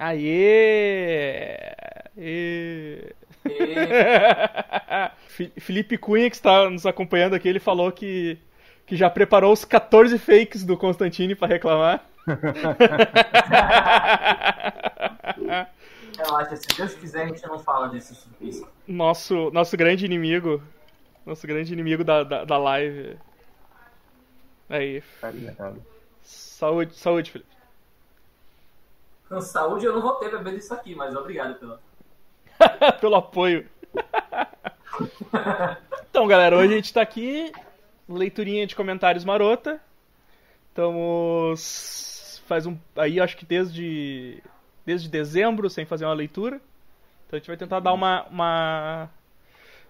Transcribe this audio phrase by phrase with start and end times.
[0.00, 1.76] Aê!
[2.16, 3.12] Aê!
[5.60, 8.38] Felipe Cunha, que está nos acompanhando aqui, ele falou que,
[8.86, 12.02] que já preparou os 14 fakes do Constantine para reclamar.
[16.16, 18.66] Relaxa, se Deus quiser, a gente não fala desse suplício.
[18.88, 20.62] Nosso, nosso grande inimigo.
[21.26, 23.18] Nosso grande inimigo da, da, da live.
[24.70, 25.02] Aí.
[26.22, 27.59] Saúde, saúde, Felipe.
[29.30, 31.78] Com saúde eu não vou ter bebendo isso aqui, mas obrigado pelo.
[33.00, 33.64] pelo apoio.
[36.10, 37.52] então, galera, hoje a gente tá aqui.
[38.08, 39.80] Leiturinha de comentários marota.
[40.68, 42.42] Estamos.
[42.48, 42.76] Faz um.
[42.96, 44.42] Aí acho que desde
[44.84, 46.60] desde dezembro sem fazer uma leitura.
[47.26, 49.10] Então a gente vai tentar dar uma, uma,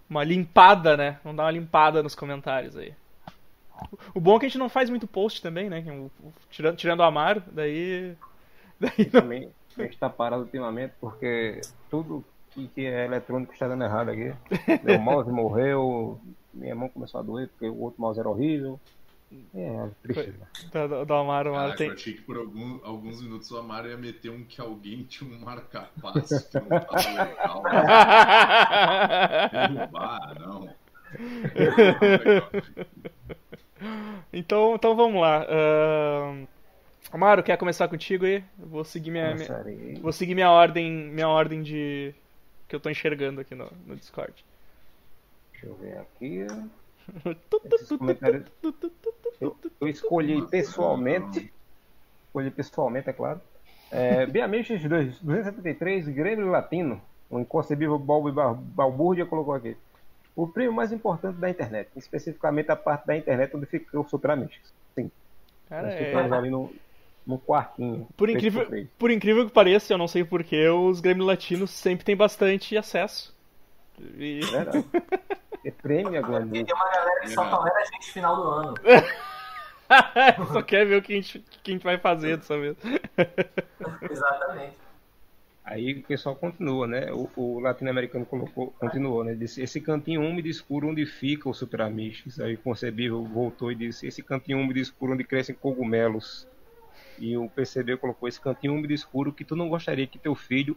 [0.08, 1.18] uma limpada, né?
[1.24, 2.92] Vamos dar uma limpada nos comentários aí.
[4.14, 5.82] O bom é que a gente não faz muito post também, né?
[6.50, 8.14] Tirando, tirando o Amaro, daí.
[8.80, 9.20] Daí não...
[9.20, 14.10] Também a gente tá parado ultimamente porque tudo que, que é eletrônico está dando errado
[14.10, 14.34] aqui.
[14.82, 16.20] Meu mouse morreu,
[16.52, 18.80] minha mão começou a doer porque o outro mouse era horrível.
[19.54, 20.48] É, precisa.
[20.72, 21.86] Da, do, do Amaro, Amaro tem...
[21.86, 25.32] Eu achei que por algum, alguns minutos o Amaro ia meter um que alguém tinha
[25.32, 27.62] um marca-passo que não tava legal.
[29.68, 30.68] Derrubar, não.
[34.32, 35.46] então, então vamos lá.
[35.46, 36.48] Uh...
[37.12, 38.44] Amaro, quer começar contigo aí?
[38.56, 42.14] vou seguir minha, minha, vou seguir minha ordem, minha ordem de
[42.68, 44.44] que eu tô enxergando aqui no, no Discord.
[45.52, 46.46] Deixa eu ver aqui.
[49.40, 51.52] Eu, eu, escolhi pessoalmente.
[52.26, 53.40] Escolhi pessoalmente, é claro.
[53.90, 57.02] É, Biamiches 273, Grêmio Latino.
[57.28, 59.76] Um inconcebível balbúrdia colocou aqui.
[60.36, 61.90] O prêmio mais importante da internet.
[61.96, 64.72] Especificamente a parte da internet onde fica o Superamiches.
[64.94, 65.10] Sim.
[65.68, 66.14] Cara, é...
[66.14, 66.72] ali no,
[67.26, 68.08] no quartinho.
[68.16, 68.66] Por incrível,
[68.98, 73.34] por incrível que pareça, eu não sei porquê, os Grêmio Latinos sempre têm bastante acesso.
[74.16, 74.40] E...
[74.54, 75.10] É.
[75.64, 76.46] É prêmio agora.
[76.46, 78.74] Tem uma galera que só tolera a gente final do ano.
[80.52, 82.76] só quer ver o que a gente, que a gente vai fazer dessa vez.
[84.10, 84.76] Exatamente.
[85.62, 87.12] Aí o pessoal continua, né?
[87.12, 89.34] O, o latino-americano colocou, continuou, né?
[89.34, 92.40] Disse, esse cantinho úmido escuro onde fica o Super Amigos.
[92.40, 96.48] Aí concebível voltou e disse, esse cantinho úmido escuro onde crescem cogumelos.
[97.20, 100.76] E o PCB colocou esse cantinho úmido escuro que tu não gostaria que teu filho,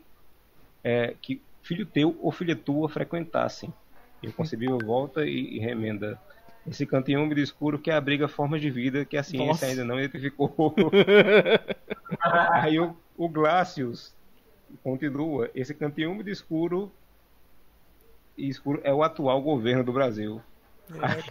[0.84, 3.74] é, que filho teu ou filha tua frequentassem.
[4.22, 6.20] E o concebível volta e, e remenda.
[6.68, 9.66] Esse cantinho úmido escuro que abriga formas de vida que a ciência Nossa.
[9.66, 10.54] ainda não identificou.
[12.52, 14.14] Aí o, o Glacius
[14.82, 15.50] continua.
[15.56, 16.92] Esse cantinho úmido escuro,
[18.38, 20.42] escuro é o atual governo do Brasil.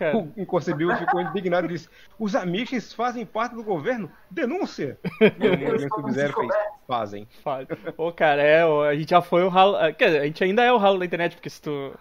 [0.01, 4.11] É, o inconcebível ficou indignado e disse: Os amigos fazem parte do governo?
[4.31, 4.99] Denúncia!
[5.21, 6.53] E o movimento sub-zero fez:
[6.87, 7.29] Fazem.
[7.97, 9.77] Pô, cara, é, a gente já foi o ralo.
[9.95, 11.95] Quer dizer, a gente ainda é o ralo da internet, porque se tu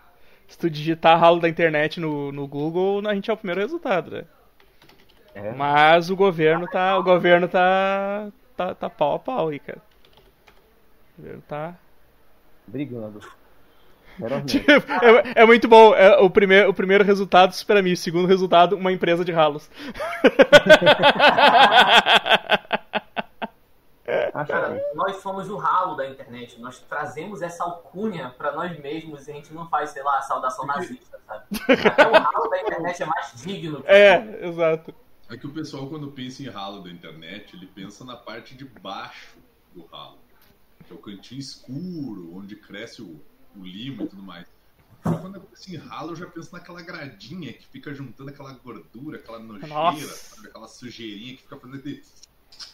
[0.52, 4.12] se tu digitar ralo da internet no, no Google, a gente é o primeiro resultado,
[4.12, 4.26] né?
[5.34, 5.54] É.
[5.54, 6.98] Mas o governo tá.
[6.98, 8.30] O governo tá.
[8.58, 9.82] tá, tá pau a pau aí, cara.
[11.18, 11.76] O governo tá.
[12.68, 13.22] Brigando.
[14.46, 15.94] tipo, é, é, muito bom.
[15.96, 17.94] É, o, primeiro, o primeiro resultado, supera mim.
[17.94, 19.70] O segundo resultado, uma empresa de ralos.
[24.48, 26.60] Cara, nós somos o ralo da internet.
[26.60, 30.22] Nós trazemos essa alcunha para nós mesmos e a gente não faz, sei lá, a
[30.22, 31.46] saudação nazista, sabe?
[31.88, 33.84] Até o ralo da internet é mais digno.
[33.88, 34.94] É, exato.
[35.30, 38.66] É que o pessoal, quando pensa em ralo da internet, ele pensa na parte de
[38.66, 39.38] baixo
[39.74, 40.18] do ralo.
[40.86, 43.20] Que é o cantinho escuro, onde cresce o,
[43.56, 44.48] o limo e tudo mais.
[45.02, 49.18] quando eu penso em ralo, eu já penso naquela gradinha que fica juntando aquela gordura,
[49.18, 50.48] aquela nojeira, sabe?
[50.48, 51.82] aquela sujeirinha que fica fazendo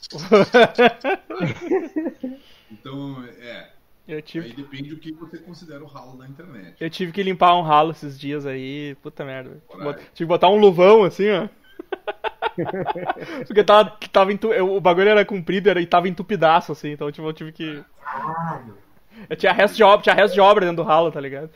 [2.72, 3.72] então, é.
[4.08, 4.46] Eu tive...
[4.46, 6.78] Aí depende do que você considera o ralo na internet.
[6.80, 8.96] Eu tive que limpar um ralo esses dias aí.
[9.02, 9.62] Puta merda.
[10.14, 11.50] Tive que botar um luvão assim, ó.
[13.46, 14.50] Porque tava, tava entu...
[14.50, 17.84] o bagulho era comprido era, e tava entupidaço, assim, então tipo, eu tive que.
[18.02, 18.78] Caralho.
[19.30, 21.50] Eu tinha resto de obra, tinha resto de obra dentro do ralo, tá ligado?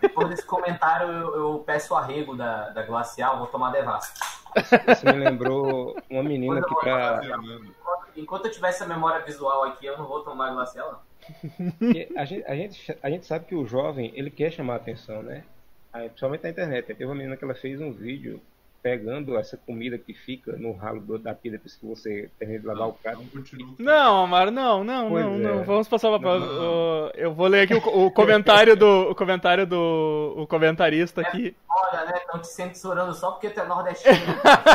[0.00, 4.12] Depois desse comentário, eu, eu peço o arrego da, da glacial, vou tomar devassa.
[4.88, 7.20] Isso me lembrou uma menina que pra.
[8.16, 11.04] Enquanto eu tiver essa memória visual aqui, eu não vou tomar glacial,
[12.16, 15.22] A gente, a, gente, a gente sabe que o jovem, ele quer chamar a atenção,
[15.22, 15.44] né?
[15.92, 16.86] Aí, principalmente na internet.
[16.86, 18.40] Teve uma menina que ela fez um vídeo
[18.86, 22.88] pegando essa comida que fica no ralo da pia depois que você termina de lavar
[22.90, 23.20] o prato.
[23.80, 25.38] Não, Amaro, não, não, pois não, é.
[25.38, 25.64] não.
[25.64, 26.38] Vamos passar para
[27.16, 31.56] Eu vou ler aqui o, o comentário do o comentário do o comentarista aqui.
[31.68, 32.18] Olha, né?
[32.18, 34.14] Estão te censurando só porque tu é nordestino.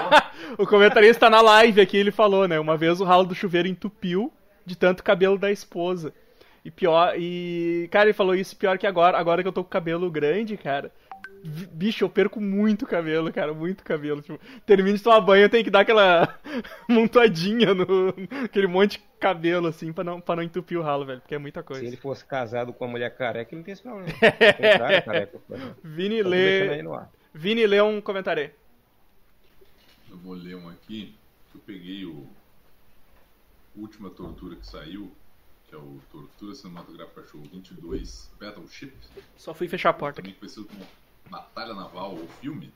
[0.59, 2.59] o comentarista na live aqui, ele falou, né?
[2.59, 4.29] Uma vez o ralo do chuveiro entupiu
[4.65, 6.13] de tanto cabelo da esposa.
[6.65, 7.87] E pior, e.
[7.89, 10.57] Cara, ele falou isso pior que agora, agora que eu tô com o cabelo grande,
[10.57, 10.91] cara.
[11.43, 14.21] Bicho, eu perco muito cabelo, cara, muito cabelo.
[14.21, 16.39] Tipo, termino de tomar banho, eu tenho que dar aquela
[16.88, 18.13] montadinha no.
[18.45, 21.39] aquele monte de cabelo, assim, pra não, pra não entupir o ralo, velho, porque é
[21.39, 21.81] muita coisa.
[21.81, 24.07] Se ele fosse casado com uma mulher careca, ele não tem esse problema.
[25.05, 25.41] Careca.
[25.83, 26.83] Vini lê.
[27.33, 28.51] Vini lê um comentário aí.
[30.11, 31.15] Eu vou ler um aqui,
[31.51, 32.27] que eu peguei o.
[33.73, 35.09] Última tortura que saiu,
[35.69, 38.91] que é o Tortura Cinematográfica Show 22 Battleship.
[39.37, 40.41] Só fui fechar a porta também aqui.
[40.41, 40.85] conhecido como
[41.31, 42.74] Batalha Naval ou filme.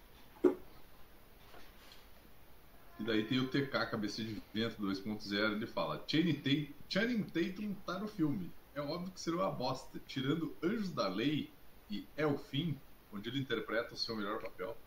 [2.98, 8.08] E daí tem o TK Cabeça de Vento 2.0, ele fala: Channing Tatum, tá no
[8.08, 8.50] filme.
[8.74, 11.52] É óbvio que seria uma bosta, tirando Anjos da Lei
[11.92, 12.78] e É o Fim,
[13.12, 14.78] onde ele interpreta o seu melhor papel.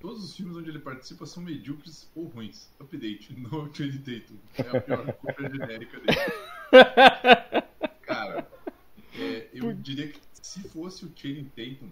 [0.00, 2.68] Todos os filmes onde ele participa são medíocres ou ruins.
[2.80, 4.36] Update, no Channing Tatum.
[4.58, 6.18] É a pior cópia genérica dele.
[8.02, 8.48] Cara,
[9.14, 11.90] é, eu diria que se fosse o Channing Tatum,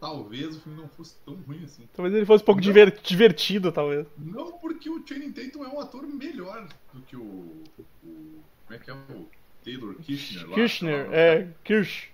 [0.00, 1.86] talvez o filme não fosse tão ruim assim.
[1.94, 4.06] Talvez ele fosse um pouco diver, divertido, talvez.
[4.16, 7.22] Não, porque o Channing Tatum é um ator melhor do que o.
[7.22, 9.28] o como é que é o
[9.64, 10.54] Taylor Kirchner lá?
[10.54, 12.08] Kirchner, lá, é, Kirsch.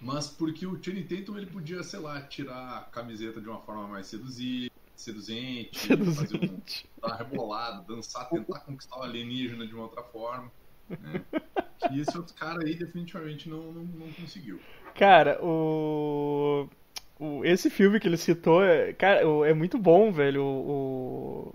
[0.00, 3.88] Mas porque o Channing Tatum ele podia, sei lá, tirar a camiseta de uma forma
[3.88, 6.16] mais seduzir, seduzente, Seduzente.
[6.16, 6.60] fazer um,
[7.00, 10.50] dar uma rebolada, dançar, tentar conquistar o alienígena de uma outra forma.
[10.88, 11.24] Né?
[11.78, 14.60] Que esse outro cara aí definitivamente não, não, não conseguiu.
[14.94, 16.68] Cara, o...
[17.18, 17.44] o.
[17.44, 20.44] Esse filme que ele citou, é, cara, é muito bom, velho.
[20.44, 21.52] O,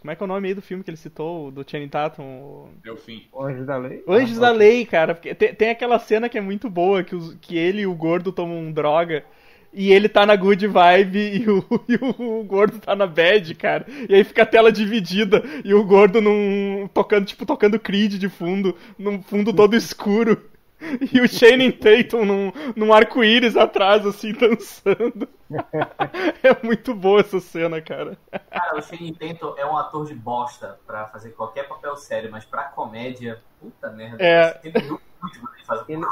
[0.00, 1.88] Como é que é o nome aí do filme que ele citou, o do Channing
[1.88, 2.22] Tatum?
[2.24, 3.24] O- É o fim.
[3.38, 4.02] Anjos da Lei.
[4.08, 4.50] Anjos Ah, da.
[4.52, 5.14] Lei, cara.
[5.14, 7.94] Porque tem, tem aquela cena que é muito boa, que, os- que ele e o
[7.94, 9.24] gordo tomam um droga.
[9.72, 13.84] E ele tá na good vibe e o, e o gordo tá na bad, cara.
[14.08, 16.88] E aí fica a tela dividida e o gordo num.
[16.94, 20.40] tocando, tipo, tocando Creed de fundo, num fundo todo escuro.
[21.12, 25.28] E o Channing Tatum num, num arco-íris atrás, assim, dançando.
[26.42, 28.18] É muito boa essa cena, cara.
[28.50, 32.44] Cara, o Shane Tatum é um ator de bosta pra fazer qualquer papel sério, mas
[32.44, 34.16] pra comédia, puta merda.
[34.22, 34.60] É.
[34.64, 34.72] Ele
[35.88, 36.04] Ele-.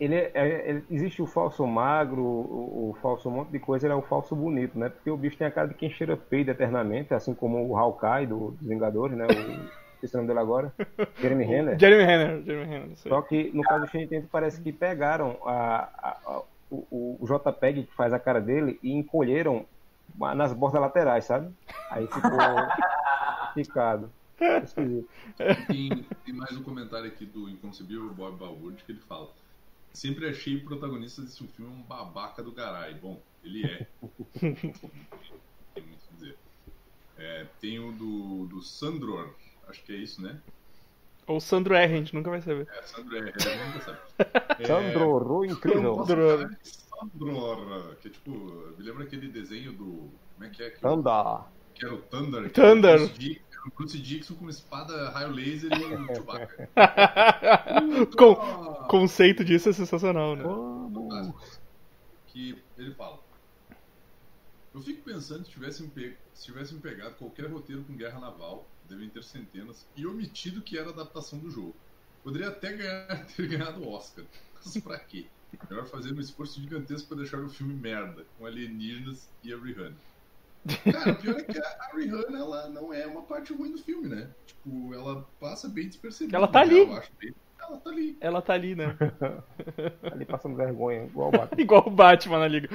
[0.00, 3.86] Ele, é- é- ele- existe o falso magro, o, o falso um monte de coisa,
[3.86, 4.88] ele é o falso bonito, né?
[4.88, 8.26] Porque o bicho tem a cara de quem cheira peido eternamente, assim como o Hawkeye
[8.26, 9.26] do, dos Vingadores, né?
[9.26, 10.74] O, esqueci o nome dele agora.
[11.20, 11.78] Jeremy Renner.
[11.78, 12.96] Jeremy Renner, Jeremy Renner.
[12.98, 17.26] Só que no caso do Shane Tatum parece que pegaram a, a- a- o, o-
[17.26, 19.66] JPEG que faz a cara dele e encolheram
[20.34, 21.54] nas bordas laterais, sabe?
[21.90, 22.30] Aí ficou
[23.54, 24.10] picado.
[24.64, 25.08] Esquisito.
[25.68, 29.28] Tem, tem mais um comentário aqui do inconcebível Bob Balwood que ele fala:
[29.92, 32.94] Sempre achei o protagonista desse filme um babaca do garai.
[32.94, 33.86] Bom, ele é.
[34.40, 36.36] tem muito o que dizer.
[37.18, 39.30] É, tem o do, do Sandror,
[39.72, 40.38] acho que é isso, né?
[41.26, 42.68] Ou Sandro R, a gente nunca vai saber.
[42.72, 43.98] É, Sandro é, é nunca sabe.
[44.58, 45.96] É, Sandro, incrível.
[45.96, 46.50] Sandror.
[46.62, 48.30] Sandror, que é tipo,
[48.78, 50.10] me lembra aquele desenho do.
[50.34, 50.70] Como é que é?
[50.70, 51.44] Que, Anda.
[51.74, 52.42] que era o Thunder.
[52.44, 52.90] que Thunder.
[52.90, 56.06] era o Bruce Dix- era o Bruce Dixon com uma espada raio laser e um
[56.14, 56.68] Chewbacca.
[58.16, 58.34] Com-
[58.88, 60.42] conceito disso é sensacional, né?
[60.42, 61.60] Vamos.
[62.26, 63.18] que ele fala.
[64.74, 66.16] Eu fico pensando se tivessem, pe...
[66.34, 70.90] se tivessem pegado qualquer roteiro com guerra naval, devem ter centenas, e omitido que era
[70.90, 71.74] adaptação do jogo.
[72.22, 74.24] Poderia até ganhar, ter ganhado o Oscar.
[74.54, 75.26] Mas pra quê?
[75.68, 79.96] Melhor fazer um esforço gigantesco pra deixar o filme merda, com alienígenas e a Rihanna.
[80.92, 84.08] Cara, o pior é que a Rihanna ela não é uma parte ruim do filme,
[84.08, 84.30] né?
[84.46, 86.36] Tipo, ela passa bem despercebida.
[86.36, 86.70] Ela tá né?
[86.70, 86.78] ali.
[86.78, 88.16] Eu acho bem- Ela tá ali.
[88.20, 88.96] Ela tá ali, né?
[90.12, 91.60] Ali passando vergonha, igual o Batman.
[91.62, 92.68] Igual o Batman na liga.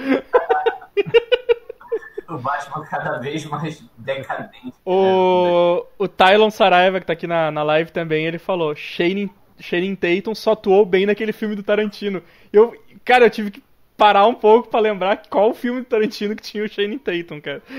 [2.27, 4.73] O Batman cada vez mais decadente.
[4.85, 9.95] O, o Tylon Saraiva, que tá aqui na, na live também, ele falou: Shane, Shane
[9.95, 12.21] Tatum só atuou bem naquele filme do Tarantino.
[12.51, 13.63] Eu, cara, eu tive que
[13.95, 17.41] parar um pouco pra lembrar qual o filme do Tarantino que tinha o Shane Tatum,
[17.41, 17.61] cara.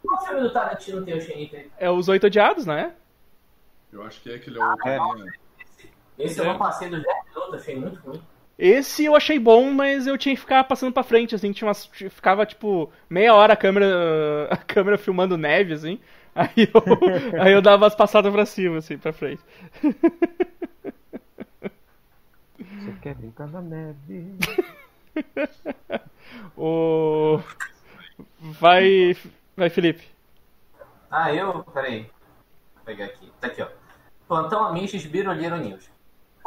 [0.00, 1.68] Qual filme do Tarantino tem o Shane Tatum?
[1.78, 2.92] É Os Oito Odiados, né?
[3.92, 4.76] Eu acho que é aquele é o.
[4.86, 4.98] É.
[6.18, 8.20] Esse eu não passei dos 10 minutos, achei muito ruim.
[8.58, 11.86] Esse eu achei bom, mas eu tinha que ficar passando pra frente, assim, tinha umas,
[11.86, 13.86] ficava tipo meia hora a câmera,
[14.50, 16.00] a câmera filmando neve, assim.
[16.38, 19.42] Aí eu, aí eu dava as passadas pra cima, assim, pra frente.
[22.56, 24.36] Você quer brincar na neve?
[26.56, 27.40] O
[28.38, 29.16] vai,
[29.56, 30.04] vai Felipe.
[31.10, 31.64] Ah, eu.
[31.64, 32.02] Peraí.
[32.74, 33.32] Vou pegar aqui.
[33.40, 33.68] Tá aqui, ó.
[34.28, 35.90] Plantão Amiches Biroliro News.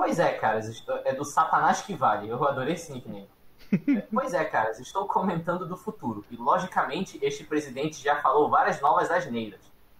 [0.01, 2.27] Pois é, caras, estou- é do Satanás que vale.
[2.27, 3.29] Eu adorei esse nickname.
[3.71, 6.25] É, Pois é, caras, estou comentando do futuro.
[6.31, 9.59] E logicamente este presidente já falou várias novas asneiras.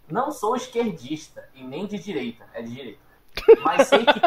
[0.10, 3.00] Não sou esquerdista e nem de direita, é de direita.
[3.64, 4.22] Mas sei que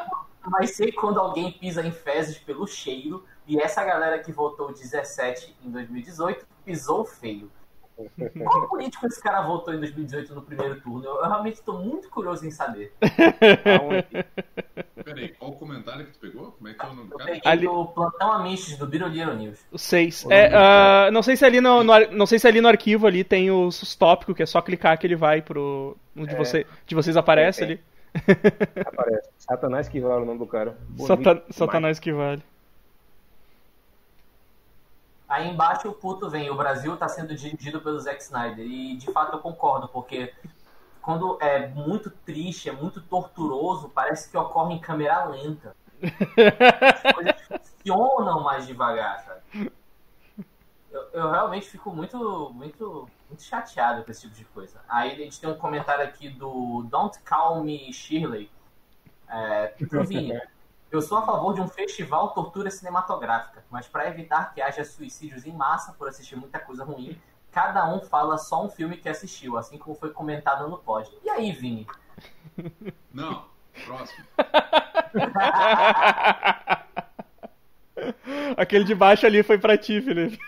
[0.47, 5.57] mas sei quando alguém pisa em fezes pelo cheiro, e essa galera que votou 17
[5.65, 7.51] em 2018 pisou feio.
[8.43, 11.05] Qual político esse cara votou em 2018 no primeiro turno?
[11.05, 12.93] Eu, eu realmente estou muito curioso em saber.
[15.05, 15.29] Peraí,
[15.85, 16.53] comentário que tu pegou?
[16.53, 17.31] Como é que é o nome do Eu cara?
[17.33, 19.59] peguei Ali- do Plantão Amistos, do Biroliro News.
[19.71, 20.27] O 6.
[20.31, 23.23] É, ah, não sei se ali no, no não sei se ali no arquivo ali
[23.25, 25.97] tem os, os tópicos, que é só clicar que ele vai pro.
[26.17, 27.65] Um de, você, de vocês aparece É.
[27.65, 27.81] ali.
[28.87, 29.29] Aparece.
[29.39, 30.77] Satanás que vale o nome do cara.
[30.99, 31.43] Satan-.
[31.51, 32.43] Satanás que vale.
[35.29, 38.65] Aí embaixo o puto vem, o Brasil está sendo dirigido pelo Zack Snyder.
[38.65, 40.33] E de fato eu concordo, porque
[41.05, 45.77] quando é muito triste, é muito torturoso, parece que ocorre em câmera lenta.
[46.03, 49.71] As coisas funcionam mais devagar, sabe?
[50.91, 54.81] Eu, eu realmente fico muito, muito, muito chateado com esse tipo de coisa.
[54.89, 58.51] Aí a gente tem um comentário aqui do Don't Call Me Shirley.
[59.29, 59.75] É.
[60.91, 65.45] Eu sou a favor de um festival tortura cinematográfica, mas para evitar que haja suicídios
[65.45, 67.21] em massa por assistir muita coisa ruim,
[67.55, 71.09] cada um fala só um filme que assistiu, assim como foi comentado no pod.
[71.23, 71.87] E aí, Vini?
[73.15, 73.45] Não,
[73.87, 74.25] próximo.
[78.57, 80.39] Aquele de baixo ali foi pra ti, Felipe.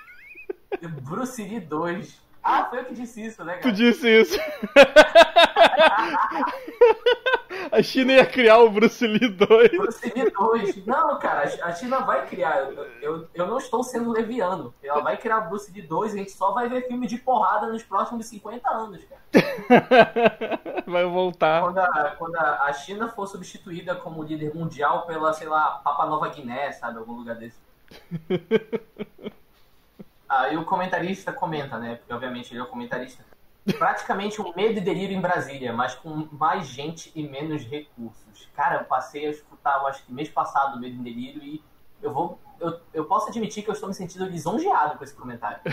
[1.03, 2.21] Bruce Lee 2.
[2.43, 3.75] Ah, foi eu que disse isso, né, Tu cara?
[3.75, 4.37] disse isso.
[7.71, 9.71] A China ia criar o Bruce Lee 2.
[9.71, 10.87] Bruce Lee 2.
[10.87, 12.59] Não, cara, a China vai criar.
[12.61, 14.75] Eu, eu, eu não estou sendo leviano.
[14.83, 17.19] Ela vai criar o Bruce Lee 2 e a gente só vai ver filme de
[17.19, 19.21] porrada nos próximos 50 anos, cara.
[20.87, 21.63] Vai voltar.
[21.63, 26.29] Quando a, quando a China for substituída como líder mundial pela, sei lá, Papa Nova
[26.29, 26.99] Guiné, sabe?
[26.99, 27.59] Algum lugar desse.
[30.29, 31.97] Aí o comentarista comenta, né?
[31.97, 33.25] Porque obviamente ele é o comentarista.
[33.79, 38.49] Praticamente um medo e delírio em Brasília, mas com mais gente e menos recursos.
[38.55, 41.63] Cara, eu passei a escutar, eu acho que mês passado, Medo e Delírio, e
[42.03, 42.39] eu vou.
[42.61, 45.59] Eu, eu posso admitir que eu estou me sentindo lisonjeado com esse comentário.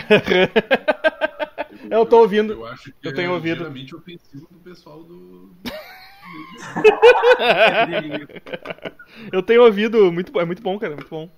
[1.90, 2.52] Eu tô ouvindo.
[2.52, 3.58] Eu acho que Eu tenho é ouvido.
[3.58, 5.54] geralmente ofensivo do pessoal do.
[9.32, 11.28] Eu tenho ouvido, muito, bom- é muito bom, cara, muito bom.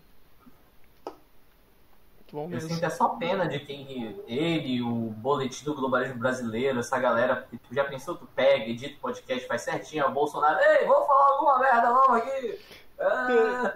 [2.33, 7.47] Bom Eu sinto só pena de quem ele, o boletim do globalismo brasileiro, essa galera,
[7.50, 11.06] tu já pensou, tu pega, edita o podcast, faz certinho, é o Bolsonaro, ei, vou
[11.06, 12.59] falar alguma merda não aqui.
[12.99, 13.75] Ah,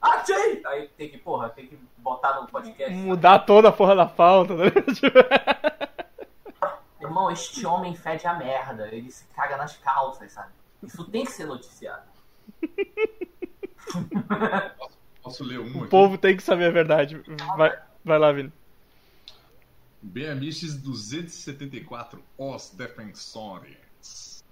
[0.00, 0.62] Achei!
[0.66, 2.94] Aí tem que, porra, tem que botar no podcast.
[2.94, 4.66] Mudar toda a porra da pauta, né?
[7.00, 10.52] Irmão, este homem fede a merda, ele se caga nas calças, sabe?
[10.82, 12.02] Isso tem que ser noticiado.
[15.28, 15.90] Posso ler um O aqui?
[15.90, 17.20] povo tem que saber a verdade.
[17.56, 18.52] Vai, vai lá, Vini.
[20.02, 24.42] BMX 274, Os Defensores.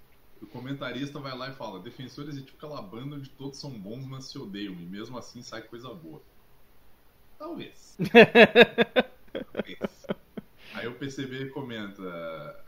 [0.41, 4.05] O comentarista vai lá e fala: Defensores é tipo aquela banda onde todos são bons,
[4.05, 6.21] mas se odeiam, e mesmo assim sai coisa boa.
[7.39, 7.97] Talvez.
[9.53, 10.05] Talvez.
[10.73, 12.03] Aí o PCB comenta: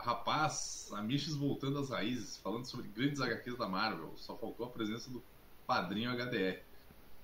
[0.00, 5.10] Rapaz, Amiches voltando às raízes, falando sobre grandes HQs da Marvel, só faltou a presença
[5.10, 5.22] do
[5.66, 6.60] padrinho HDR.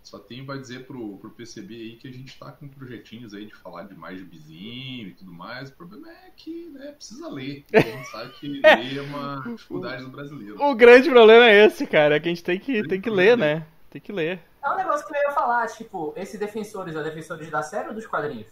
[0.06, 3.44] Só tenho pra dizer pro, pro PCB aí que a gente tá com projetinhos aí
[3.44, 5.68] de falar de mais gibizinho e tudo mais.
[5.68, 7.64] O problema é que, né, precisa ler.
[7.72, 10.62] A gente sabe que ler é uma dificuldade do brasileiro.
[10.62, 12.14] O grande problema é esse, cara.
[12.14, 13.66] É que a gente tem que, tem que ler, né?
[13.90, 14.38] Tem que ler.
[14.62, 17.94] É um negócio que eu ia falar, tipo, esse Defensores é Defensores da série ou
[17.94, 18.46] dos quadrinhos?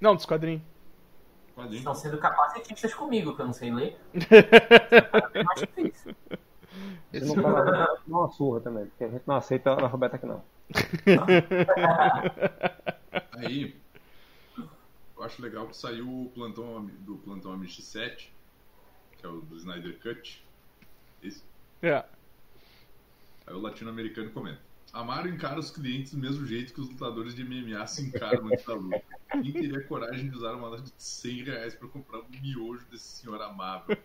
[0.00, 0.62] Não, dos quadrinhos.
[1.54, 1.78] Quadrinho.
[1.78, 3.96] Estão sendo capacitistas comigo, que eu não sei ler.
[5.34, 6.16] É mais difícil.
[7.12, 10.42] Se não falar, dá uma surra também, porque a gente não aceita analfabeto aqui não.
[13.32, 13.76] Aí,
[14.56, 18.32] eu acho legal que saiu o plantão do Plantão Amish 7,
[19.18, 20.42] que é o do Snyder Cut.
[21.22, 21.42] Esse.
[21.82, 22.02] É.
[23.46, 24.69] Aí o latino-americano comenta.
[24.92, 28.64] Amaro encara os clientes do mesmo jeito que os lutadores de MMA se encaram antes
[28.64, 29.02] da luta.
[29.30, 33.22] Quem teria coragem de usar uma nota de 100 reais pra comprar um miojo desse
[33.22, 33.96] senhor amável?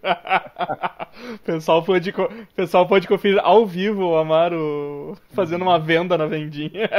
[1.43, 2.13] Pessoal pode,
[2.55, 6.89] pessoal pode conferir ao vivo o Amaro fazendo uma venda na vendinha.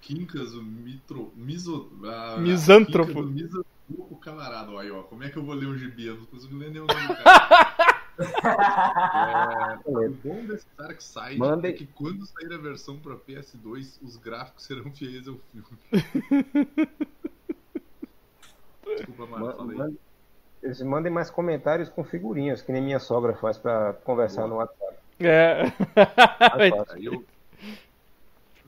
[0.00, 3.26] Quincas, o mitro, miso, a, Misântropo.
[3.26, 4.70] Quincas, o misantropo camarada.
[4.70, 5.02] Olha aí, ó.
[5.02, 6.06] Como é que eu vou ler um gibi?
[6.06, 7.88] Eu não consigo ler nenhum nome do cara.
[9.86, 13.98] É, o bom desse Dark Side Mandem- é que quando sair a versão pra PS2,
[14.02, 15.66] os gráficos serão fiéis ao filme.
[18.96, 19.78] Desculpa, Mara, Man- fala aí.
[19.78, 19.92] man-
[20.62, 24.96] Eles mandem mais comentários com figurinhas, que nem minha sogra faz pra conversar no WhatsApp.
[25.20, 25.62] É.
[26.58, 26.70] Aí
[27.04, 27.24] eu...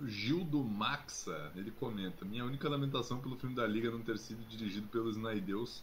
[0.06, 4.88] Gildo Maxa, ele comenta: Minha única lamentação pelo filme da Liga não ter sido dirigido
[4.88, 5.82] pelo Snydeus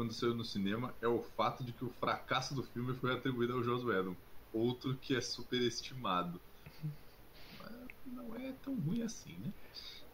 [0.00, 3.54] quando saiu no cinema é o fato de que o fracasso do filme foi atribuído
[3.54, 4.14] ao Joss Whedon.
[4.52, 6.40] outro que é superestimado.
[7.58, 7.72] Mas
[8.06, 9.52] não é tão ruim assim, né?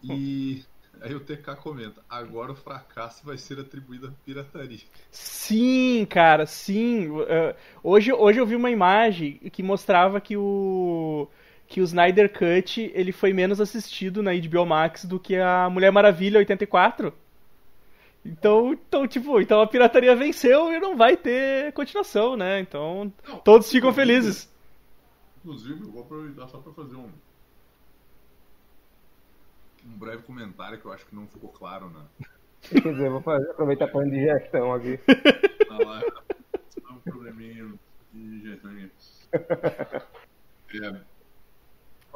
[0.02, 0.64] E
[1.00, 4.80] aí o TK comenta: agora o fracasso vai ser atribuído à pirataria.
[5.10, 7.08] Sim, cara, sim.
[7.08, 11.28] Uh, hoje, hoje eu vi uma imagem que mostrava que o
[11.66, 15.90] que o Snyder Cut ele foi menos assistido na HBO Max do que a Mulher
[15.90, 17.12] Maravilha 84.
[18.24, 22.60] Então, então, tipo, então a pirataria venceu e não vai ter continuação, né?
[22.60, 24.52] Então, não, todos ficam felizes.
[25.38, 27.08] Inclusive, eu vou aproveitar só para fazer um
[29.86, 32.00] um breve comentário que eu acho que não ficou claro, né?
[32.62, 34.98] Quer dizer, vou fazer, aproveitar para indigestão aqui.
[35.68, 37.72] Não, lá, é um probleminha
[38.12, 38.90] de digestão aqui.
[40.82, 41.00] É,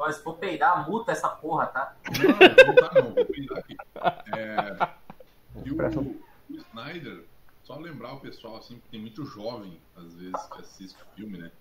[0.01, 1.95] Olha, se for peidar, multa essa porra, tá?
[2.17, 3.77] Não, não tá não, vou peidar aqui.
[4.35, 4.89] É,
[5.63, 7.23] e o, o Snyder,
[7.61, 11.37] só lembrar o pessoal, assim, que tem muito jovem, às vezes, que assiste o filme,
[11.37, 11.51] né?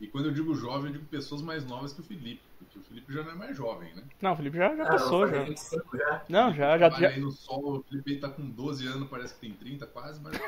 [0.00, 2.82] E quando eu digo jovem, eu digo pessoas mais novas que o Felipe, porque o
[2.82, 4.02] Felipe já não é mais jovem, né?
[4.20, 5.44] Não, o Felipe já, já passou, já.
[5.44, 6.24] 25 já.
[6.28, 6.90] Não, já, já.
[6.90, 7.08] já...
[7.08, 10.36] Aí no sol, o Felipe tá com 12 anos, parece que tem 30 quase, mas.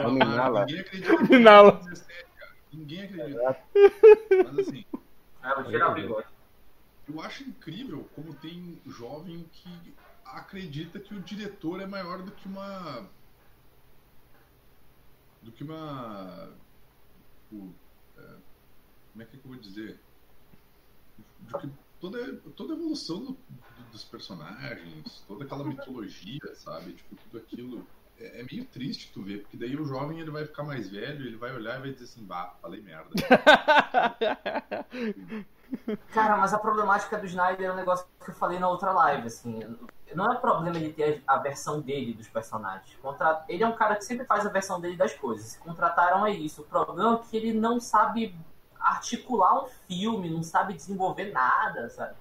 [0.00, 1.12] não, não, ninguém acredita.
[2.72, 3.58] Ninguém acredita.
[4.44, 4.84] Mas assim,
[5.94, 6.28] bigode.
[7.08, 12.46] Eu acho incrível como tem jovem que acredita que o diretor é maior do que
[12.46, 13.08] uma.
[15.42, 16.50] do que uma.
[17.50, 17.72] O,
[18.16, 18.36] é,
[19.12, 19.98] como é que eu vou dizer?
[21.40, 26.92] Do que toda, toda a evolução do, do, dos personagens, toda aquela mitologia, sabe?
[26.92, 27.86] Tipo, tudo aquilo.
[28.20, 31.24] É, é, meio triste tu ver, porque daí o jovem ele vai ficar mais velho,
[31.24, 33.10] ele vai olhar e vai dizer assim, bah, falei merda.
[36.12, 39.26] Cara, mas a problemática do Snyder é um negócio que eu falei na outra live,
[39.26, 39.60] assim.
[40.14, 42.96] Não é problema ele ter a versão dele dos personagens.
[43.48, 45.46] Ele é um cara que sempre faz a versão dele das coisas.
[45.46, 46.62] Se contrataram é isso.
[46.62, 48.34] O problema é que ele não sabe
[48.80, 52.14] articular um filme, não sabe desenvolver nada, sabe?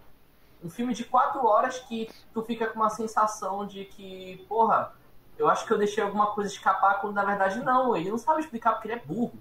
[0.62, 4.94] Um filme de quatro horas que tu fica com uma sensação de que, porra,
[5.38, 7.96] eu acho que eu deixei alguma coisa escapar quando na verdade não.
[7.96, 9.38] Ele não sabe explicar porque ele é burro.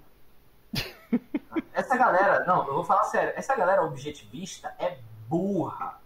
[1.73, 6.01] Essa galera, não, eu vou falar sério, essa galera objetivista é burra.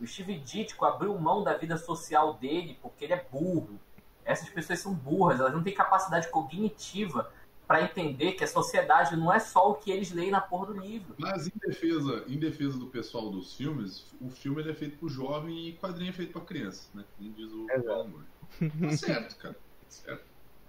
[0.00, 3.80] O Steve Ditko abriu mão da vida social dele porque ele é burro.
[4.24, 7.28] Essas pessoas são burras, elas não têm capacidade cognitiva
[7.66, 10.80] para entender que a sociedade não é só o que eles leem na porra do
[10.80, 11.14] livro.
[11.18, 15.68] Mas em defesa, em defesa do pessoal dos filmes, o filme é feito pro jovem
[15.68, 17.04] e quadrinho é feito para criança, né?
[17.16, 18.22] Como diz o Palmer.
[18.58, 19.54] Tá certo, cara.
[19.54, 20.24] Tá certo.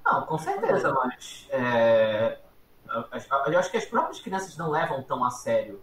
[0.05, 2.37] Não, com certeza, mas é,
[3.47, 5.81] eu acho que as próprias crianças não levam tão a sério.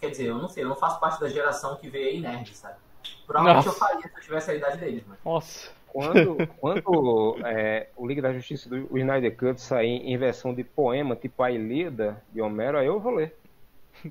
[0.00, 2.54] Quer dizer, eu não sei, eu não faço parte da geração que vê aí nerd,
[2.54, 2.76] sabe?
[3.26, 3.68] Provavelmente Nossa.
[3.68, 5.18] eu faria se eu tivesse a idade deles, mas.
[5.24, 5.70] Nossa.
[5.86, 10.62] Quando, quando é, o Liga da Justiça do o Snyder Cut sair em versão de
[10.62, 13.36] poema, tipo a Ilíada de Homero, aí eu vou ler.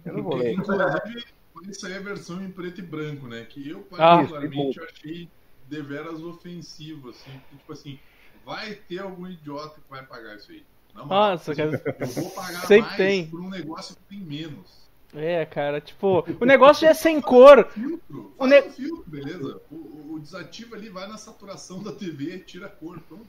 [0.03, 0.53] Eu não vou ler.
[0.53, 1.25] Inclusive,
[1.69, 3.45] isso aí é a versão em preto e branco, né?
[3.45, 5.29] Que eu, ah, particularmente, ah, achei
[5.67, 7.41] deveras ofensivo, assim.
[7.57, 7.99] Tipo assim,
[8.45, 10.63] vai ter algum idiota que vai pagar isso aí.
[10.93, 11.81] Não, Nossa, cara.
[11.99, 13.27] Eu vou pagar Sempre mais tem.
[13.27, 14.85] por um negócio que tem menos.
[15.13, 17.69] É, cara, tipo, o negócio já é sem cor.
[17.69, 18.61] Filtro, o ne...
[18.61, 19.61] um filtro, beleza?
[19.71, 23.25] O, o, desativo ali vai na saturação da TV, tira a cor, pronto.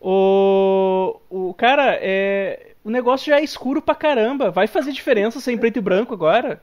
[0.00, 4.50] O, o cara, é, o negócio já é escuro pra caramba.
[4.50, 6.60] Vai fazer diferença sem preto e branco agora?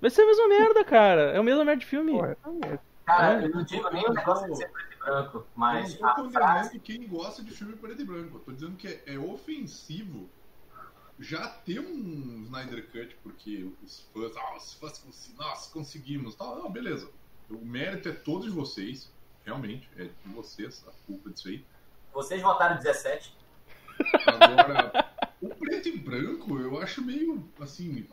[0.00, 1.30] Vai ser a mesma merda, cara.
[1.32, 2.12] É o mesmo merda de filme.
[2.12, 3.44] Porra, é Cara, é.
[3.44, 5.94] eu não digo nem o negócio de ser preto e branco, mas.
[5.94, 6.78] Eu não tô frase...
[6.80, 8.36] quem gosta de filme preto e branco.
[8.36, 10.28] Eu tô dizendo que é, é ofensivo
[11.18, 16.56] já ter um Snyder Cut, porque os fãs, ah, os fãs nós conseguimos, tal.
[16.56, 17.08] Não, beleza.
[17.50, 19.10] O mérito é todo de vocês,
[19.44, 21.64] realmente, é de vocês a culpa disso aí.
[22.12, 23.36] Vocês votaram 17.
[24.26, 28.06] Agora, o preto e branco eu acho meio assim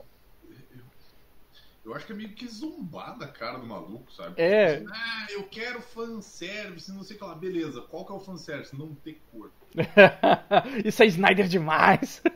[1.83, 4.33] eu acho que é meio que zombar da cara do maluco, sabe?
[4.37, 4.75] É.
[4.75, 7.35] Assim, ah, eu quero fanservice, não sei o que lá.
[7.35, 8.77] Beleza, qual que é o fanservice?
[8.77, 9.51] Não ter cor.
[10.83, 12.21] Isso é Snyder demais.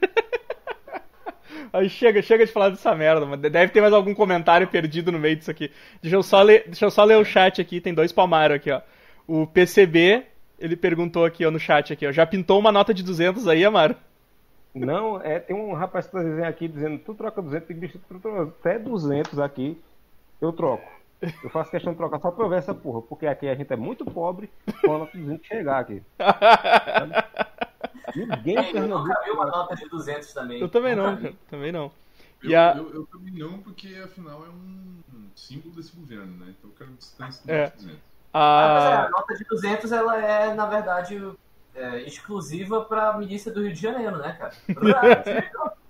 [1.71, 5.19] Aí chega, chega de falar dessa merda, mas deve ter mais algum comentário perdido no
[5.19, 5.71] meio disso aqui.
[6.01, 8.71] Deixa eu só ler, deixa eu só ler o chat aqui, tem dois palmaros aqui,
[8.71, 8.81] ó.
[9.27, 10.23] O PCB,
[10.59, 13.65] ele perguntou aqui ó, no chat aqui, ó, já pintou uma nota de 200 aí,
[13.65, 13.95] Amaro?
[14.73, 17.99] Não, é, tem um rapaz que tá dizendo aqui, dizendo, tu troca 200, tem bicho,
[17.99, 19.79] tu troca até 200 aqui,
[20.41, 20.91] eu troco.
[21.21, 23.71] Eu faço questão de trocar só pra eu ver essa porra, porque aqui a gente
[23.71, 24.49] é muito pobre
[24.81, 26.01] quando a 200 chegar aqui.
[28.15, 30.59] Ninguém é, eu nunca vi uma nota de 200 também.
[30.59, 31.91] Eu também não, cara, também não.
[32.43, 32.75] Eu, a...
[32.75, 36.53] eu, eu, também não, porque afinal é um símbolo desse governo, né?
[36.57, 37.69] Então eu quero distância do é.
[37.69, 37.97] 200.
[38.33, 41.21] Ah, mas é, a nota de 200 ela é, na verdade,
[41.75, 44.53] é, exclusiva para a milícia do Rio de Janeiro, né, cara?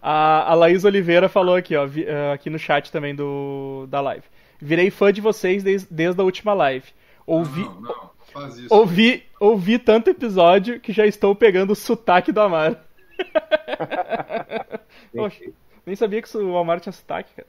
[0.00, 4.00] A, a Laís Oliveira falou aqui, ó, vi, uh, aqui no chat também do, da
[4.00, 4.24] live.
[4.60, 6.92] Virei fã de vocês desde, desde a última live.
[7.26, 8.74] Ouvi, Não, não, faz isso.
[8.74, 12.76] ouvi, ouvi tanto episódio que já estou pegando o sotaque do Amaro.
[15.14, 15.44] Poxa,
[15.86, 17.48] nem sabia que o Amaro tinha sotaque, cara.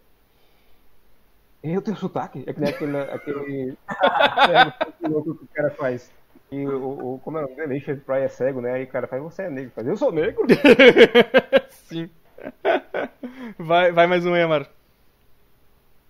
[1.64, 2.44] Eu tenho sotaque?
[2.46, 2.98] É que nem aquele.
[2.98, 3.78] aquele...
[4.52, 6.12] é, que o cara faz.
[6.54, 7.82] E o, o, como é o nome dele?
[8.06, 8.74] Pryor é cego, né?
[8.74, 9.72] Aí o cara faz, você é negro.
[9.74, 10.46] Faz, eu sou negro.
[11.90, 12.08] Sim.
[13.58, 14.66] Vai, vai mais um aí, Amaro.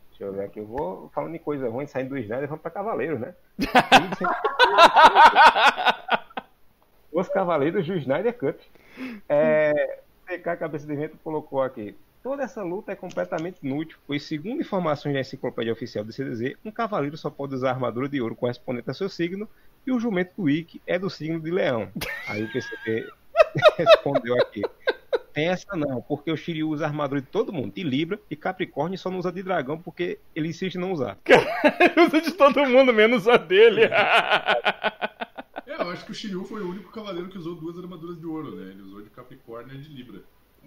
[0.09, 0.59] Deixa eu ver aqui.
[0.59, 3.35] Eu vou falando em coisa ruim, saindo do Snyder, vamos pra Cavaleiros, né?
[7.11, 8.59] Os Cavaleiros do Snyder Cut.
[9.29, 11.95] É, TK Cabeça de Vento colocou aqui.
[12.23, 16.71] Toda essa luta é completamente inútil, pois, segundo informações da enciclopédia oficial do CDZ, um
[16.71, 19.47] cavaleiro só pode usar armadura de ouro correspondente ao seu signo
[19.85, 21.91] e o jumento do Wiki é do signo de leão.
[22.27, 23.07] Aí o PCP
[23.77, 24.61] respondeu aqui.
[25.33, 28.99] Tem essa não, porque o Shiryu usa armadura de todo mundo, de Libra, e Capricórnio
[28.99, 31.17] só não usa de dragão porque ele insiste em não usar.
[31.25, 33.89] Ele usa de todo mundo, menos a dele.
[35.65, 38.25] É, eu acho que o Shiryu foi o único cavaleiro que usou duas armaduras de
[38.25, 38.71] ouro, né?
[38.71, 40.21] Ele usou de Capricórnio e de Libra.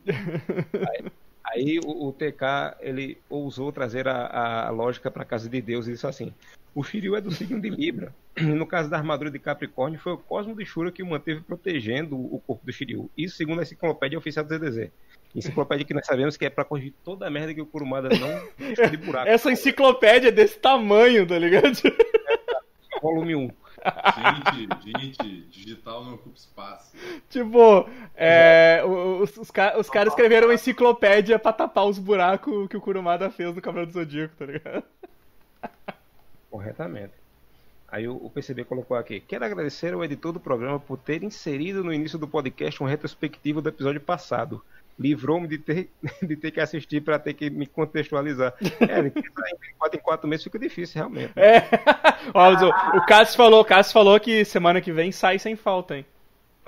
[0.08, 1.04] Aí,
[1.46, 5.86] aí o, o, TK ele ousou trazer a, a lógica para a casa de Deus
[5.86, 6.32] e disse assim:
[6.74, 8.14] o Shiryu é do signo de Libra.
[8.38, 12.16] No caso da armadura de Capricórnio, foi o Cosmo de Shura que o manteve protegendo
[12.16, 13.10] o corpo do Shiryu.
[13.16, 14.90] Isso segundo a enciclopédia oficial do ZDZ.
[15.34, 18.28] Enciclopédia que nós sabemos que é pra corrigir toda a merda que o Kurumada não
[18.90, 19.26] de buraco.
[19.26, 21.78] Essa enciclopédia é desse tamanho, tá ligado?
[23.00, 23.50] Volume 1.
[24.16, 26.96] Gente, gente, digital não ocupa espaço.
[27.28, 32.80] Tipo, é, os, os, os caras escreveram uma enciclopédia pra tapar os buracos que o
[32.80, 34.82] Kurumada fez no Cavaleiro do Zodíaco, tá ligado?
[36.50, 37.12] Corretamente.
[37.88, 41.84] Aí o, o PCB colocou aqui: Quero agradecer ao editor do programa por ter inserido
[41.84, 44.62] no início do podcast um retrospectivo do episódio passado.
[44.98, 45.90] Livrou-me de ter,
[46.22, 48.54] de ter que assistir para ter que me contextualizar.
[48.80, 51.32] É, em quatro em quatro meses fica difícil, realmente.
[51.36, 51.62] É.
[52.34, 56.04] O, o Cássio falou, o Cássio falou que semana que vem sai sem falta, hein?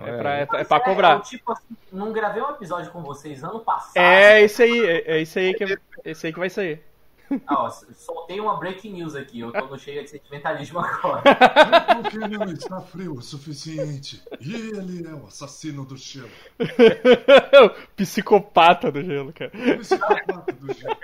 [0.01, 1.15] É, pra, é, é pra cobrar.
[1.15, 3.97] Eu, tipo assim, não gravei um episódio com vocês ano passado.
[3.97, 6.81] É esse aí, é, é esse aí que, esse aí que vai sair.
[7.47, 11.23] Ah, ó, soltei uma breaking news aqui, eu tô cheio de sentimentalismo agora.
[12.03, 14.23] Porque não está frio o suficiente.
[14.41, 16.31] E ele é o assassino do gelo.
[17.97, 19.53] Psicopata do gelo, cara.
[19.55, 20.97] O psicopata do gelo.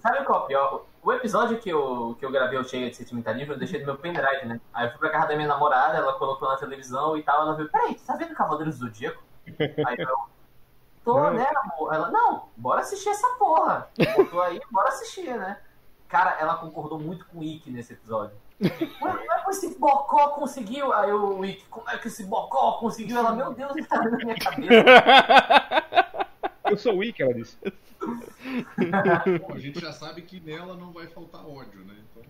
[0.00, 0.86] Sabe qual é o pior?
[1.02, 3.96] O episódio que eu, que eu gravei o cheio de sentimentalismo, eu deixei no meu
[3.96, 4.60] pendrive, né?
[4.72, 7.56] Aí eu fui pra casa da minha namorada, ela colocou na televisão e tal, ela
[7.56, 9.22] veio, peraí, você tá vendo Cavaleiros do Zodíaco?
[9.86, 10.16] Aí eu,
[11.08, 11.32] tô, não.
[11.32, 11.94] né, amor?
[11.94, 13.88] Ela, não, bora assistir essa porra.
[14.16, 15.58] Botou aí, bora assistir, né?
[16.08, 18.36] Cara, ela concordou muito com o Ikki nesse episódio.
[18.98, 20.92] Como é que esse bocó conseguiu?
[20.92, 23.18] Aí o Ikki, como é que esse bocó conseguiu?
[23.18, 24.84] Ela, meu Deus, ele tá na minha cabeça.
[26.64, 27.56] Eu sou o Ikki, ela disse.
[28.00, 31.94] Bom, a gente já sabe que nela não vai faltar ódio, né?
[32.10, 32.22] Então...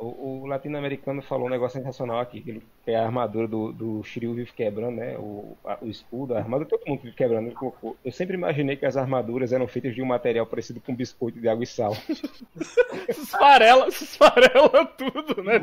[0.00, 3.70] O, o latino-americano falou um negócio sensacional aqui, que, ele, que é a armadura do,
[3.70, 5.18] do Shiryu vive quebrando, né?
[5.18, 7.48] O, a, o escudo, a armadura, todo mundo vive quebrando.
[7.48, 7.94] Ele colocou.
[8.02, 11.48] Eu sempre imaginei que as armaduras eram feitas de um material parecido com biscoito de
[11.48, 11.94] água e sal.
[13.08, 15.60] esfarela, esfarela tudo, né?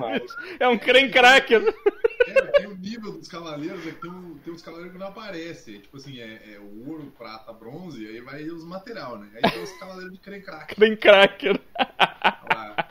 [0.59, 1.63] É um creme cracker.
[2.27, 5.07] É, tem o nível dos cavaleiros, é que tem, um, tem uns cavaleiros que não
[5.07, 5.79] aparecem.
[5.79, 9.29] Tipo assim, é, é ouro, prata, bronze, aí vai os material, né?
[9.35, 10.75] Aí tem os cavaleiros de creme cracker.
[10.75, 11.59] Creme cracker.
[12.53, 12.86] Lá,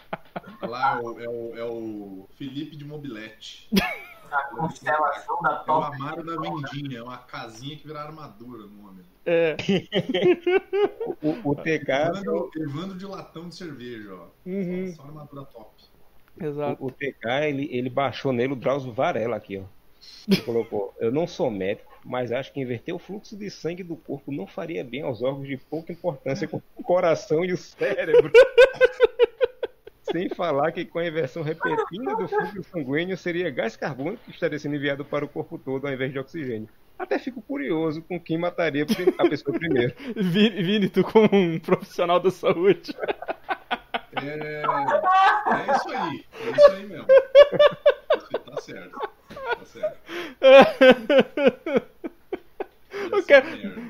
[0.63, 3.69] lá é, o, é, o, é o Felipe de Mobilete.
[4.31, 8.89] A constelação da É o Amaro da Vendinha, é uma casinha que vira armadura no
[8.89, 9.05] homem.
[9.25, 9.57] É.
[11.23, 11.91] o, o TK.
[12.11, 14.27] Evandro, Evandro de latão de cerveja, ó.
[14.45, 14.89] Uhum.
[14.89, 15.71] Só, só armadura top.
[16.41, 16.85] Exato.
[16.85, 19.65] O, o TK, ele, ele baixou nele o Drauzio Varela aqui, ó.
[20.29, 23.97] Ele colocou: Eu não sou médico, mas acho que inverter o fluxo de sangue do
[23.97, 28.31] corpo não faria bem aos órgãos de pouca importância, como o coração e o cérebro.
[30.11, 34.59] Sem falar que com a inversão repentina do fluxo sanguíneo seria gás carbônico que estaria
[34.59, 36.69] sendo enviado para o corpo todo ao invés de oxigênio.
[36.99, 38.87] Até fico curioso com quem mataria
[39.19, 39.95] a pessoa primeiro.
[40.17, 42.97] Vini, Vini, tu como um profissional da saúde.
[44.23, 46.25] É, é isso aí.
[46.41, 47.07] É isso aí mesmo.
[47.07, 49.11] Tá certo.
[49.29, 49.99] Tá certo.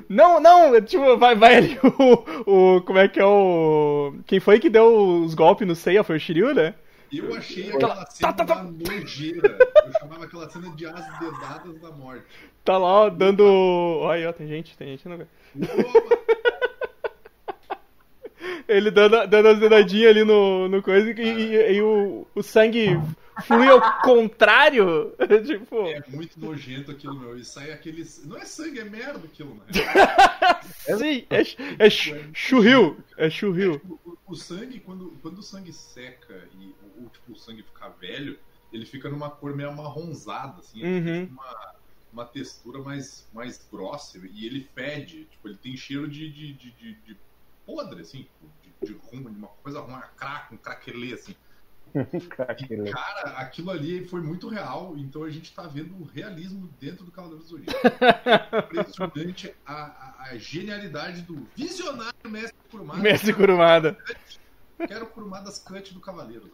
[0.09, 1.79] Não, não, tipo, vai, vai ali
[2.45, 2.81] o, o.
[2.81, 4.13] Como é que é o.
[4.25, 6.03] Quem foi que deu os golpes no Seiya?
[6.03, 6.73] Foi o Shiryu, né?
[7.11, 8.55] Eu achei aquela cena tá, tá, tá.
[8.55, 9.57] da nojeira.
[9.85, 12.25] Eu chamava aquela cena de as dedadas da morte.
[12.65, 13.43] Tá lá, ó, dando.
[13.43, 15.25] Olha aí, ó, tem gente, tem gente no.
[18.67, 22.99] Ele dando, dando as dedadinhas ali no, no coisa e, e, e, o, o sangue.
[23.43, 25.15] Flui ao contrário.
[25.45, 25.87] tipo...
[25.87, 27.37] É muito nojento aquilo, meu.
[27.37, 28.25] E sai aqueles.
[28.25, 29.65] Não é sangue, é merda aquilo, né?
[30.97, 31.89] Sim, é, é
[32.33, 32.97] churril.
[33.17, 33.81] É churril.
[34.05, 38.39] O, o, sangue, quando, quando o sangue seca e o, tipo, o sangue fica velho,
[38.71, 40.83] ele fica numa cor meio amarronzada, assim.
[40.83, 41.25] Uhum.
[41.25, 41.75] Uma,
[42.11, 45.25] uma textura mais, mais grossa e ele fede.
[45.25, 47.17] Tipo, ele tem cheiro de, de, de, de, de
[47.65, 48.25] podre, assim,
[48.63, 51.35] de, de rumo, de uma coisa ruim, crack, um craquelê, assim.
[52.29, 52.55] cara,
[53.37, 57.43] aquilo ali foi muito real, então a gente tá vendo o realismo dentro do Cavaleiro
[57.43, 57.79] do Zodíaco.
[58.65, 63.01] Impressionante a, a, a, genialidade do visionário Mestre Kurumada.
[63.01, 63.97] Mestre Kurumada.
[64.85, 66.51] Quero Kurumadas Cut do Cavaleiro.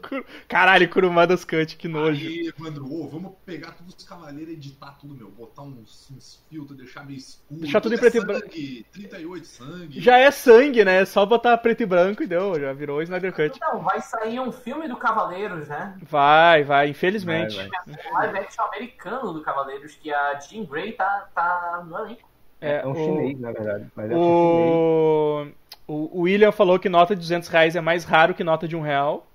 [0.47, 2.25] Caralho, Kurumadas Cut, que nojo.
[2.25, 5.29] Aí, Evandro, oh, vamos pegar todos os cavaleiros e editar tudo, meu.
[5.29, 7.59] Botar uns, uns filtros, deixar meio escuro.
[7.59, 8.49] Deixar tudo, em preto é e branco.
[8.93, 9.99] 38 sangue.
[9.99, 11.03] Já é sangue, né?
[11.05, 12.59] Só botar preto e branco e deu.
[12.59, 13.59] Já virou Snyder Cut.
[13.59, 15.97] Não, vai sair um filme do Cavaleiros, né?
[16.01, 17.55] Vai, vai, infelizmente.
[17.57, 18.12] Vai, vai.
[18.12, 22.29] Um live action americano do Cavaleiros, que a Jean Grey tá, tá no elenco.
[22.62, 22.95] É, é um o...
[22.95, 23.91] chinês, na verdade.
[23.93, 25.43] Mas é o...
[25.45, 28.76] Um o, William falou que nota de 200 reais é mais raro que nota de
[28.76, 29.28] um real.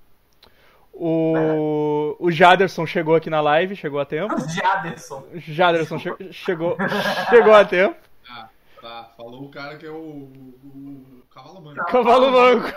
[0.93, 4.35] O, o Jaderson chegou aqui na live, chegou a tempo.
[4.49, 5.25] Jaderson.
[5.37, 6.77] Jaderson che chegou,
[7.31, 7.97] chegou a tempo.
[8.29, 8.49] Ah,
[8.81, 9.13] tá.
[9.17, 10.43] Falou o cara que é o, o,
[10.75, 11.87] o cavalo manco.
[11.87, 12.69] Cavalo manco.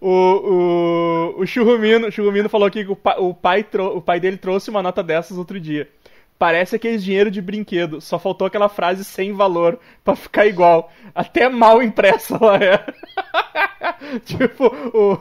[0.00, 4.82] o, o, o Churrumino, Churrumino falou que o, o, pai o pai dele trouxe uma
[4.82, 5.88] nota dessas outro dia.
[6.38, 8.00] Parece aqueles dinheiro de brinquedo.
[8.00, 10.90] Só faltou aquela frase sem valor para ficar igual.
[11.14, 12.84] Até mal impressa ela é.
[14.24, 15.12] tipo, o...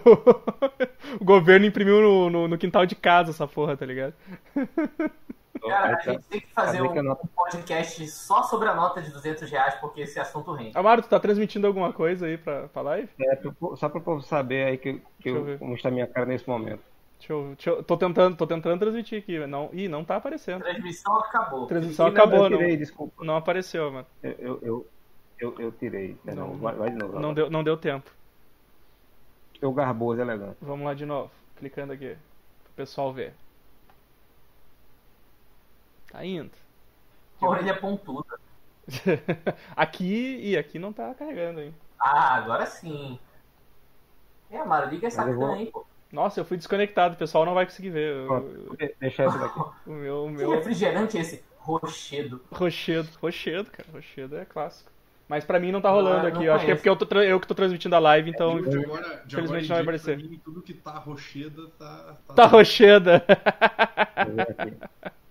[1.20, 4.14] o, governo imprimiu no, no, no, quintal de casa essa porra, tá ligado?
[5.68, 9.76] Cara, a gente tem que fazer um, podcast só sobre a nota de 200 reais,
[9.76, 10.72] porque esse assunto rende.
[10.76, 13.10] Amaro, tu tá transmitindo alguma coisa aí pra, pra live?
[13.22, 13.40] É,
[13.76, 16.82] só pro povo saber aí que, que eu, como está a minha cara nesse momento.
[17.22, 20.64] Deixa eu, deixa eu, tô tentando, tô tentando transmitir aqui, não, ih, não tá aparecendo.
[20.64, 21.68] Transmissão acabou.
[21.68, 23.24] Transmissão e acabou, não, tirei, não, desculpa.
[23.24, 24.08] não apareceu, mano.
[24.24, 24.88] Eu, eu, eu,
[25.38, 27.20] eu, eu tirei, não, não, vai, vai de novo.
[27.20, 28.10] Não deu, não deu tempo.
[29.62, 30.58] Eu garboso elegante.
[30.60, 32.18] Vamos lá de novo, clicando aqui,
[32.64, 33.36] pro pessoal ver.
[36.12, 36.52] Tá indo.
[37.40, 38.40] Orelha pontuda.
[39.78, 41.76] aqui, e aqui não tá carregando, hein.
[42.00, 43.20] Ah, agora sim.
[44.50, 45.86] É, Mara, liga essa câmera aí, pô.
[46.12, 48.16] Nossa, eu fui desconectado, o pessoal não vai conseguir ver.
[48.16, 48.76] Eu...
[49.00, 49.60] Deixa esse daqui.
[49.88, 50.50] O meu, o meu...
[50.50, 51.44] Que refrigerante é esse?
[51.58, 52.42] Rochedo.
[52.52, 53.88] Rochedo, Rochedo, cara.
[53.94, 54.92] Rochedo é clássico.
[55.32, 56.44] Mas pra mim não tá rolando não, aqui.
[56.44, 58.58] Eu acho que é porque eu, tô, eu que tô transmitindo a live, então.
[58.58, 60.18] É, de agora, de infelizmente não vai aparecer.
[60.18, 62.18] Mim, tudo que tá rocheda tá.
[62.28, 63.24] Tá, tá rocheda.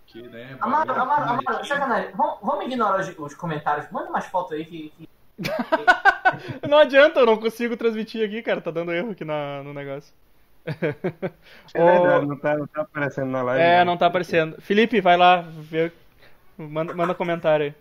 [0.07, 2.13] que, né, Amaro, Amaro, Amaro, sacanagem.
[2.15, 3.91] Vamos, vamos ignorar os, os, comentários.
[3.91, 4.91] Manda mais fotos aí que.
[4.97, 5.07] que...
[6.67, 8.63] não adianta, eu não consigo transmitir aqui, cara.
[8.63, 10.15] Tá dando erro aqui na, no negócio.
[11.73, 13.63] É verdade, não tá, não tá aparecendo na live.
[13.63, 14.61] É, não, não tá aparecendo.
[14.61, 15.93] Felipe, vai lá, ver,
[16.59, 17.75] manda, manda comentário aí.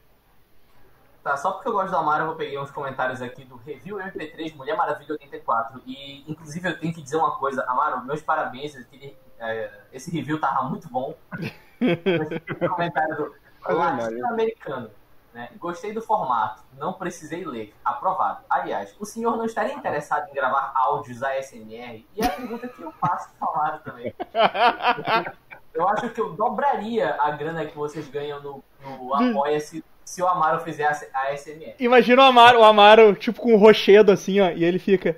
[1.24, 3.98] Tá, só porque eu gosto do Amaro, eu vou pegar uns comentários aqui do Review
[3.98, 5.82] MP3 Mulher Maravilha 84.
[5.86, 7.64] E, inclusive, eu tenho que dizer uma coisa.
[7.68, 8.76] Amaro, meus parabéns.
[8.76, 11.14] Aquele, é, esse review tava muito bom.
[11.82, 13.34] esse comentário do
[13.68, 14.90] latino-americano.
[15.34, 15.50] Né?
[15.60, 17.74] Gostei do formato, não precisei ler.
[17.86, 18.44] Aprovado.
[18.50, 22.06] Aliás, o senhor não estaria interessado em gravar áudios ASMR?
[22.16, 24.14] E a pergunta que eu faço falaram também.
[25.72, 30.28] Eu acho que eu dobraria a grana que vocês ganham no, no Apoia-se se o
[30.28, 31.76] Amaro fizesse a ASMR.
[31.80, 35.16] Imagina o Amaro, o Amaro, tipo, com um rochedo assim, ó, e ele fica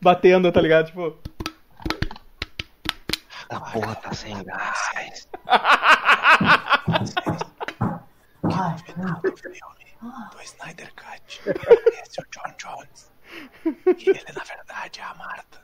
[0.00, 0.86] batendo, tá ligado?
[0.86, 1.16] Tipo.
[3.50, 5.28] A porra tá sem gás.
[8.50, 11.40] Filme do Snyder Cut.
[12.02, 13.12] Esse é o John Jones.
[13.64, 15.62] E ele, na verdade, é a Marta.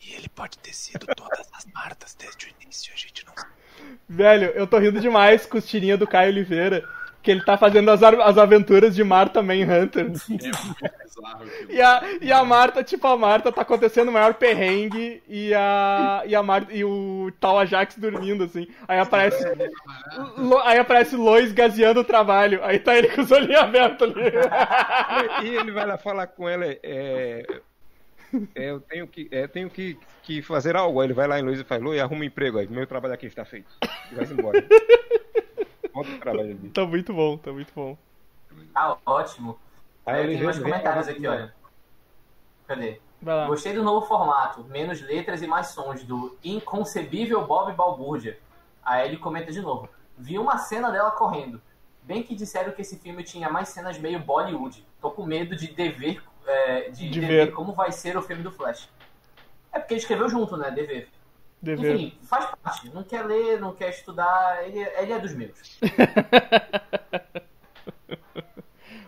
[0.00, 3.52] E ele pode ter sido todas as Martas desde o início, a gente não sabe.
[4.08, 6.88] Velho, eu tô rindo demais com os tirinhas do Caio Oliveira
[7.26, 10.12] que ele tá fazendo as, as aventuras de Marta Manhunter.
[11.68, 15.52] É e, a, e a Marta, tipo, a Marta tá acontecendo o maior perrengue e
[15.54, 18.68] a, e a Marta, e o tal Ajax dormindo, assim.
[18.86, 19.42] Aí aparece.
[20.36, 22.62] Lo, aí aparece Lois gaseando o trabalho.
[22.62, 24.30] Aí tá ele com os olhinhos abertos ali.
[25.42, 27.46] E ele vai lá falar com ela, é.
[28.54, 31.00] É, eu tenho que, é, tenho que, que fazer algo.
[31.00, 32.68] Aí ele vai lá em Luiz e faz, Luiz, arruma um emprego aí.
[32.68, 33.70] Meu trabalho aqui está feito.
[34.12, 34.62] E vai embora.
[36.70, 37.96] Tá muito bom, tá muito bom.
[38.72, 39.58] Tá ótimo.
[40.04, 41.54] Aí é, tem mais comentários aqui, olha.
[42.66, 43.00] Cadê?
[43.46, 48.38] Gostei do novo formato, menos letras e mais sons, do inconcebível Bob Balbúrdia.
[48.84, 49.88] Aí ele comenta de novo.
[50.16, 51.60] Vi uma cena dela correndo.
[52.02, 54.86] Bem que disseram que esse filme tinha mais cenas meio Bollywood.
[55.00, 57.52] Tô com medo de dever, é, de, de dever ver.
[57.52, 58.88] como vai ser o filme do Flash.
[59.72, 60.70] É porque ele escreveu junto, né?
[60.70, 61.08] Dever.
[61.62, 61.94] Dever.
[61.96, 62.90] Enfim, faz parte.
[62.94, 65.78] Não quer ler, não quer estudar, ele, ele é dos meus.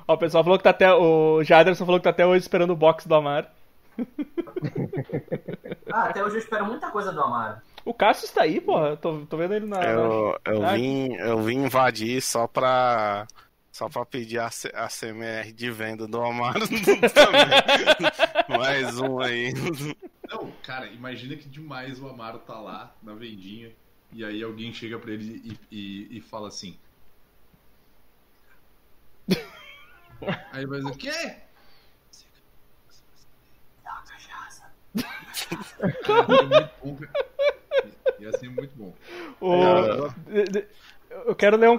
[0.06, 0.92] Ó, o pessoal falou que tá até.
[0.92, 3.46] O Jaderson falou que tá até hoje esperando o box do Amaro.
[5.90, 7.56] Ah, até hoje eu espero muita coisa do Amaro.
[7.84, 8.94] O Cássio está aí, porra.
[8.98, 9.82] Tô, tô vendo ele na.
[9.82, 13.26] Eu, eu, Ah, vim, eu vim invadir só pra.
[13.72, 18.58] Só pra pedir a, C- a CMR de venda do Amaro também.
[18.58, 19.54] Mais um aí.
[20.68, 23.72] Cara, imagina que demais o Amaro tá lá na vendinha
[24.12, 26.76] e aí alguém chega pra ele e, e, e fala assim.
[30.52, 31.36] Aí vai dizer, o quê?
[34.94, 35.02] Ia
[36.04, 37.12] ser muito bom, cara.
[38.18, 38.94] Ia ser muito bom.
[39.40, 40.10] O-
[41.26, 41.78] Eu quero ler um.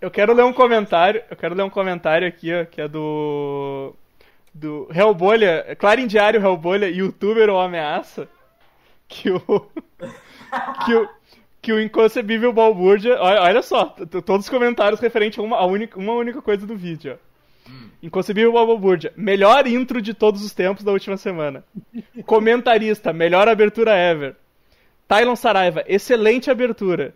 [0.00, 1.24] Eu quero ler um comentário.
[1.30, 3.94] Eu quero ler um comentário aqui, ó, que é do.
[4.58, 8.26] Do Hellbolha, Clarim Diário Hellbolha, youtuber ou ameaça.
[9.06, 9.40] Que o.
[10.86, 11.08] Que o.
[11.60, 13.20] Que o inconcebível Balbúrdia.
[13.20, 13.86] Olha, olha só,
[14.24, 17.70] todos os comentários referentes a uma, a única, uma única coisa do vídeo, ó.
[18.00, 19.12] Inconcebível Balbúrdia.
[19.16, 21.64] Melhor intro de todos os tempos da última semana.
[22.24, 24.36] Comentarista, melhor abertura ever.
[25.08, 27.14] Tylon Saraiva, excelente abertura.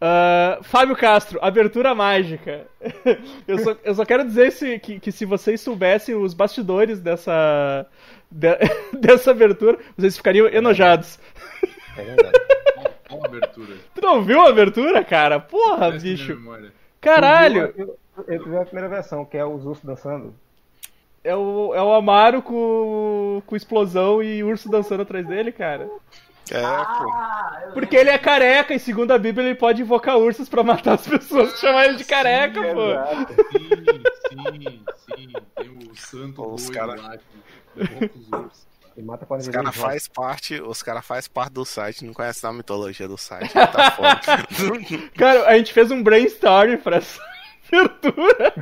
[0.00, 2.66] Ah, Fábio Castro, abertura mágica.
[3.48, 7.86] eu, só, eu só quero dizer se, que, que se vocês soubessem os bastidores dessa,
[8.30, 8.58] de-
[8.98, 11.18] dessa abertura, vocês ficariam enojados.
[11.96, 12.38] É verdade.
[13.08, 13.74] Qual a abertura?
[13.94, 15.40] Tu não viu a abertura, cara?
[15.40, 16.72] Porra, Parece minha bicho.
[17.00, 17.96] Caralho!
[18.26, 20.34] Eu vi a primeira versão, que é os ursos dançando.
[21.22, 25.88] É o, é o Amaro com, com explosão e urso dançando atrás dele, cara.
[26.50, 27.10] É, pô.
[27.12, 30.62] Ah, eu Porque ele é careca e, segundo a Bíblia, ele pode invocar ursos pra
[30.62, 32.90] matar as pessoas chamar ele de careca, pô.
[32.92, 33.34] Exato.
[34.28, 34.84] Sim, sim,
[35.16, 35.32] sim.
[35.56, 37.24] Tem o santo Os boi cara- lá que
[38.96, 42.52] os mata Os caras faz parte, os cara faz parte do site, não conhecem a
[42.52, 43.52] mitologia do site.
[43.52, 44.20] Tá foda.
[45.18, 47.00] Cara, a gente fez um brainstorm pra
[47.72, 48.52] abertura.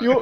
[0.00, 0.20] E o-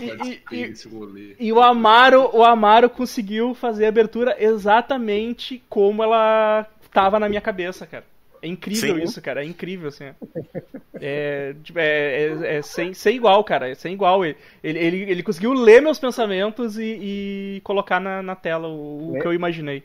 [0.00, 1.36] e- e-.
[1.40, 7.40] E o Amaro, o Amaro conseguiu fazer a abertura exatamente como ela tava na minha
[7.40, 8.04] cabeça, cara.
[8.42, 9.02] É incrível Sim.
[9.02, 9.42] isso, cara.
[9.42, 10.04] É incrível, assim.
[11.00, 13.70] É, tipo, é, é- é sem, sem igual, cara.
[13.70, 14.22] É sem igual.
[14.22, 19.20] Ele, ele, ele, conseguiu ler meus pensamentos e, e colocar na, na tela o, o
[19.20, 19.82] que eu imaginei.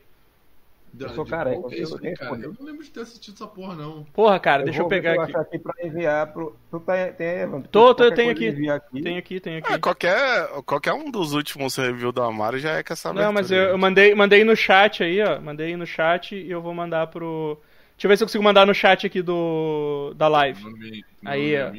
[0.97, 2.36] Eu sou careca, eu isso cara?
[2.41, 4.04] Eu não lembro de ter assistido essa porra, não.
[4.13, 5.32] Porra, cara, deixa eu vou ver pegar aqui.
[5.32, 6.56] achar aqui pra enviar pro.
[6.71, 7.69] Tu tá, tem, Evandro?
[7.69, 8.69] Tô, tô, eu tenho aqui.
[8.69, 9.02] aqui.
[9.02, 9.73] Tenho aqui, tenho aqui.
[9.73, 13.52] Ah, qualquer, qualquer um dos últimos reviews do Amaro já é com essa Não, mas
[13.52, 13.82] eu, abertura eu aí.
[13.82, 15.39] mandei, mandei no chat aí, ó.
[15.39, 17.58] Mandei no chat e eu vou mandar pro.
[17.95, 20.63] Deixa eu ver se eu consigo mandar no chat aqui do da live.
[20.63, 21.71] Nome, Aí, ó.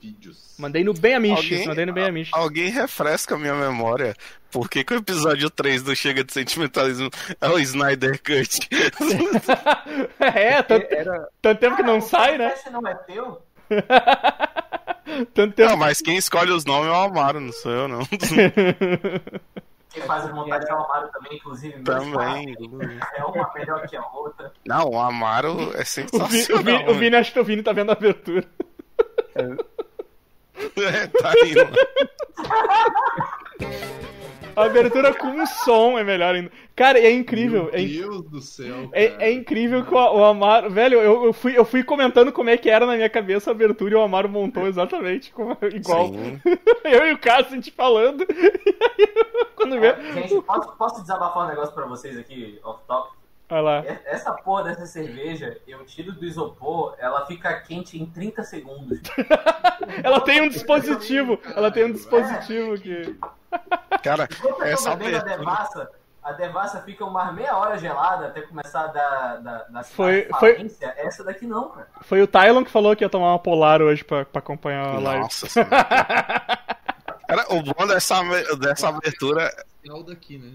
[0.00, 0.54] Vídeos.
[0.58, 2.30] Mandei no bem Amish, Alguém- mandei no bem Amish.
[2.32, 4.14] Alguém refresca a minha memória.
[4.50, 7.08] Por que, que o episódio 3 do Chega de Sentimentalismo
[7.40, 8.68] é o Snyder Cut?
[10.20, 12.48] é, tanto, Era, tanto tempo que não o sai, né?
[12.48, 13.42] podcast não é teu?
[15.34, 15.70] Tanto tempo.
[15.70, 18.00] Não, mas quem escolhe os nomes é o Amaro, não sou eu, não.
[19.92, 21.82] Quem faz as montagens é o Amaro também, inclusive.
[21.82, 22.56] Também.
[23.16, 24.52] É uma melhor que a outra.
[24.64, 26.62] Não, o Amaro é O Vini, o, sensacional.
[26.62, 28.46] Vini, o Vini, acho que o Vini tá vendo a abertura.
[30.76, 31.76] É, tá aí, mano.
[34.56, 36.50] A abertura com um som é melhor ainda.
[36.74, 37.64] Cara, é incrível.
[37.64, 38.90] Meu É, in- Deus do céu, cara.
[38.92, 40.68] é, é incrível que o, o Amaro.
[40.70, 43.52] Velho, eu, eu, fui, eu fui comentando como é que era na minha cabeça a
[43.52, 46.10] abertura e o Amaro montou exatamente como, igual.
[46.84, 48.26] Eu e o Cássio, a gente falando.
[49.00, 49.14] E aí,
[49.56, 49.94] quando vê.
[50.14, 53.10] Gente, posso, posso desabafar um negócio pra vocês aqui, off-top?
[53.50, 53.84] Olha lá.
[54.04, 59.00] Essa porra dessa cerveja, eu tiro do isopor, ela fica quente em 30 segundos.
[60.04, 61.38] Ela tem um dispositivo.
[61.56, 63.16] Ela tem um dispositivo que.
[64.02, 65.38] Cara, Enquanto essa bebendo a abertura.
[65.38, 65.90] devassa,
[66.22, 70.70] a devassa fica umas meia hora gelada até começar a dar, dar, dar Foi- foi-.
[70.98, 71.88] Essa daqui não, cara.
[72.02, 74.98] Foi o Tylon que falou que ia tomar uma polar hoje pra, pra acompanhar a
[75.00, 75.22] live.
[75.22, 75.70] Nossa senhora.
[77.26, 78.20] Cara, o bom dessa,
[78.56, 79.50] dessa abertura
[79.82, 80.52] Final daqui, né?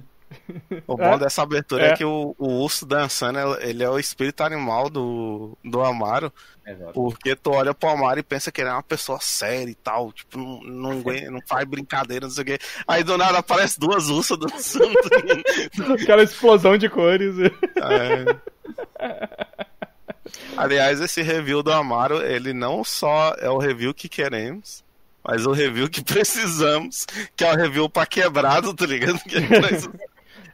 [0.87, 1.17] O bom É.
[1.19, 1.93] dessa abertura é, É.
[1.95, 6.31] que o, o urso dançando, ele é o espírito animal do, do Amaro.
[6.65, 6.93] Exato.
[6.93, 10.11] Porque tu olha pro Amaro e pensa que ele é uma pessoa séria e tal.
[10.11, 12.59] Tipo, não, não, não faz brincadeira, não sei o quê.
[12.87, 14.93] Aí do nada aparece duas ursas dançando.
[16.01, 17.35] Aquela explosão de cores.
[17.39, 19.35] É.
[20.57, 24.83] Aliás, esse review do Amaro, ele não só é o review que queremos,
[25.23, 27.05] mas o review que precisamos,
[27.35, 29.19] que é o review pra quebrado, tá ligado?
[29.27, 29.91] Que é pra isso-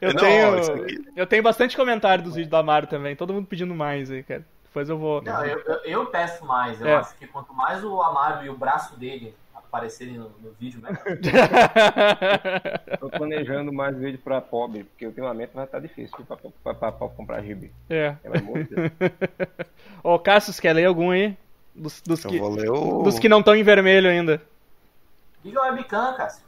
[0.02, 1.06] Eu Não, tenho.
[1.14, 3.14] Eu tenho bastante comentário dos vídeos do Amaro também.
[3.14, 4.44] Todo mundo pedindo mais aí, cara.
[4.64, 5.22] Depois eu vou.
[5.22, 6.80] Não, eu, eu, eu peço mais.
[6.80, 6.94] Eu É.
[6.96, 10.98] acho que quanto mais o Amaro e o braço dele aparecerem no, no vídeo mesmo.
[12.98, 17.08] Tô planejando mais vídeo pra pobre, porque ultimamente vai estar difícil pra, pra, pra, pra
[17.08, 17.72] comprar gibi.
[17.88, 18.12] É.
[18.22, 18.90] Pelo amor de Deus.
[20.02, 21.36] Ô, Cassius, quer ler algum aí?
[21.74, 23.02] Dos, dos que, o.
[23.02, 24.42] dos que não estão em vermelho ainda.
[25.44, 26.44] Liga o webcam, Cássio.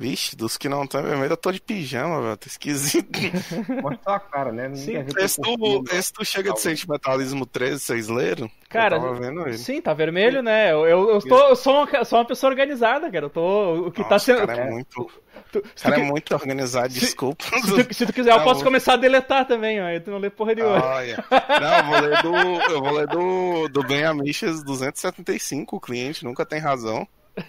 [0.00, 2.36] Vixe, dos que não estão vermelho, eu tô de pijama, velho.
[2.38, 3.06] Tá esquisito.
[3.82, 4.74] Mostra sua cara, né?
[4.74, 8.50] Sim, Esse tu, esse tu chega de sentimentalismo 13, vocês leram?
[8.70, 9.58] Cara, eu tava vendo ele.
[9.58, 10.72] Sim, tá vermelho, né?
[10.72, 13.26] Eu, eu, eu, tô, eu sou, uma, sou uma pessoa organizada, cara.
[13.26, 13.88] Eu tô.
[13.88, 14.42] O que tá Nossa, sendo.
[14.42, 15.10] O cara é muito,
[15.52, 17.44] tu- se, cara tu, é muito organizado, se- desculpa.
[17.44, 20.00] se tu- se tu quiser, eu Tá posso começar a deletar também, ó.
[20.00, 20.82] Tu não lê porra nenhuma.
[20.82, 21.22] Olha.
[21.60, 26.24] Não, eu vou ler do, eu vou ler do, do Ben Amichas 275, o cliente
[26.24, 27.06] nunca tem razão.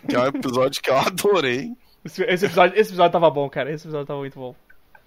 [0.07, 1.71] Que é um episódio que eu adorei.
[2.05, 3.71] Esse, episódio, esse episódio tava bom, cara.
[3.71, 4.55] Esse episódio tava muito bom.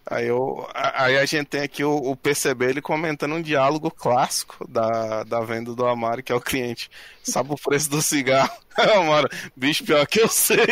[0.07, 3.91] Aí, eu, a- aí a gente tem aqui o, o PCB ele comentando um diálogo
[3.91, 6.91] clássico da, da venda do Amaro, que é o cliente.
[7.23, 8.53] Sabe o preço do cigarro?
[8.77, 10.57] Amaro, bicho, pior que eu sei.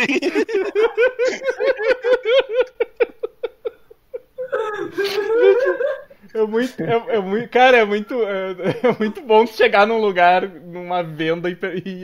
[6.33, 8.51] É muito, é, é muito, cara, é muito, é,
[8.89, 11.53] é muito bom chegar num lugar, numa venda e,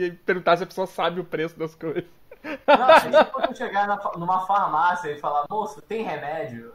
[0.06, 2.04] e perguntar se a pessoa sabe o preço das coisas.
[2.42, 6.72] Não, é quando chegar na numa farmácia e falar, moço, tem remédio?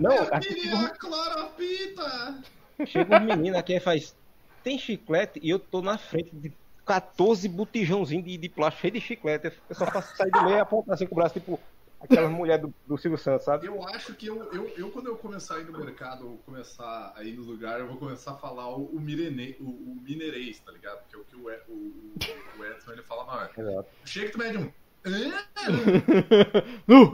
[0.00, 2.34] Não, Eu queria cloropita!
[2.78, 4.14] um- chega um menino aqui e faz.
[4.62, 6.52] Tem chiclete e eu tô na frente de
[6.86, 9.52] 14 botijãozinhos de, de plástico cheio de chiclete.
[9.68, 11.58] Eu só faço sair do meio e apontar assim com o braço, tipo
[12.04, 13.66] aquela mulher do, do Silvio Santos, sabe?
[13.66, 17.12] Eu acho que eu, eu, eu, quando eu começar a ir no mercado, ou começar
[17.16, 20.60] a ir no lugar, eu vou começar a falar o, o, mirene, o, o mineirês,
[20.60, 20.98] tá ligado?
[21.00, 23.50] Porque o que o, o, o, o Edson ele fala maior.
[23.56, 23.88] Exato.
[24.04, 24.70] Chega que tu mede um.
[26.86, 27.12] Nu!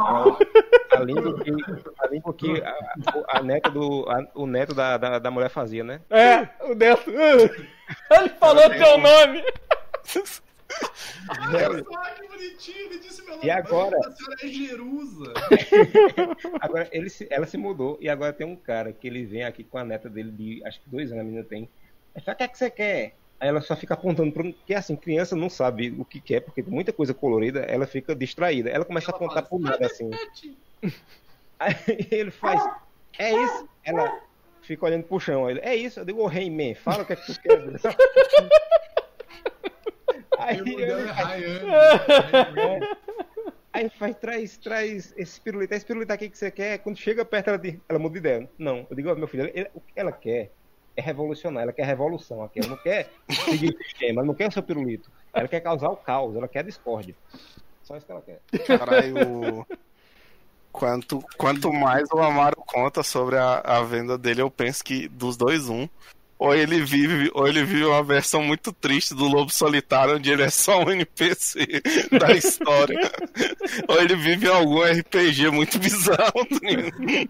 [0.97, 1.51] Além do que,
[1.99, 2.77] além do que a,
[3.39, 6.01] a neta do, a- o neto da, da, da mulher fazia, né?
[6.09, 7.11] É, o Neto.
[7.11, 9.43] Ele falou teu nome!
[11.29, 13.47] Olha só que bonitinho, ele disse meu nome.
[13.47, 13.97] E agora?
[13.99, 15.33] A senhora é Jerusa.
[16.61, 19.63] Agora, ele se- ela se mudou e agora tem um cara que ele vem aqui
[19.65, 21.69] com a neta dele de acho que dois anos, a menina tem.
[22.15, 23.17] Aí fala, o que é que você quer?
[23.39, 26.63] Aí ela só fica apontando para que assim, criança não sabe o que quer, porque
[26.63, 28.69] tem muita coisa colorida, ela fica distraída.
[28.69, 30.11] Ela começa a apontar pro nada assim.
[31.59, 31.75] Aí
[32.11, 32.63] ele faz,
[33.19, 33.69] é isso?
[33.85, 34.21] Ela
[34.63, 35.49] fica olhando pro chão.
[35.49, 36.01] Ele, é isso?
[36.01, 37.61] Eu digo, ô hey man, fala o que é que tu quer.
[40.45, 42.81] Aí ele faz, Ryan.
[43.73, 46.79] Aí faz, traz, traz esse pirulito, esse pirulito aqui que você quer.
[46.79, 48.51] Quando chega perto, ela, diz, ela muda de ideia.
[48.59, 50.51] Não, eu digo, meu filho, ela- o que ela quer
[50.97, 52.59] é revolucionar, ela quer revolução aqui.
[52.59, 55.09] Ela não quer seguir o esquema, ela não quer o seu pirulito.
[55.33, 57.15] Ela quer causar o caos, ela quer a discórdia.
[57.85, 58.41] Só isso que ela quer.
[58.67, 59.65] Caralho.
[60.73, 65.37] Quanto, quanto mais o Amaro conta sobre a, a venda dele, eu penso que dos
[65.37, 65.89] dois, um.
[66.43, 70.43] Ou ele vive, ou ele vive uma versão muito triste do Lobo Solitário, onde ele
[70.43, 71.83] é só um NPC
[72.19, 72.99] da história.
[73.87, 76.33] ou ele vive algum RPG muito bizarro.
[76.63, 77.29] né?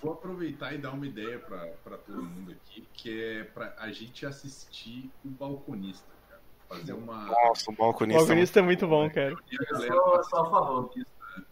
[0.00, 3.90] Vou aproveitar e dar uma ideia pra, pra todo mundo aqui, que é pra a
[3.90, 6.40] gente assistir o balconista, cara.
[6.68, 7.26] Fazer uma.
[7.26, 8.60] Nossa, o O balconista.
[8.60, 9.34] é muito bom, cara.
[9.50, 10.90] E a Eu galera sou, pra sou a favor.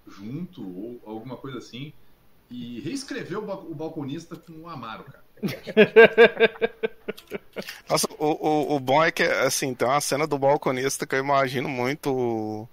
[0.07, 1.93] junto ou alguma coisa assim
[2.49, 5.25] e reescrever o, ba- o balconista com o Amaro, cara.
[7.89, 11.21] Nossa, o, o, o bom é que, assim, tem uma cena do balconista que eu
[11.21, 12.69] imagino muito o,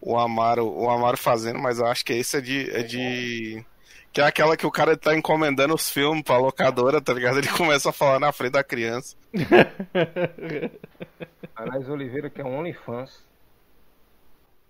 [0.00, 3.64] o Amaro, o Amaro fazendo, mas eu acho que esse é de, é de.
[4.12, 7.38] Que é aquela que o cara tá encomendando os filmes pra locadora, tá ligado?
[7.38, 9.16] Ele começa a falar na frente da criança.
[11.54, 13.26] Anais Oliveira, que é um OnlyFans.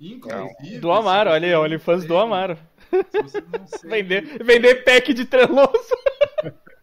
[0.01, 0.79] Inclusive.
[0.79, 2.59] Do Amaro, olha aí, OnlyFans do não Amaro.
[3.85, 5.97] Vender, vender pack de treloso.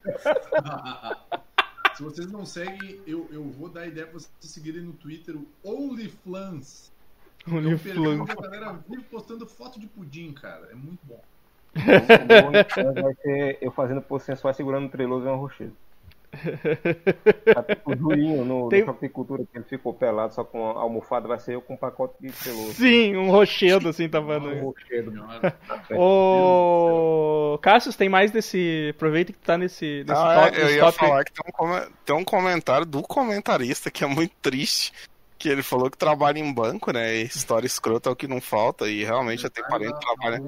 [1.96, 5.36] Se vocês não seguem, eu, eu vou dar a ideia pra vocês seguirem no Twitter
[5.38, 6.92] o OnlyFlans.
[7.48, 10.68] Um onde a galera vive postando foto de pudim, cara.
[10.72, 11.24] É muito bom.
[11.76, 15.76] O meu OnlyFans vai ser eu fazendo pose sensual segurando o treloso e uma rochedo.
[17.54, 20.44] Tá tipo O Julinho no, Tem- no Choque de Cultura, que ele ficou pelado só
[20.44, 22.74] com a almofada, vai ser eu com um pacote de treloso.
[22.74, 24.60] Sim, um rochedo assim, tá Um falando.
[24.62, 25.12] rochedo.
[25.12, 25.56] Senhora.
[25.98, 27.58] Ô.
[27.62, 28.90] Cassius, tem mais desse.
[28.96, 30.58] Aproveita que tu tá nesse, nesse Ah, top.
[30.58, 30.98] é, eu ia top.
[30.98, 34.92] falar que tem um, tem um comentário do comentarista que é muito triste.
[35.38, 37.18] Que ele falou que trabalha em banco, né?
[37.18, 38.88] E história escrota é o que não falta.
[38.90, 40.42] E realmente eu tenho parente que trabalha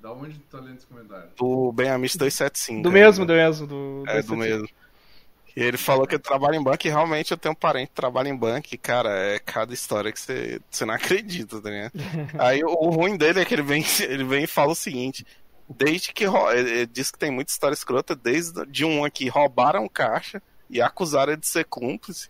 [0.00, 0.38] Da onde?
[0.50, 1.28] Tá lendo esse comentário?
[1.38, 2.82] do Benhamis 275.
[2.82, 3.00] Do né?
[3.00, 3.66] mesmo, do mesmo.
[3.68, 4.68] Do, É, do mesmo.
[5.56, 8.28] E ele falou que trabalha em banco e realmente eu tenho um parente que trabalha
[8.28, 11.92] em banco e, cara, é cada história que você, você não acredita, tá ligado?
[12.38, 15.26] Aí o, o ruim dele é que ele vem, ele vem e fala o seguinte:
[15.66, 16.24] desde que.
[16.24, 21.32] Ele, diz que tem muita história escrota, desde de um aqui roubaram caixa e acusaram
[21.32, 22.28] ele de ser cúmplice.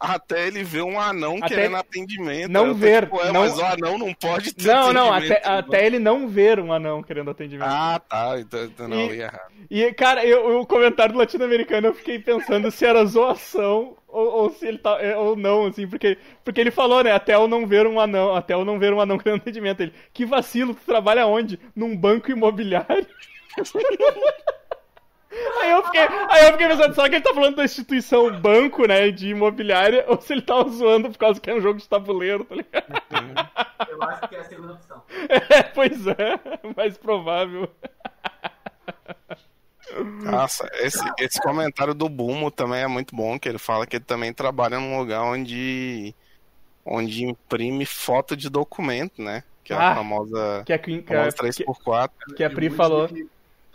[0.00, 2.48] Até ele ver um anão Até querendo atendimento.
[2.50, 5.84] não ver, tipo, é, não- Mas o anão não pode ter Não, não, até, até
[5.86, 7.68] ele não ver um anão querendo atendimento.
[7.68, 8.38] Ah, tá.
[8.38, 9.52] Então, então não, E- ia errado.
[9.70, 14.50] E, cara, eu, o comentário do latino-americano eu fiquei pensando se era zoação ou, ou
[14.50, 14.98] se ele tá.
[15.02, 17.12] é, Ou não, assim, porque, porque ele falou, né?
[17.12, 19.80] Até eu não ver um anão, até eu não ver um anão querendo atendimento.
[19.82, 21.58] Ele, que vacilo, tu trabalha onde?
[21.76, 23.06] Num banco imobiliário?
[25.30, 28.86] Aí eu, fiquei, aí eu fiquei pensando, será que ele tá falando da instituição banco,
[28.86, 31.86] né, de imobiliária, ou se ele tava zoando por causa que é um jogo de
[31.88, 33.50] tabuleiro, tá ligado?
[33.90, 35.02] Eu acho que é a segunda opção.
[35.50, 36.40] É, pois é,
[36.76, 37.70] mais provável.
[40.22, 44.04] Nossa, esse, esse comentário do Bumo também é muito bom, que ele fala que ele
[44.04, 46.14] também trabalha num lugar onde,
[46.84, 49.42] onde imprime foto de documento, né?
[49.64, 52.10] Que é a Ah, famosa, Que a, Queen, que, famosa a, que, 3x4.
[52.36, 53.08] que a Pri falou.
[53.08, 53.26] que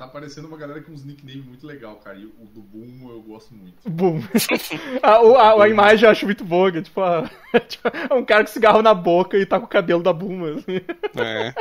[0.04, 2.18] Tá aparecendo uma galera com uns nicknames muito legal, cara.
[2.18, 3.90] E o do Boom eu gosto muito.
[3.90, 4.20] Boom.
[5.02, 7.30] a, o- a, a imagem eu acho muito boa, que é tipo, a-
[7.70, 10.56] tipo, é um cara com cigarro na boca e tá com o cabelo da Buma.
[10.56, 10.82] Assim.
[11.16, 11.54] É.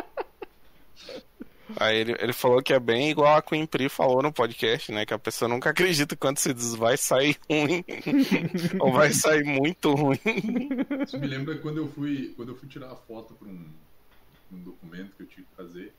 [1.77, 5.07] Aí ele, ele falou que é bem igual a Queen Pri falou no podcast, né?
[5.07, 7.85] Que a pessoa nunca acredita quando se diz vai sair ruim.
[8.81, 10.19] ou vai sair muito ruim.
[11.07, 13.71] Isso me lembra quando eu fui, quando eu fui tirar a foto para um,
[14.53, 15.93] um documento que eu tinha que fazer.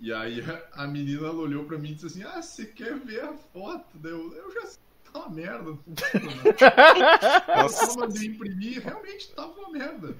[0.00, 3.20] E aí a- menina ela olhou pra mim e disse assim: Ah, você quer ver
[3.20, 3.84] a foto?
[4.02, 5.62] Eu, eu já sei que tá uma merda.
[5.70, 7.60] não funciona.
[7.62, 10.14] Eu só mandei imprimir e realmente tava uma merda.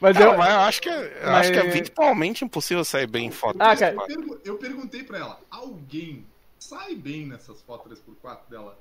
[0.00, 0.36] Mas eu.
[0.36, 3.30] mas eu acho que, é- eu acho que é Mas- virtualmente impossível sair bem em
[3.30, 3.56] foto.
[3.60, 3.78] Ah, 3x4.
[3.78, 3.94] cara.
[3.94, 6.26] Eu, pergu- eu perguntei pra ela: Alguém
[6.58, 8.78] sai bem nessas fotos 3x4 dela?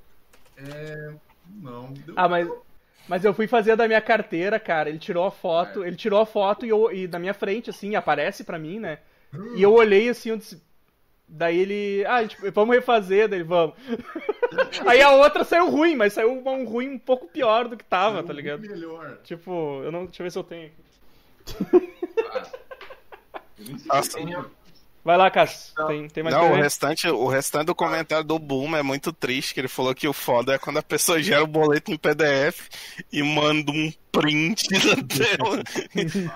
[0.57, 1.13] É.
[1.61, 1.91] Não.
[1.93, 2.49] Deu- Ah, mas.
[3.07, 4.87] Mas eu fui fazer da minha carteira, cara.
[4.87, 5.87] Ele tirou a foto, É.
[5.87, 8.99] ele tirou a foto e, eu, e na minha frente, assim, aparece pra mim, né?
[9.55, 10.61] E eu olhei assim, eu disse.
[11.27, 12.03] Daí ele.
[12.07, 13.75] Ah, tipo, vamos refazer, daí vamos.
[14.87, 18.15] Aí a outra saiu ruim, mas saiu um ruim um pouco pior do que tava,
[18.15, 18.61] Saiu tá ligado?
[18.61, 19.19] Melhor.
[19.23, 20.05] Tipo, eu não.
[20.05, 20.79] Deixa eu ver se eu tenho aqui.
[23.59, 24.51] Eu eu-
[25.03, 25.73] Vai lá, Cass.
[25.87, 29.53] Tem, tem mais Não, o restante, o restante do comentário do Boom é muito triste,
[29.53, 32.67] que ele falou que o foda é quando a pessoa gera o boleto em PDF
[33.11, 35.63] e manda um print da tela.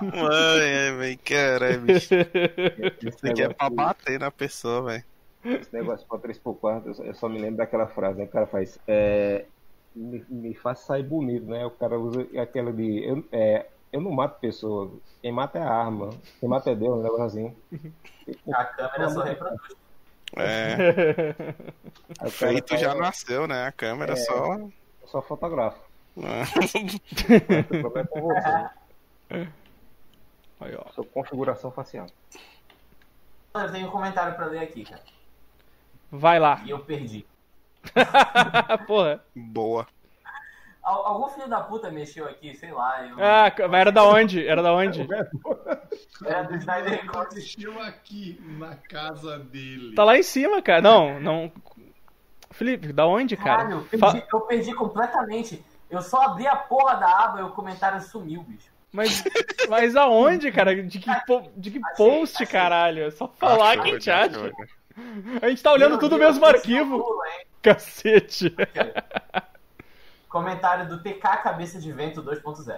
[0.00, 2.14] Mano, é, velho, caralho, bicho.
[3.02, 5.04] Isso aqui é pra bater na pessoa, velho.
[5.60, 8.24] esse negócio pra 3x4, eu só, eu só me lembro daquela frase, né?
[8.24, 8.78] O cara faz.
[8.88, 9.44] É,
[9.94, 11.64] me, me faz sair bonito, né?
[11.66, 13.04] O cara usa aquela de.
[13.04, 14.90] Eu, é, eu não mato pessoa,
[15.22, 17.56] quem mata é a arma, quem mata é Deus, um negócio assim.
[18.52, 19.76] A câmera só reproduz.
[20.36, 21.34] É,
[22.26, 23.68] o feito já nasceu, né?
[23.68, 24.56] A câmera só.
[24.56, 24.72] Eu
[25.06, 25.78] só fotografo.
[26.16, 26.42] né?
[27.70, 29.48] O problema é com você.
[30.58, 30.92] Aí, ó.
[30.92, 32.08] Sua configuração facial.
[33.54, 35.02] Eu tenho um comentário pra ler aqui, cara.
[36.10, 36.60] Vai lá.
[36.64, 37.24] E eu perdi.
[38.88, 39.24] Porra.
[39.36, 39.86] Boa.
[40.84, 43.06] Al- Algum filho da puta mexeu aqui, sei lá.
[43.06, 43.16] Eu...
[43.18, 44.46] Ah, mas era da onde?
[44.46, 45.06] Era da onde?
[46.26, 47.16] Era do Snyder Cut.
[47.18, 49.94] Aconteceu aqui na casa dele.
[49.94, 50.82] Tá lá em cima, cara.
[50.82, 51.52] Não, não.
[52.50, 53.64] Felipe, da onde, cara?
[53.64, 55.64] Caralho, eu Fa- perdi, eu perdi completamente.
[55.90, 58.72] Eu só abri a porra da aba e o comentário sumiu, bicho.
[58.92, 59.24] Mas,
[59.68, 60.80] mas aonde, cara?
[60.84, 62.46] De que, po- de que post, achei.
[62.46, 63.04] caralho?
[63.04, 64.44] É só falar Achou, que a gente achou.
[64.44, 64.54] acha.
[65.42, 66.96] A gente tá olhando Meu tudo no Deus, mesmo arquivo.
[67.26, 67.46] Hein?
[67.60, 68.54] Cacete.
[70.34, 72.76] Comentário do TK Cabeça de Vento 2.0.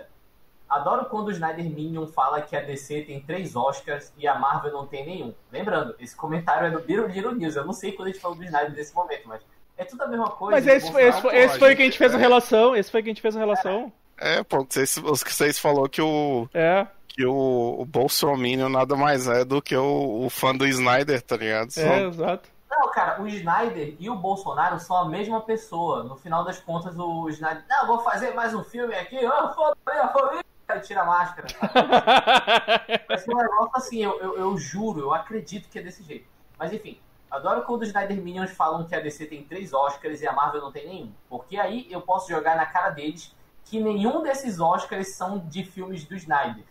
[0.69, 4.73] Adoro quando o Snyder Minion fala que a DC tem três Oscars e a Marvel
[4.73, 5.33] não tem nenhum.
[5.51, 7.57] Lembrando, esse comentário é do Biro Little News.
[7.57, 9.41] Eu não sei quando a gente falou do Snyder nesse momento, mas
[9.79, 10.53] é tudo a mesma coisa.
[10.55, 12.21] Mas esse foi, esse, foi, esse foi que a gente fez a É.
[12.21, 12.77] relação.
[12.77, 13.91] Esse foi que a gente fez a relação.
[14.19, 16.47] É, pô, vocês, os que vocês falou que o.
[16.53, 21.23] É, Que o, o Bolsonaro nada mais é do que o, o fã do Snyder,
[21.23, 21.71] tá ligado?
[21.71, 22.51] Só- é, exato.
[22.79, 26.05] Não, cara, o Snyder e o Bolsonaro são a mesma pessoa.
[26.05, 27.65] No final das contas, o Snyder.
[27.69, 29.19] Não, vou fazer mais um filme aqui.
[29.25, 30.45] Oh, foda minha família.
[30.69, 31.49] Aí tira a máscara.
[33.19, 36.29] Ser um negócio assim, eu, eu, eu juro, eu acredito que é desse jeito.
[36.59, 37.01] Mas enfim,
[37.31, 40.61] adoro quando os Snyder Minions falam que a DC tem três Oscars e a Marvel
[40.61, 41.13] não tem nenhum.
[41.31, 46.05] Porque aí eu posso jogar na cara deles que nenhum desses Oscars são de filmes
[46.05, 46.65] do Snyder.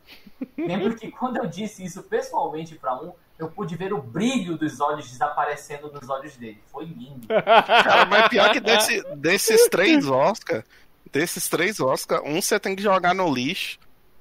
[0.57, 4.79] Lembro que quando eu disse isso pessoalmente pra um, eu pude ver o brilho dos
[4.79, 6.61] olhos desaparecendo nos olhos dele.
[6.71, 7.27] Foi lindo.
[7.27, 10.63] Cara, mas pior que desse- desses três Oscar,
[11.11, 13.77] desses três Oscar, um você tem que jogar no lixo,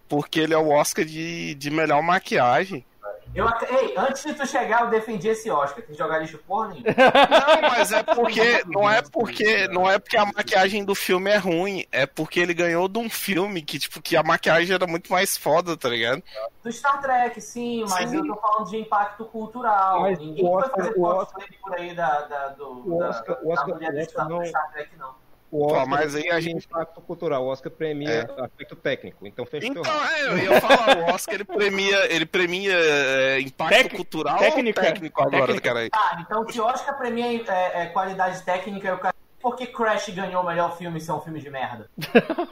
[0.09, 2.85] porque ele é o Oscar de, de melhor maquiagem.
[3.35, 5.83] Eu, ei, antes de tu chegar, eu defendi esse Oscar.
[5.85, 6.89] Tem que jogar lixo porra nenhuma.
[6.91, 11.37] Não, mas é porque não é porque não é porque a maquiagem do filme é
[11.37, 15.11] ruim, é porque ele ganhou de um filme que tipo que a maquiagem era muito
[15.11, 16.23] mais foda, tá ligado?
[16.63, 18.17] Do Star Trek, sim, mas Sim.
[18.19, 20.01] eu tô falando de impacto cultural.
[20.03, 23.39] Mas Ninguém o vai Oscar- fazer cosplay por aí da, da, do, o da- Oscar-
[23.43, 25.24] o da Oscar- mulher do Oscar Star, não- do Star Trek, não.
[25.55, 29.25] O Pô, Oscar mas aí a gente- impacto cultural, o Oscar premia aspecto técnico.
[29.25, 33.71] Então fecha Então, é, eu ia falar, o Oscar ele premia, ele premia é, impacto
[33.83, 34.81] Tec- cultural técnica.
[34.81, 35.69] ou técnico agora, Técnica.
[35.75, 35.89] cara?
[35.93, 38.99] Ah, então se Oscar premia é, é, qualidade técnica, eu
[39.45, 39.57] quero...
[39.57, 41.89] por que Crash ganhou o melhor filme se é um filme de merda?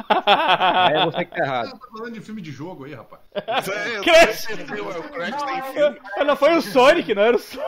[0.08, 1.70] Aí é você que tá errado.
[1.78, 3.22] tá falando de filme de jogo aí, rapaz.
[3.34, 4.46] É, o Crash.
[4.46, 6.00] Crash o Não, tem é- filme.
[6.26, 7.66] não foi o Sonic, não era o Sonic.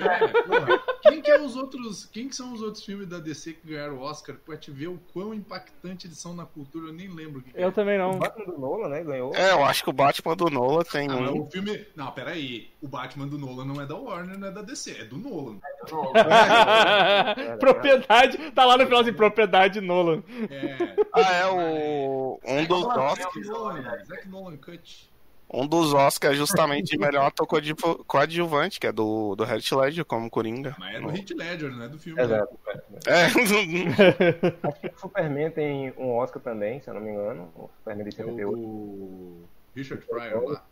[0.00, 1.10] É.
[1.10, 2.06] Quem que é os outros.
[2.06, 4.36] Quem que são os outros filmes da DC que ganharam o Oscar?
[4.36, 7.68] Pra te ver o quão impactante eles são na cultura, eu nem lembro o Eu
[7.68, 7.72] é.
[7.72, 8.18] também O não.
[8.18, 9.02] Batman do Nolan, né?
[9.02, 9.34] Ganhou.
[9.34, 11.42] É, eu acho que o Batman do Nolan tem Ah, um.
[11.42, 11.86] o filme.
[11.96, 12.70] Não, peraí.
[12.80, 15.58] O Batman do Nolan não é da Warner, não é da DC, é do Nolan.
[17.58, 20.22] propriedade, tá lá no final assim, propriedade Nolan.
[20.50, 20.76] É.
[21.12, 22.40] Ah, é o.
[22.44, 23.34] Um dos Oscars.
[23.34, 25.10] Zack Nolan, Zack Nolan Cut.
[25.54, 27.76] Um dos Oscars é justamente de melhor ator coadju-
[28.06, 30.74] coadjuvante, que é do, do Heath Ledger como Coringa.
[30.78, 32.22] Mas é do Heath Ledger, não é do filme.
[32.22, 32.58] Exato.
[33.06, 37.52] É, Acho que o Superman tem um Oscar também, se eu não me engano.
[37.54, 39.48] O Superman de É o 78.
[39.76, 40.64] Richard Pryor lá.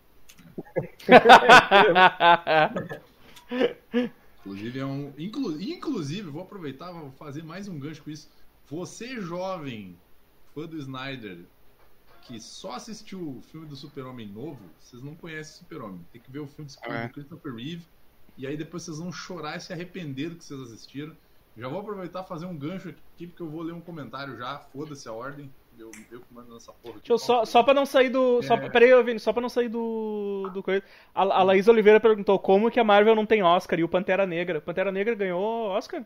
[4.41, 5.13] Inclusive é um.
[5.19, 5.61] Inclu...
[5.61, 8.29] Inclusive, vou aproveitar, vou fazer mais um gancho com isso.
[8.69, 9.99] Você, jovem,
[10.55, 11.45] fã do Snyder,
[12.23, 16.07] que só assistiu o filme do Super-Homem novo, vocês não conhecem o Super-Homem.
[16.13, 17.09] Tem que ver o filme do É.
[17.09, 17.87] Christopher Reeve.
[18.39, 21.15] E aí depois vocês vão chorar e se arrepender do que vocês assistiram.
[21.57, 24.59] Já vou aproveitar e fazer um gancho aqui, porque eu vou ler um comentário já.
[24.59, 25.53] Foda-se a ordem.
[25.81, 26.97] Eu, eu que mando nessa porra.
[26.99, 28.43] Deixa eu só, só pra não sair do.
[28.43, 28.69] Só, É.
[28.69, 30.51] Peraí, Vini, só pra não sair do.
[30.53, 30.85] do coisa.
[31.15, 34.27] A, a Laís Oliveira perguntou como que a Marvel não tem Oscar e o Pantera
[34.27, 34.61] Negra.
[34.61, 36.05] Pantera Negra ganhou Oscar?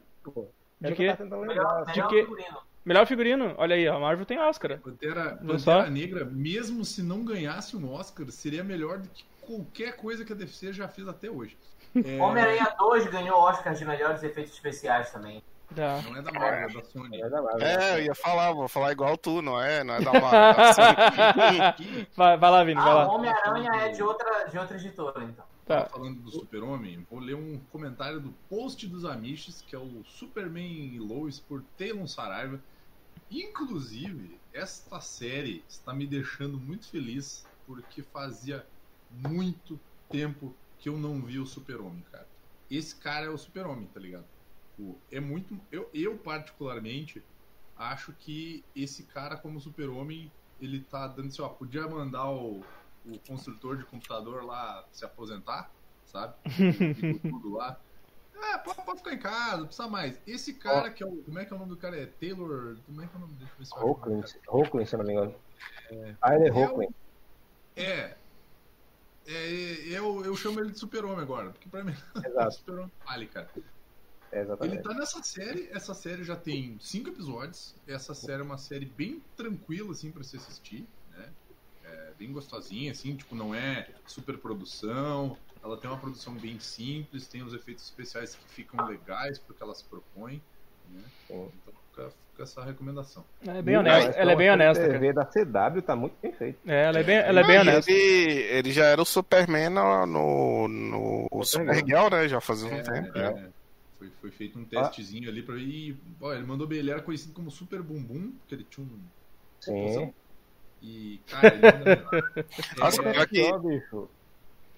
[0.81, 1.17] De o que quê?
[1.19, 1.39] lembrar.
[1.41, 2.23] Melhor, De quê?
[2.23, 2.59] figurino.
[2.85, 3.55] Melhor figurino?
[3.57, 4.79] Olha aí, a Marvel tem Oscar.
[4.79, 5.39] Pantera?
[5.45, 10.33] Pantera Negra, mesmo se não ganhasse um Oscar, seria melhor do que qualquer coisa que
[10.33, 11.57] a DC já fez até hoje.
[11.97, 15.43] É, Homem-Aranha 2 ganhou Oscar de melhores efeitos especiais também.
[15.75, 16.03] Tá.
[16.03, 17.21] não é da Marvel, é da Sony.
[17.23, 17.67] É da Marvel.
[17.67, 19.83] é, eu ia falar, vou falar igual tu, não é?
[19.85, 20.65] Não é da Marvel.
[20.65, 22.07] Assim.
[22.17, 23.09] vai, vai lá, Vini, vai Ah, lá.
[23.09, 25.45] o Homem-Aranha é de outra, de outra editora, então.
[25.67, 25.87] Tá.
[25.87, 30.93] Falando do Super-Homem, vou ler um comentário do post dos Amishes, que é o Superman
[30.95, 32.61] e Lois por Taylor Saraiva.
[33.31, 38.65] Inclusive, esta série está me deixando muito feliz, porque fazia
[39.11, 42.27] muito tempo que eu não vi o Super-Homem, cara.
[42.71, 44.25] Esse cara é o Super-Homem, tá ligado?
[44.79, 45.59] O- É muito.
[45.71, 47.23] Eu, eu, particularmente,
[47.77, 52.61] acho que esse cara, como Super-Homem, ele tá dando assim, ó, podia mandar o,
[53.05, 55.71] o construtor de computador lá se aposentar,
[56.05, 56.35] sabe?
[56.95, 57.81] Ficou tudo lá.
[58.35, 60.21] É, pode, pode ficar em casa, não precisa mais.
[60.27, 61.23] Esse cara que é o.
[61.23, 61.97] Como é que é o nome do cara?
[62.01, 62.77] É Taylor.
[62.85, 63.37] Como é que é o nome?
[63.41, 63.49] Eu
[64.77, 65.35] ver se não me engano.
[66.21, 66.95] Ah, ele é É o- Hoechlin.
[67.77, 68.17] É.
[69.27, 69.49] É,
[69.89, 71.95] eu, eu chamo ele de super-homem agora, porque pra mim
[72.25, 72.51] Exato.
[72.57, 73.51] super-homem vale, cara.
[74.35, 74.83] É, Ele exatamente.
[74.83, 77.75] tá nessa série, essa série já tem cinco episódios.
[77.87, 81.29] Essa série é uma série bem tranquila, assim, pra se assistir, né?
[81.85, 85.37] É bem gostosinha, assim, tipo, não é super produção.
[85.63, 89.75] Ela tem uma produção bem simples, tem os efeitos especiais que ficam legais porque ela
[89.75, 90.43] se propõe,
[90.91, 91.03] né?
[91.25, 91.51] Então
[91.91, 93.25] fica, fica essa recomendação.
[93.47, 94.11] Ela é bem honesta.
[94.13, 95.31] Ela é bem honesta, TV cara.
[95.53, 96.59] da CW tá muito bem feito.
[96.67, 97.91] É, ela é bem, ela é bem honesta.
[97.91, 102.29] Ele, ele já era o Superman no, no, no Supergirl, né?
[102.29, 103.19] Já fazia um É, tempo.
[103.19, 103.49] é,
[104.05, 105.63] foi, foi feito um testezinho ali pra ver.
[105.63, 109.01] E, ó, ele mandou bem, ele era conhecido como Super Bumbum, porque ele tinha um.
[109.61, 110.13] Sim.
[110.83, 112.47] E, cara, ele manda-
[112.79, 114.09] Nossa, é, pior que- Ó, bicho.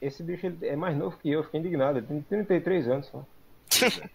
[0.01, 1.99] Esse bicho ele é mais novo que eu, fiquei indignado.
[1.99, 3.25] Ele tem 33 anos só.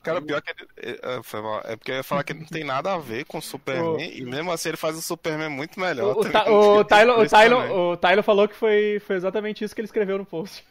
[0.00, 0.68] Cara, pior que ele.
[0.76, 1.72] é, é.
[1.72, 3.98] É porque eu ia falar que ele não tem nada a ver com o Superman,
[4.16, 6.16] e mesmo assim ele faz o Superman muito melhor.
[6.16, 9.74] O, o, tá o, Tyler, o, Tyler, o Tyler falou que foi, foi exatamente isso
[9.74, 10.64] que ele escreveu no post.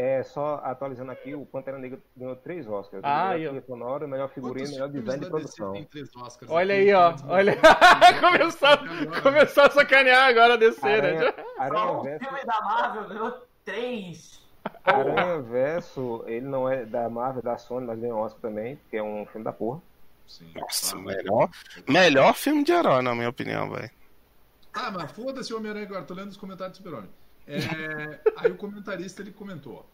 [0.00, 3.02] É, só atualizando aqui, o Pantera Negra ganhou três Oscars.
[3.04, 5.74] Ah, melhor trilha sonora, melhor figurino, melhor design de produção.
[6.48, 7.14] Olha Aqui, aí, ó.
[7.28, 7.54] Olha.
[8.18, 11.44] começou, começou a sacanear agora a descer, Aranha, né?
[11.58, 14.42] Aranha um Verso, filme da Marvel ganhou três.
[14.84, 19.02] Aranha Verso, ele não é da Marvel, da Sony, mas ganhou Oscar também, que é
[19.02, 19.82] um filme da porra.
[20.26, 20.50] Sim.
[20.54, 21.50] Nossa, melhor,
[21.86, 23.90] melhor filme de herói, na minha opinião, velho.
[24.72, 27.10] Ah, mas foda-se o Homem-Aranha agora, tô lendo os comentários do Super-Homem.
[27.50, 29.89] É, aí o comentarista ele comentou: ó, o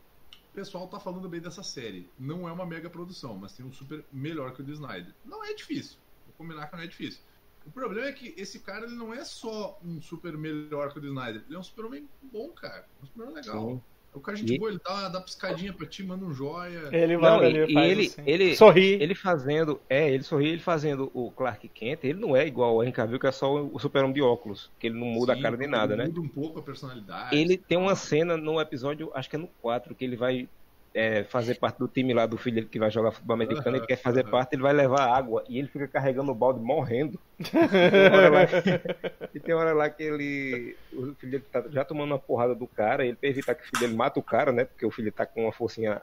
[0.57, 2.11] pessoal tá falando bem dessa série.
[2.19, 5.15] Não é uma mega produção, mas tem um super melhor que o do Snyder.
[5.23, 5.99] Não é difícil.
[6.25, 7.21] Vou combinar que não é difícil.
[7.67, 11.01] O problema é que esse cara ele não é só um super melhor que o
[11.03, 11.45] do Snyder.
[11.47, 12.89] Ele é um super-homem bom, cara.
[13.03, 13.69] Um super legal.
[13.69, 13.83] Sim.
[14.17, 16.89] O cara, gente E- boa, ele dá, dá piscadinha pra ti, manda um joia.
[16.91, 18.23] Ele Não, vai, ele e faz ele- assim.
[18.27, 18.93] ele- Sorri.
[18.95, 22.83] Ele fazendo, é, ele sorri, ele fazendo o Clark Kent, ele não é igual ao
[22.83, 25.43] Henry Cavill, que é só o super-homem de óculos, que ele não muda Sim, a
[25.43, 26.07] cara de ele nada, né?
[26.07, 27.37] Muda um pouco a personalidade.
[27.37, 30.49] Ele tem uma cena no episódio, acho que é no 4, que ele vai
[30.97, 33.87] é, fazer parte do time lá do filho dele que vai jogar futebol americano, ele
[33.87, 37.21] quer fazer parte, ele vai levar água e ele fica carregando o balde morrendo.
[39.35, 40.75] e tem hora lá que ele.
[40.95, 43.63] O filho dele tá já tomando uma porrada do cara, e ele pra evitar que
[43.63, 44.65] o filho dele mate o cara, né?
[44.65, 46.01] Porque o filho tá com uma forcinha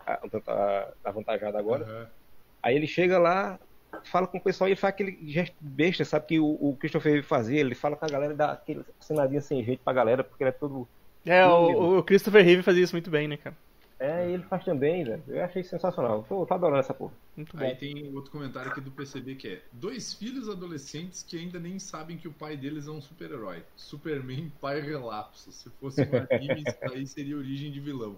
[1.04, 1.86] avantajada agora.
[1.86, 2.06] Uhum.
[2.62, 3.58] Aí ele chega lá,
[4.04, 6.28] fala com o pessoal e ele faz aquele gesto besta, sabe?
[6.28, 9.64] Que o, o Christopher fazia, ele fala com a galera e dá aquele cenadinha sem
[9.64, 10.88] jeito pra galera, porque ele é todo.
[11.26, 13.56] É, o, o Christopher Reeve fazia isso muito bem, né, cara?
[14.04, 15.24] É, ele faz também, velho.
[15.30, 16.26] Eu achei sensacional.
[16.28, 17.14] Tô, tô adorando essa porra.
[17.38, 17.80] Muito Aí bom.
[17.80, 22.18] tem outro comentário aqui do PCB que é: Dois filhos adolescentes que ainda nem sabem
[22.18, 23.64] que o pai deles é um super-herói.
[23.78, 25.54] Superman, pai relapso.
[25.54, 28.18] Se fosse um anime, isso aí seria origem de vilão.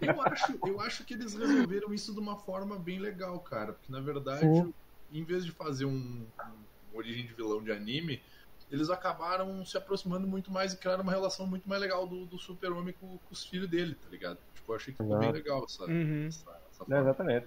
[0.00, 3.72] Eu acho, eu acho que eles resolveram isso de uma forma bem legal, cara.
[3.72, 4.72] Porque na verdade, Sim.
[5.12, 8.22] em vez de fazer um, um origem de vilão de anime,
[8.70, 12.38] eles acabaram se aproximando muito mais e criaram uma relação muito mais legal do, do
[12.38, 14.38] super-homem com, com, os filhos dele, tá ligado?
[14.70, 16.26] Tipo, eu achei que ficou bem legal essa, uhum.
[16.26, 17.46] essa, essa Não, exatamente.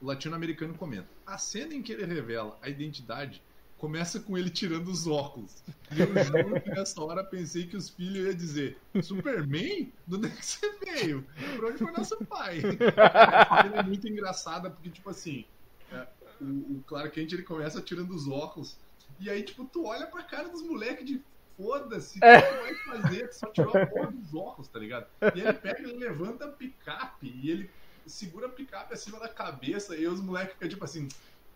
[0.00, 3.42] o latino-americano comenta: a cena em que ele revela a identidade
[3.76, 5.62] começa com ele tirando os óculos.
[5.90, 9.92] E eu juro que nessa hora pensei que os filhos iam dizer: Superman?
[10.06, 11.26] De onde é que você veio?
[11.56, 12.58] Por onde foi nosso pai?
[12.58, 15.44] Ele é muito engraçada, porque, tipo assim,
[15.90, 16.06] é,
[16.40, 18.78] o, o Clark Kent ele começa tirando os óculos.
[19.20, 21.20] E aí, tipo, tu olha pra cara dos moleques de
[21.62, 22.42] foda-se, o é.
[22.42, 23.32] que vai fazer?
[23.32, 25.06] Só tirou a porra dos óculos, tá ligado?
[25.34, 27.70] E ele pega, ele levanta a picape e ele
[28.06, 31.08] segura a picape acima da cabeça e os moleques ficam tipo assim.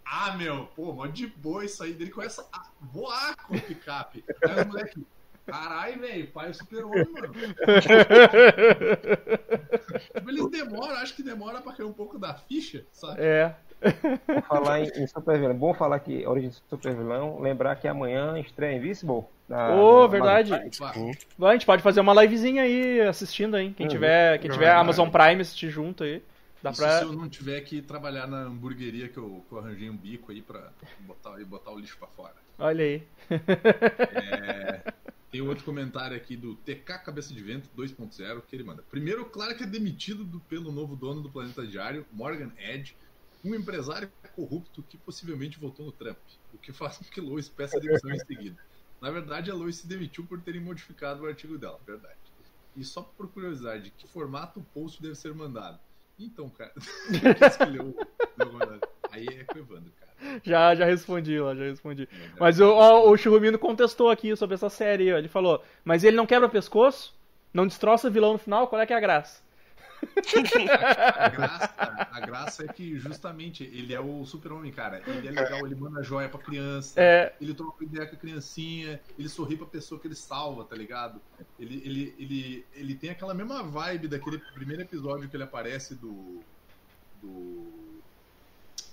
[0.04, 1.90] Ah, meu, pô, mó de boa isso aí.
[1.90, 4.24] Ele começa a voar com a picape.
[4.44, 5.02] Aí os moleques,
[5.46, 7.54] Caralho, velho, pai é super-homem, mano.
[10.12, 13.22] tipo, eles demoram, acho que demora pra cair um pouco da ficha, sabe?
[13.22, 13.54] É.
[14.26, 15.54] Vou falar em, em supervilão.
[15.54, 17.38] Bom falar que origem de supervilão.
[17.40, 19.24] Lembrar que amanhã estreia Invisible.
[19.48, 20.50] Ô, oh, verdade.
[20.50, 21.48] Na...
[21.48, 23.72] A gente pode fazer uma livezinha aí assistindo, hein?
[23.76, 23.92] Quem uhum.
[23.92, 26.22] tiver, quem tiver Amazon Prime assistir junto aí.
[26.62, 26.98] Dá Isso pra...
[26.98, 30.32] se eu não tiver que trabalhar na hamburgueria que eu, que eu arranjei um bico
[30.32, 32.34] aí pra botar, botar o lixo pra fora.
[32.58, 33.02] Olha aí.
[33.30, 34.92] É,
[35.30, 38.82] tem outro comentário aqui do TK Cabeça de Vento 2.0 que ele manda.
[38.90, 42.96] Primeiro, claro que é demitido do, pelo novo dono do Planeta Diário, Morgan Edge,
[43.44, 46.16] um empresário corrupto que possivelmente votou no Trump,
[46.52, 48.56] o que faz com que Lois peça demissão em seguida.
[49.00, 52.16] Na verdade, a Lois se demitiu por terem modificado o artigo dela, verdade.
[52.76, 55.78] E só por curiosidade, que formato o post deve ser mandado?
[56.18, 56.72] Então, cara,
[59.10, 60.40] aí é com o Evandro, cara.
[60.42, 62.08] Já, já respondi lá, já respondi.
[62.10, 65.10] É, mas o, ó, o Churrumino contestou aqui sobre essa série.
[65.10, 67.14] Ele falou, mas ele não quebra pescoço?
[67.52, 68.66] Não destroça vilão no final?
[68.66, 69.42] Qual é que é a graça?
[71.16, 71.74] a, graça,
[72.12, 75.02] a graça é que justamente ele é o super-homem, cara.
[75.06, 77.34] Ele é legal, ele manda joia pra criança, é...
[77.40, 81.20] ele troca ideia com a criancinha, ele sorri pra pessoa que ele salva, tá ligado?
[81.58, 86.40] Ele, ele, ele, ele tem aquela mesma vibe daquele primeiro episódio que ele aparece do.
[87.22, 88.00] do.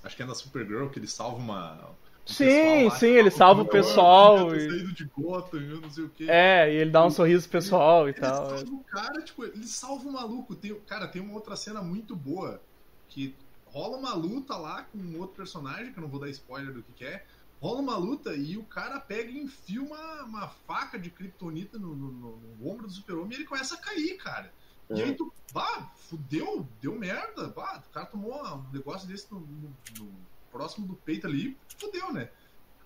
[0.03, 1.95] Acho que é na Supergirl, que ele salva uma
[2.25, 4.55] Sim, sim, ele salva o pessoal.
[4.55, 4.93] E...
[4.93, 6.25] De Gotham, não sei o quê.
[6.29, 8.49] É, e ele dá um sorriso pessoal e tal.
[8.49, 10.55] Salva o cara, tipo, ele salva o maluco.
[10.55, 12.61] Tem, cara, tem uma outra cena muito boa
[13.09, 16.73] que rola uma luta lá com um outro personagem, que eu não vou dar spoiler
[16.73, 17.25] do que, que é.
[17.61, 21.95] Rola uma luta e o cara pega e enfia uma, uma faca de kryptonita no,
[21.95, 24.51] no, no, no ombro do super-homem e ele começa a cair, cara.
[24.89, 24.95] É.
[24.95, 29.39] E aí tu, bah, fudeu, deu merda, bah, o cara tomou um negócio desse no,
[29.39, 30.11] no
[30.53, 32.29] próximo do peito ali, fodeu, né?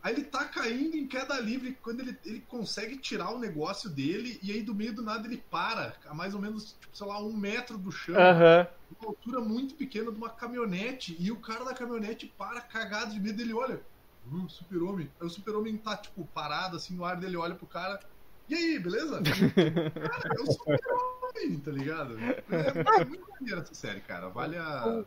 [0.01, 4.39] Aí ele tá caindo em queda livre quando ele, ele consegue tirar o negócio dele
[4.41, 7.20] e aí do meio do nada ele para, a mais ou menos, tipo, sei lá,
[7.20, 8.68] um metro do chão, uhum.
[9.01, 13.20] uma altura muito pequena de uma caminhonete, e o cara da caminhonete para cagado de
[13.20, 13.82] medo, ele olha,
[14.32, 15.11] uh, super-homem.
[15.20, 17.99] Aí o super-homem tá, tipo, parado assim no ar dele, olha pro cara,
[18.47, 19.20] e aí, beleza?
[19.22, 21.16] cara, é o super-homem,
[21.64, 22.18] tá ligado?
[22.20, 25.04] É, é muito maneira essa série, cara, vale a...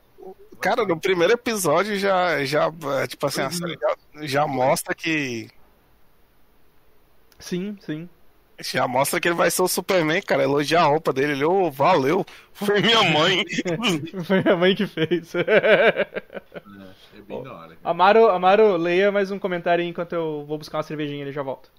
[0.61, 2.71] Cara, no primeiro episódio já, já
[3.09, 5.49] tipo assim, a série já, já mostra que.
[7.39, 8.09] Sim, sim.
[8.63, 10.43] Já mostra que ele vai ser o Superman, cara.
[10.43, 11.33] Elogiar a roupa dele.
[11.33, 12.27] Ele, oh, valeu.
[12.53, 13.43] Foi minha mãe.
[14.25, 15.35] Foi minha mãe que fez.
[15.35, 16.07] é,
[17.17, 17.79] é bem da hora.
[17.83, 21.71] Amaro, Amaro, leia mais um comentário enquanto eu vou buscar uma cervejinha e já volto.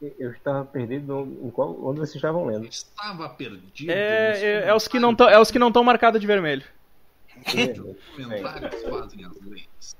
[0.00, 2.64] Eu estava perdido em qual, onde vocês estavam lendo.
[2.64, 3.90] Eu estava perdido.
[3.90, 6.64] É, é, é, os que não tão, é os que não estão marcados de vermelho.
[8.14, 9.96] Comentários fazem as leis.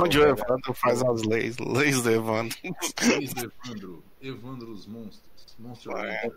[0.00, 2.56] Onde o Evandro faz as leis, leis do Evandro.
[3.02, 6.30] Leis do Evandro, Evandro os monstros, monstros é.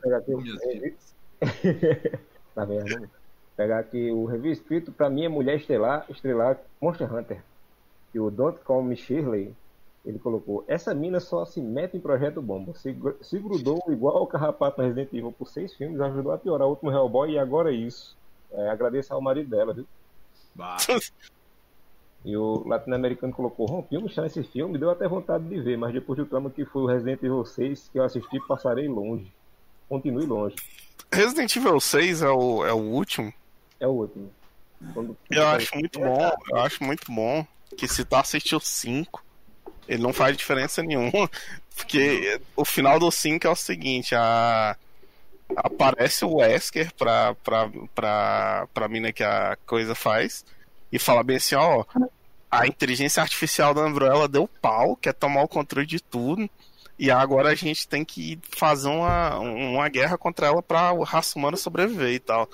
[2.56, 3.10] tá vendo?
[3.56, 7.42] Pegar aqui o review escrito pra minha mulher estelar, estrelar Monster Hunter.
[8.14, 9.56] E o Don't Call Me Shirley,
[10.06, 12.74] ele colocou: Essa mina só se mete em projeto bomba.
[12.76, 16.72] Se, se grudou igual o carrapato Resident Evil por seis filmes, ajudou a piorar o
[16.72, 18.16] último Hellboy e agora é isso.
[18.52, 19.86] é, agradeça ao marido dela, viu?
[20.56, 20.78] Bah.
[22.24, 26.18] E o latino-americano colocou, rompeu está nesse filme, deu até vontade de ver, mas depois
[26.20, 29.32] do trama que foi o Resident Evil 6 que eu assisti, passarei longe.
[29.90, 30.56] Continue longe.
[31.12, 33.34] Resident Evil 6 é o, é o último.
[33.80, 34.30] É o último.
[34.94, 37.44] Quando- Eu acho muito bom, eu acho muito bom
[37.76, 39.24] que se tu assistiu 5,
[39.88, 41.30] ele não faz diferença nenhuma.
[41.76, 44.76] Porque o final do 5 é o seguinte, a...
[45.56, 50.46] aparece o Wesker pra, pra, pra, pra mina que a coisa faz
[50.92, 51.86] e fala bem assim, ó,
[52.52, 56.50] a inteligência artificial da Umbrella deu pau, quer tomar o controle de tudo.
[57.00, 61.58] E agora a gente tem que fazer uma, uma guerra contra ela pra raça humana
[61.58, 62.48] sobreviver e tal.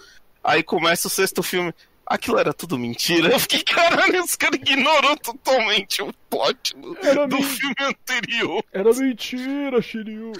[0.43, 1.73] Aí começa o sexto filme.
[2.09, 3.29] Aquilo era tudo mentira.
[3.33, 8.63] Eu fiquei, caralho, esse cara ignorou totalmente o plot do, Era do men- filme anterior.
[8.71, 10.31] Era mentira, Shiryu.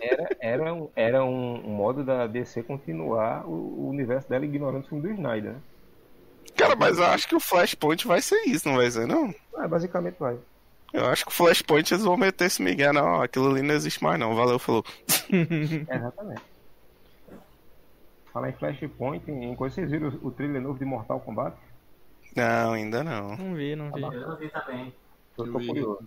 [0.00, 3.52] Era, era, um, era um modo da DC continuar o,
[3.84, 5.58] o universo dela ignorando o filme do Snyder, né?
[6.56, 9.34] Cara, mas eu acho que o Flashpoint vai ser isso, não vai ser, não?
[9.56, 10.36] Ah, basicamente vai.
[10.92, 13.20] Eu acho que o Flashpoint eles vão meter esse Miguel, não.
[13.22, 14.34] Aquilo ali não existe mais, não.
[14.36, 14.84] Valeu, falou.
[15.30, 16.42] Exatamente.
[18.34, 21.56] Falar em Flashpoint, em coisa, vocês viram o, trailer novo de Mortal Kombat?
[22.34, 23.36] Não, ainda não.
[23.36, 24.02] Não vi, não vi.
[24.02, 24.92] Eu não vi também.
[25.38, 26.04] Eu tô curioso.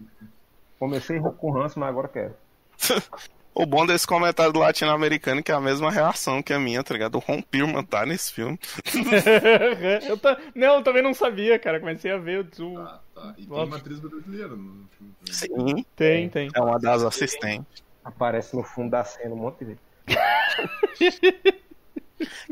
[0.78, 2.34] Comecei com ranço, mas agora quero.
[3.60, 6.84] O bom desse comentário do latino-americano é que é a mesma reação que a minha,
[6.84, 7.16] tá ligado?
[7.16, 8.60] O Ron Perlman tá nesse filme.
[10.08, 11.80] eu ta- Não, eu também não sabia, cara.
[11.80, 12.76] Comecei a ver o Zoom.
[12.76, 13.34] Tá, tá.
[13.36, 13.66] E tem Nossa.
[13.66, 15.14] uma atriz brasileira no filme.
[15.32, 16.52] Sim, Tem, tem.
[16.54, 17.84] é uma das assistentes.
[18.06, 19.78] Aparece no fundo da cena um monte de.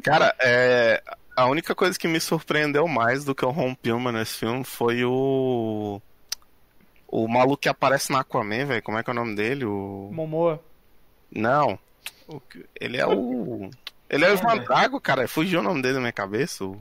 [0.03, 1.01] Cara, é,
[1.35, 5.03] a única coisa que me surpreendeu mais do que o Ron Perlman nesse filme foi
[5.03, 6.01] o.
[7.07, 8.81] O maluco que aparece na Aquaman, velho.
[8.83, 9.65] Como é que é o nome dele?
[9.65, 10.09] O.
[10.11, 10.61] Momoa.
[11.31, 11.77] Não.
[12.27, 12.41] O
[12.79, 13.69] Ele é o.
[14.09, 15.27] Ele é o Ivan Drago, cara.
[15.27, 16.63] Fugiu o nome dele da minha cabeça.
[16.65, 16.79] O,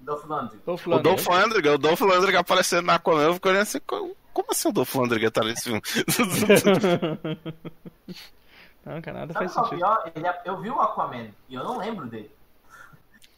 [0.00, 0.60] Dolph Lundgren.
[0.64, 1.02] Tô o falando.
[1.02, 1.74] Dolph Lundgren.
[1.74, 3.22] O Dolph Lundgren aparecendo na Aquaman.
[3.22, 3.80] Eu fico olhando assim.
[3.86, 5.82] co- Como assim o Dolph Lundgren tá nesse filme?
[8.84, 9.78] não, cara, nada Sabe faz é o sentido.
[9.78, 10.12] pior?
[10.14, 12.30] Ele é- eu vi o Aquaman e eu não lembro dele.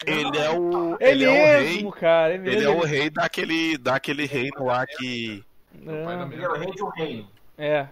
[0.07, 0.97] ele é o.
[1.01, 1.74] É Ele é o rei.
[1.74, 2.34] mesmo, cara.
[2.34, 2.59] É mesmo.
[2.61, 5.45] Ele é o rei daquele, daquele reino lá que.
[5.86, 7.28] É o É, Ele é o rei de um reino.
[7.59, 7.86] É.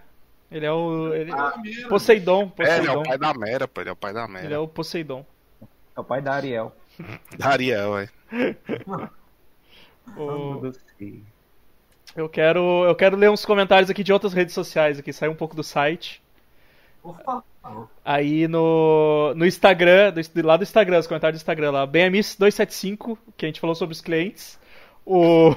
[0.51, 1.13] Ele é o.
[1.13, 1.31] Ele...
[1.31, 2.51] Ah, Primeiro, Poseidon.
[2.59, 2.99] É, ele é Poseidon.
[2.99, 3.81] o pai da Mera, pô.
[3.81, 4.61] Ele é o pai da Ele é Mera.
[4.61, 5.25] o Poseidon.
[5.95, 6.75] É o pai da Ariel.
[7.37, 8.09] Da Ariel, é.
[10.17, 10.71] O-.
[12.15, 15.35] Eu quero, eu quero ler uns comentários aqui de outras redes sociais aqui, sair um
[15.35, 16.21] pouco do site.
[17.01, 17.89] Por favor.
[18.03, 23.45] Aí no, no Instagram, do, lá do Instagram, os comentários do Instagram lá, BMS275, que
[23.45, 24.59] a gente falou sobre os clientes.
[25.05, 25.55] O,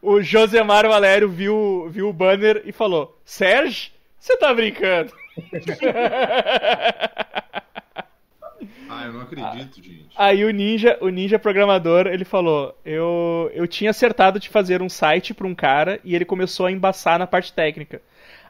[0.00, 5.12] o Josemar Valério viu, viu o banner e falou: Sérgio, você tá brincando?
[8.94, 10.10] Ah, eu não acredito, gente.
[10.14, 14.88] Aí o Ninja, o Ninja programador, ele falou: eu, eu tinha acertado de fazer um
[14.88, 18.02] site pra um cara e ele começou a embaçar na parte técnica.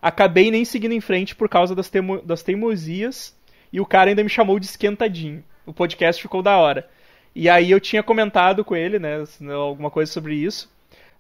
[0.03, 3.39] Acabei nem seguindo em frente por causa das, teimo, das teimosias
[3.73, 5.45] e o cara ainda me chamou de esquentadinho.
[5.65, 6.91] O podcast ficou da hora.
[7.33, 9.25] E aí eu tinha comentado com ele, né,
[9.55, 10.69] alguma coisa sobre isso.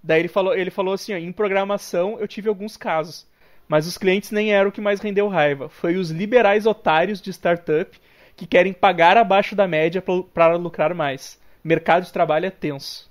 [0.02, 3.24] Daí ele falou, ele falou assim, ó, em programação eu tive alguns casos,
[3.68, 5.68] mas os clientes nem eram o que mais rendeu raiva.
[5.68, 7.96] Foi os liberais otários de startup
[8.36, 10.02] que querem pagar abaixo da média
[10.34, 11.40] para lucrar mais.
[11.62, 13.08] Mercado de trabalho é tenso.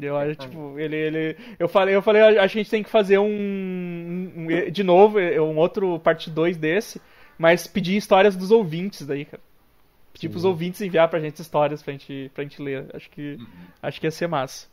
[0.00, 4.32] Eu acho, tipo, ele, ele, eu falei, eu falei, a gente tem que fazer um,
[4.36, 7.00] um de novo, um outro parte 2 desse,
[7.36, 9.42] mas pedir histórias dos ouvintes daí, cara.
[10.12, 12.86] Pedir pros ouvintes enviar pra gente histórias pra gente, pra gente ler.
[12.94, 13.38] Acho que,
[13.82, 14.66] acho que ia ser massa.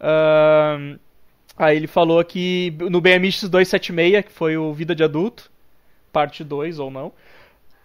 [0.00, 0.98] Ahn,
[1.56, 5.50] aí ele falou aqui no BMX 276, que foi o Vida de Adulto,
[6.12, 7.12] parte 2 ou não.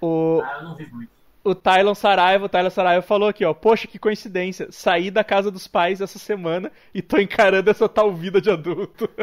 [0.01, 1.18] O, Ah, eu não vi muito.
[1.43, 3.53] O Tylon Saraiva, o Tylon Saraiva falou aqui, ó.
[3.53, 4.67] Poxa, que coincidência.
[4.71, 9.09] Saí da casa dos pais essa semana e tô encarando essa tal vida de adulto.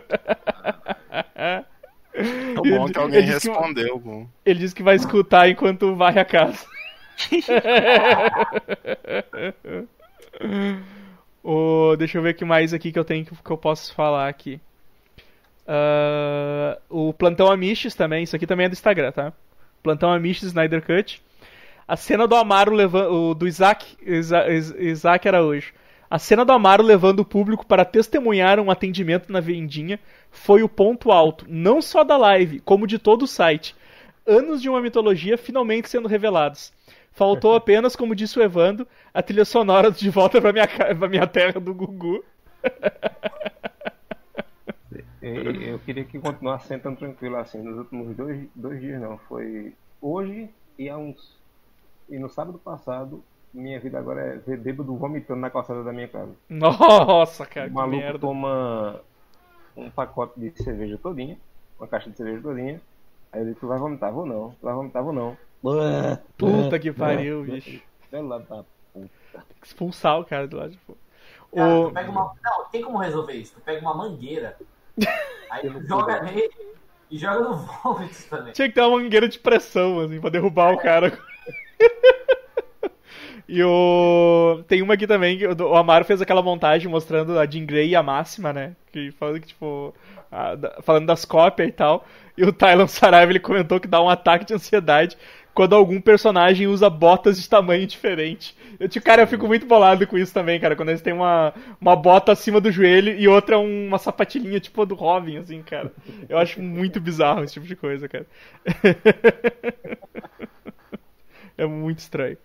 [2.59, 4.01] O bom é que alguém Ele que- respondeu.
[4.01, 4.27] pô.
[4.43, 6.65] Ele disse que vai escutar enquanto varre a casa.
[11.45, 13.95] o, deixa eu ver o que mais aqui que eu tenho que, que eu posso
[13.95, 14.61] falar aqui.
[15.67, 19.33] Ah, o Plantão Amishes também, isso aqui também é do Instagram, tá?
[19.83, 21.23] Plantão Amishes Snyder Cut.
[21.89, 23.35] A cena do Amaro levando.
[23.35, 25.73] do Isaac, Isa- Is- Isaac Araújo.
[26.11, 29.99] A cena do Amaro levando o público para testemunhar um atendimento na vendinha
[30.31, 33.75] foi o ponto alto, não só da live, como de todo o site.
[34.27, 36.73] Anos de uma mitologia finalmente sendo revelados.
[37.13, 41.27] Faltou apenas, como disse o Evando, a trilha sonora de volta pra minha, pra minha
[41.27, 42.25] terra do Gugu.
[45.23, 49.19] Eu queria que continuasse sentando tranquilo assim nos últimos dois, dois dias não.
[49.29, 51.37] Foi hoje e há uns.
[52.09, 56.09] E no sábado passado minha vida agora é ver bêbado vomitando na calçada da minha
[56.09, 56.33] casa.
[56.49, 58.19] Nossa, cara, O que maluco merda.
[58.19, 59.01] toma
[59.77, 61.39] um pacote de cerveja todinha,
[61.79, 62.81] uma caixa de cerveja todinha.
[63.33, 65.37] Aí ele tu vai vomitar, vou não, tu vai vomitar, vou não.
[66.37, 67.81] Puta que pariu, bicho.
[68.11, 69.11] Pelo lado da Tem
[69.61, 70.99] que expulsar o cara do lado de fora.
[71.55, 71.93] Cara, O...
[71.93, 72.35] pega uma...
[72.45, 73.55] Não, tem como resolver isso.
[73.55, 74.57] Tu pega uma mangueira,
[75.51, 76.51] aí tu joga nele
[77.11, 78.53] e joga no vômito também.
[78.53, 81.19] Tinha que ter uma mangueira de pressão, assim, pra derrubar o cara.
[83.49, 84.63] E o.
[84.67, 87.97] Tem uma aqui também, que o Amaro fez aquela montagem mostrando a Jean Grey e
[87.97, 88.75] a máxima, né?
[88.93, 89.95] Que falando que, tipo.
[90.31, 92.05] a- falando das cópias e tal.
[92.37, 95.17] E o Tylon Saraiva ele comentou que dá um ataque de ansiedade
[95.55, 98.55] quando algum personagem usa botas de tamanho diferente.
[98.79, 100.77] Eu, tipo, cara, eu fico muito bolado com isso também, cara.
[100.77, 104.85] Quando eles têm uma, uma bota acima do joelho e outra uma sapatilhinha, tipo a
[104.85, 105.93] do Robin, assim, cara.
[106.29, 108.27] Eu acho muito bizarro esse tipo de coisa, cara.
[111.57, 112.39] é muito estranho.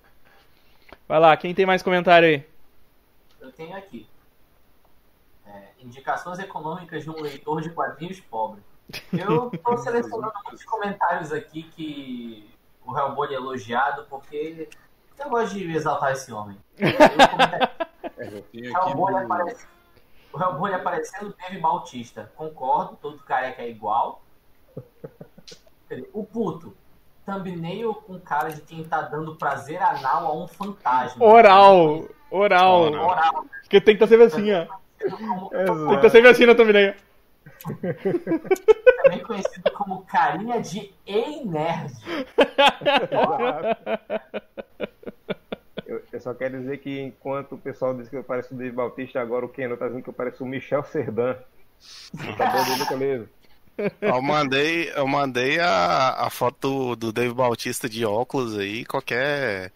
[1.07, 2.45] Vai lá, quem tem mais comentário aí?
[3.39, 4.07] Eu tenho aqui.
[5.45, 8.62] É, indicações econômicas de um leitor de quadrinhos pobre.
[9.12, 12.49] Eu tô selecionando muitos comentários aqui que
[12.86, 14.70] o Hellboy é elogiado porque
[15.18, 16.57] eu gosto de exaltar esse homem.
[18.18, 19.18] Eu aqui Hellboy, no...
[19.18, 19.66] aparece...
[20.32, 22.32] o Hellboy aparecendo Dave Bautista.
[22.36, 24.24] Concordo, todo careca é igual.
[26.14, 26.76] O puto.
[27.38, 31.23] Thumbnail com cara de quem tá dando prazer anal a um fantasma.
[31.25, 32.05] Oral!
[32.29, 32.82] Oral!
[32.84, 33.09] Oral.
[33.09, 33.45] Oral.
[33.61, 34.65] Porque tem que estar sempre assim, ó.
[35.09, 36.93] Como- Tem que estar sempre assim na thumbnail.
[39.03, 41.91] também conhecido como carinha de Ei Nerd.
[45.86, 48.71] Eu, eu só quero dizer que enquanto o pessoal diz que eu pareço o Dave
[48.71, 51.36] Bautista, agora o Keno tá dizendo que eu pareço o Michel Serdan.
[52.38, 53.29] Cabelo dele é mesmo.
[54.01, 59.71] Eu mandei, eu mandei a, a foto do, Dave Bautista de óculos aí, qualquer,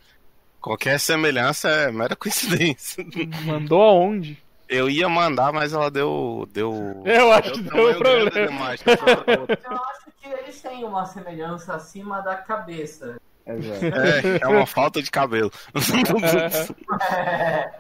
[0.59, 3.05] qualquer semelhança é mera coincidência.
[3.43, 4.43] Mandou aonde?
[4.67, 6.47] Eu ia mandar, mas ela deu.
[6.51, 8.47] deu Eu acho que tamanho deu problema.
[8.47, 8.81] demais.
[8.85, 13.15] Eu acho que eles têm uma semelhança acima da cabeça.
[13.45, 13.85] Exato.
[13.85, 15.51] É, é uma falta de cabelo.
[17.11, 17.71] É,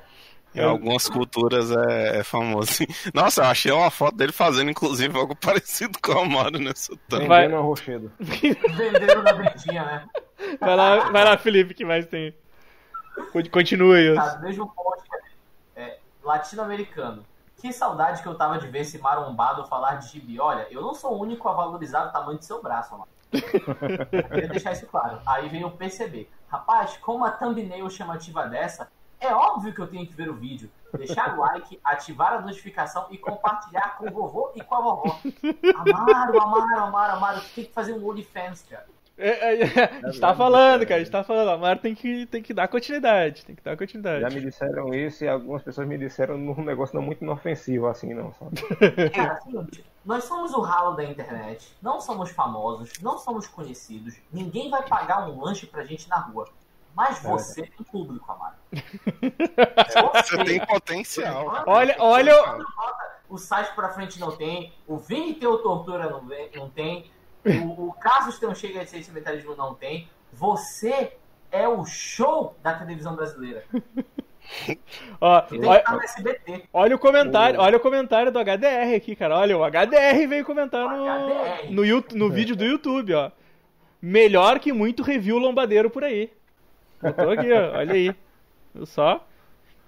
[0.55, 2.71] em algumas culturas é, é famoso.
[3.13, 7.25] Nossa, eu achei uma foto dele fazendo, inclusive, algo parecido com o Amaro nessa tampa.
[7.27, 7.41] Vai.
[7.43, 8.11] Vendendo uma rochedo.
[8.19, 10.05] venderam na vendinha, né?
[10.59, 12.33] Vai lá, vai lá, Felipe, que mais tem?
[13.31, 14.15] Con- Continue.
[14.15, 15.03] Tá, mesmo post
[15.75, 17.25] é, latino-americano.
[17.61, 20.39] Que saudade que eu tava de ver esse marombado falar de gibi.
[20.39, 23.07] Olha, eu não sou o único a valorizar o tamanho do seu braço, mano.
[24.29, 25.19] Queria deixar isso claro.
[25.25, 26.29] Aí vem o PCB.
[26.47, 28.89] Rapaz, com uma thumbnail chamativa dessa,
[29.19, 30.69] é óbvio que eu tenho que ver o vídeo.
[30.97, 35.19] Deixar o like, ativar a notificação e compartilhar com o vovô e com a vovó.
[35.75, 38.85] Amaro, Amaro, Amaro, Amaro, tu tem que fazer um OnlyFans, cara.
[39.17, 39.63] É, é,
[40.03, 41.49] a gente tá falando, cara, a gente tá falando.
[41.49, 43.45] A Mara tem que, tem que dar continuidade.
[43.45, 44.35] Tem que dar Já continuidade.
[44.35, 48.33] me disseram isso e algumas pessoas me disseram num negócio não muito inofensivo assim, não,
[48.33, 49.09] sabe?
[49.11, 54.69] Cara, seguinte, nós somos o ralo da internet, não somos famosos, não somos conhecidos, ninguém
[54.69, 56.47] vai pagar um lanche pra gente na rua.
[56.95, 58.55] Mas você tem público, Amaro.
[60.13, 61.63] Você tem potencial.
[61.67, 62.33] Olha, olha.
[63.29, 67.09] O site pra frente não tem, o Vini tem o Tortura não, vem- não tem,
[67.45, 70.07] o, o Casos tem um Chega de Sentimentalismo não tem.
[70.31, 71.13] Você
[71.51, 73.65] é o show da televisão brasileira.
[75.19, 76.63] Ó, Tu tem que olha, estar no SBT.
[76.71, 79.37] olha o comentário, olha o comentário do HDR aqui, cara.
[79.37, 81.71] Olha, o HDR veio comentar no, HDR.
[81.71, 81.83] no,
[82.13, 83.31] no vídeo do YouTube, ó.
[84.01, 86.31] Melhor que muito review lombadeiro por aí.
[87.05, 87.77] Botou aqui, ó.
[87.77, 88.15] Olha aí.
[88.73, 89.25] Viu só?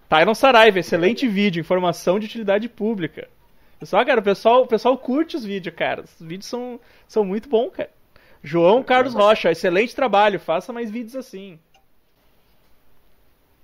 [0.09, 3.27] Tyron Saraiva, excelente vídeo, informação de utilidade pública.
[3.79, 6.01] Pessoal, cara, o pessoal, o pessoal curte os vídeos, cara.
[6.03, 7.89] Os vídeos são, são muito bons, cara.
[8.41, 11.59] João Carlos Rocha, excelente trabalho, faça mais vídeos assim.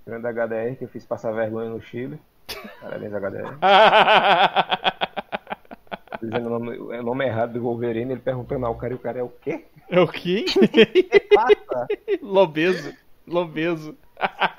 [0.06, 2.20] Grande HDR que eu fiz passar vergonha no Chile.
[2.82, 3.58] Parabéns, HDR.
[6.22, 9.20] Dizendo o nome, o nome errado do Wolverine, ele perguntando ao cara e o cara
[9.20, 9.66] é o quê?
[9.90, 10.46] É o quê?
[11.34, 11.88] Passa!
[12.22, 12.94] Lobeso.
[13.28, 13.98] Lobeso.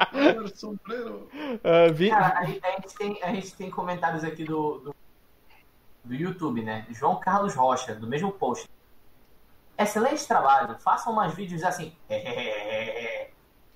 [1.64, 4.94] Ah, vi- Cara, a, gente- a gente tem, a gente tem comentários aqui do, do,
[6.04, 6.86] do YouTube, né?
[6.90, 8.68] João Carlos Rocha, do mesmo post.
[9.76, 11.94] Excelente trabalho, façam mais vídeos assim.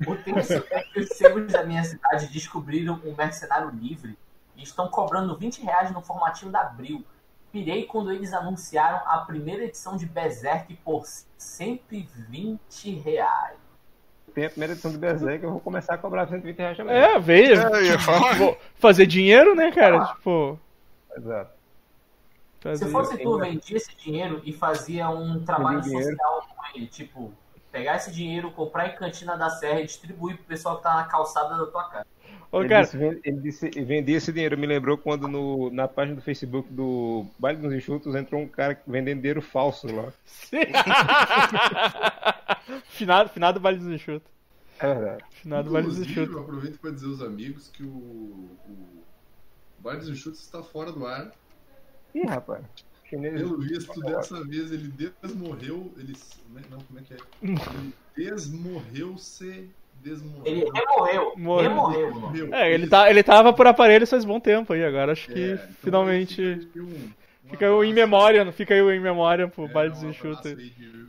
[0.07, 4.17] O tenso é que os sebos da minha cidade descobriram um mercenário livre
[4.55, 7.05] e estão cobrando 20 reais no formatinho da Abril.
[7.51, 11.05] Pirei quando eles anunciaram a primeira edição de Berserk por
[11.37, 13.59] 120 reais.
[14.39, 16.95] Tem a primeira edição do Berserk, eu vou começar a cobrar 120 reais também.
[16.95, 17.55] É, veio.
[17.55, 17.97] É.
[18.39, 20.15] Vou fazer dinheiro, né, cara?
[20.15, 20.57] Tipo.
[21.17, 21.51] Exato.
[22.61, 22.85] Fazer...
[22.85, 27.33] Se fosse tu, vendia esse dinheiro e fazia um trabalho social com ele, tipo,
[27.73, 31.05] pegar esse dinheiro, comprar em cantina da serra e distribuir pro pessoal que tá na
[31.07, 32.07] calçada da tua casa.
[32.51, 32.85] Ô, ele, cara...
[32.85, 34.57] disse, ele disse vender esse dinheiro.
[34.57, 38.81] Me lembrou quando no, na página do Facebook do Baile dos Enxutos entrou um cara
[38.87, 40.13] vendendo dinheiro falso lá.
[42.85, 44.31] finado, finado Baile dos Enxutos.
[44.79, 45.25] É verdade.
[45.31, 46.35] Finado Baile dos Enxutos.
[46.35, 49.03] Eu aproveito para dizer aos amigos que o, o
[49.79, 51.31] Baile dos Enxutos está fora do ar.
[52.15, 52.65] Ih, rapaz.
[53.11, 54.93] Pelo visto, dessa vez ele
[55.23, 55.93] desmorreu.
[55.97, 56.15] Ele.
[56.71, 57.17] Não, como é que é?
[57.43, 59.71] Ele desmorreu-se
[60.03, 60.43] desmorreu.
[60.45, 61.33] Ele remorreu.
[61.37, 61.87] Morreu.
[61.87, 62.55] Remorreu.
[62.55, 65.55] É, ele, tá, ele tava por aparelho faz bom tempo aí, agora acho que é,
[65.55, 66.69] então finalmente.
[67.49, 70.55] Fica aí o em memória, fica aí o em memória pro é, Baile dos Enxutos.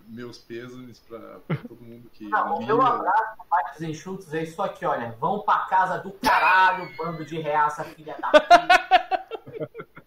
[0.08, 2.28] Meus pesos pra, pra, todo mundo que.
[2.30, 5.16] Não, o meu abraço pro Baile dos Enxutos é isso aqui, olha.
[5.20, 9.70] Vão pra casa do caralho, bando de reaça, filha da puta.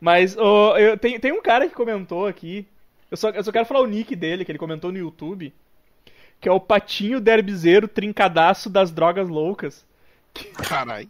[0.00, 2.66] Mas oh, eu, tem, tem um cara que comentou aqui.
[3.10, 5.52] Eu só, eu só quero falar o nick dele, que ele comentou no YouTube
[6.40, 9.84] que é o patinho derbizeiro trincadaço das drogas loucas.
[10.56, 11.08] Caralho.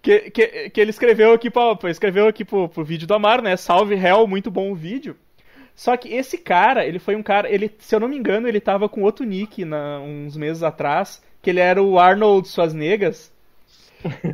[0.00, 3.56] Que, que, que ele escreveu aqui, pra, escreveu aqui pro, pro vídeo do Amar, né?
[3.56, 5.16] Salve Hell, muito bom o vídeo.
[5.74, 8.60] Só que esse cara, ele foi um cara, ele, se eu não me engano, ele
[8.60, 13.14] tava com outro nick na, uns meses atrás, que ele era o Arnold Schwarzenegger.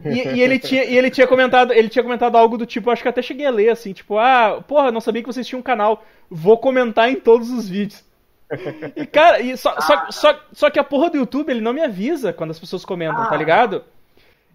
[0.04, 3.02] E, e, ele tinha, e ele tinha comentado, ele tinha comentado algo do tipo, acho
[3.02, 5.64] que até cheguei a ler assim, tipo, ah, porra, não sabia que vocês tinham um
[5.64, 8.04] canal, vou comentar em todos os vídeos.
[8.96, 11.82] E, cara, e só, só, só, só que a porra do YouTube, ele não me
[11.82, 13.36] avisa quando as pessoas comentam, tá ah.
[13.36, 13.84] ligado?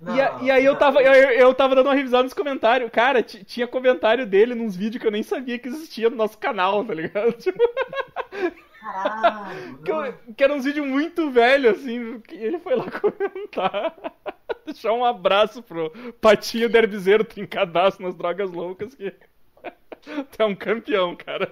[0.01, 2.91] Não, e, a, e, aí eu tava, eu, eu tava dando uma revisão nos comentários.
[2.91, 6.85] Cara, tinha comentário dele nos vídeos que eu nem sabia que existia no nosso canal,
[6.85, 7.33] tá ligado?
[7.41, 7.59] Tipo...
[8.79, 13.95] Caralho, que, eu, que era uns vídeos muito velhos, assim, e ele foi lá comentar.
[14.65, 15.91] Deixar um abraço pro
[16.21, 19.13] Patinho Derbizeiro trincadaço nas drogas loucas que.
[20.31, 21.51] Tu é um campeão, cara.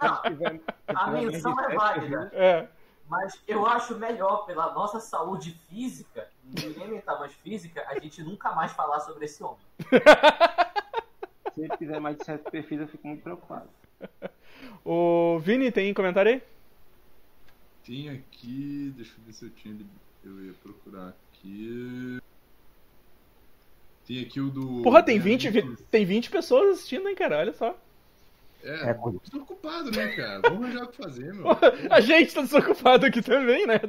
[0.00, 2.30] Não, a menção é válida.
[2.34, 2.68] É.
[3.08, 8.52] Mas eu acho melhor, pela nossa saúde física, ninguém mental, mais física, a gente nunca
[8.52, 9.58] mais falar sobre esse homem.
[11.54, 13.68] Se ele fizer mais de sete perfis, eu fico muito preocupado.
[14.84, 16.42] O Vini, tem comentário aí?
[17.84, 19.76] Tem aqui, deixa eu ver se eu tinha.
[20.22, 22.20] Eu ia procurar aqui.
[24.06, 24.82] Tem aqui o do.
[24.82, 27.38] Porra, tem 20, tem 20 pessoas assistindo, hein, cara?
[27.38, 27.74] Olha só.
[28.62, 30.40] É, é tô ocupado, né, cara?
[30.42, 31.46] Vamos arranjar o que fazer, meu.
[31.90, 33.80] A gente tá desocupado aqui também, né?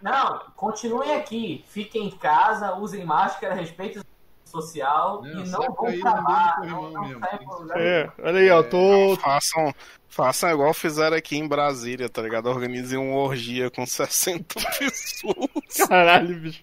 [0.00, 1.64] Não, continuem aqui.
[1.68, 6.60] Fiquem em casa, usem máscara, respeitem o social não, e não vão pra bar.
[6.64, 9.16] Não, não é, olha aí, ó, tô.
[9.16, 9.74] Façam,
[10.08, 12.46] Façam igual fizeram aqui em Brasília, tá ligado?
[12.46, 15.88] Organizem uma orgia com 60 pessoas.
[15.88, 16.62] Caralho, bicho.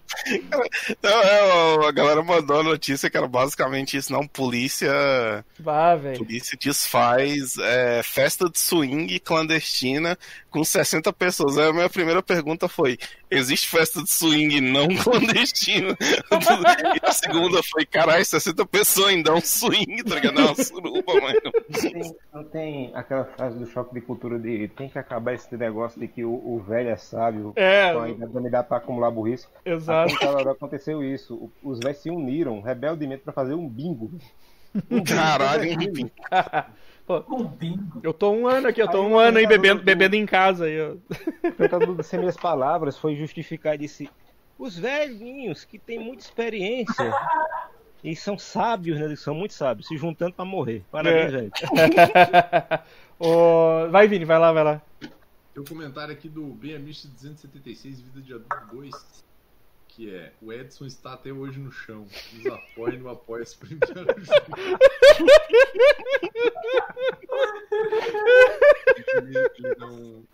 [1.02, 4.26] É, a galera mandou a notícia que era basicamente isso, não.
[4.26, 5.44] Polícia.
[5.58, 6.18] Bah, velho.
[6.18, 10.18] Polícia desfaz é, festa de swing clandestina
[10.50, 11.58] com 60 pessoas.
[11.58, 12.98] Aí a minha primeira pergunta foi:
[13.30, 15.96] existe festa de swing não clandestina?
[16.00, 20.40] e a segunda foi: caralho, 60 pessoas ainda é um swing, tá ligado?
[20.40, 21.40] É uma suruba, mano.
[21.68, 25.56] Não tem, não tem aquela frase do choque de cultura de tem que acabar esse
[25.56, 27.90] negócio de que o, o velho é sábio, é.
[27.90, 29.48] ainda me dá pra acumular burrice.
[29.64, 30.14] Exato.
[30.14, 31.50] Aqui aconteceu isso.
[31.62, 34.10] Os velhos se uniram rebeldemente pra fazer um bingo.
[34.90, 36.10] Um Caralho, um bingo.
[37.06, 38.00] Pô, um bingo.
[38.02, 39.84] Eu tô um ano aqui, eu tô aí, um ano aí bebendo, do...
[39.84, 40.64] bebendo em casa.
[40.64, 40.94] Aí, ó.
[41.98, 44.08] O sem minhas palavras foi justificar e disse:
[44.58, 47.12] os velhinhos que têm muita experiência
[48.04, 49.06] e são sábios, né?
[49.06, 50.82] Eles são muito sábios, se juntando para morrer.
[50.90, 51.36] Parabéns, é.
[51.36, 51.52] velho.
[53.18, 54.82] oh, vai, Vini, vai lá, vai lá.
[55.00, 59.24] Tem um comentário aqui do BMX 276, Vida de Adulto 2,
[59.88, 62.06] que é: O Edson está até hoje no chão.
[62.32, 64.26] Nos apoia e não apoia se primeiro ele,
[69.58, 70.24] ele não.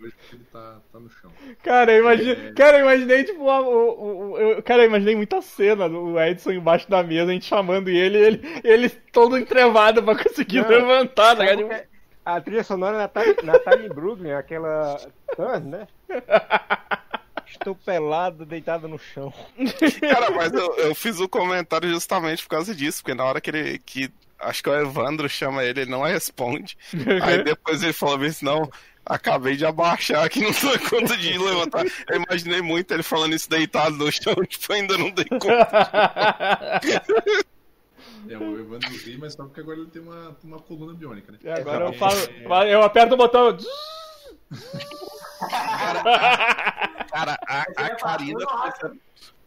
[0.00, 1.30] Ele tá, tá no chão.
[1.62, 2.52] Cara, eu imaginei, é...
[2.52, 6.52] cara, eu imaginei, tipo, o, o, o, eu, cara, eu imaginei muita cena do Edson
[6.52, 11.36] embaixo da mesa, a gente chamando ele, ele, ele todo entrevado pra conseguir não, levantar,
[11.36, 11.44] tá
[12.24, 15.00] A trilha sonora é Natalie, Natalie Brooklyn, aquela.
[15.62, 15.88] né?
[17.48, 19.32] Estou pelado, deitado no chão.
[20.00, 23.40] Cara, mas eu, eu fiz o um comentário justamente por causa disso, porque na hora
[23.40, 23.78] que ele.
[23.78, 26.76] Que, acho que o Evandro chama ele, ele não responde.
[27.22, 28.70] Aí depois ele falou assim, não,
[29.06, 31.86] acabei de abaixar aqui, não dou conta de levantar.
[32.08, 36.80] Eu imaginei muito ele falando isso deitado no chão, tipo, ainda não dei conta.
[38.28, 41.38] É, o Evandro ri, mas só porque agora ele tem uma, uma coluna biônica, né?
[41.44, 42.16] É, agora eu falo,
[42.64, 42.74] é...
[42.74, 43.56] eu aperto o botão.
[45.48, 46.02] Cara,
[47.08, 48.40] cara a, a Karina.
[48.40, 48.92] Eu não, acho,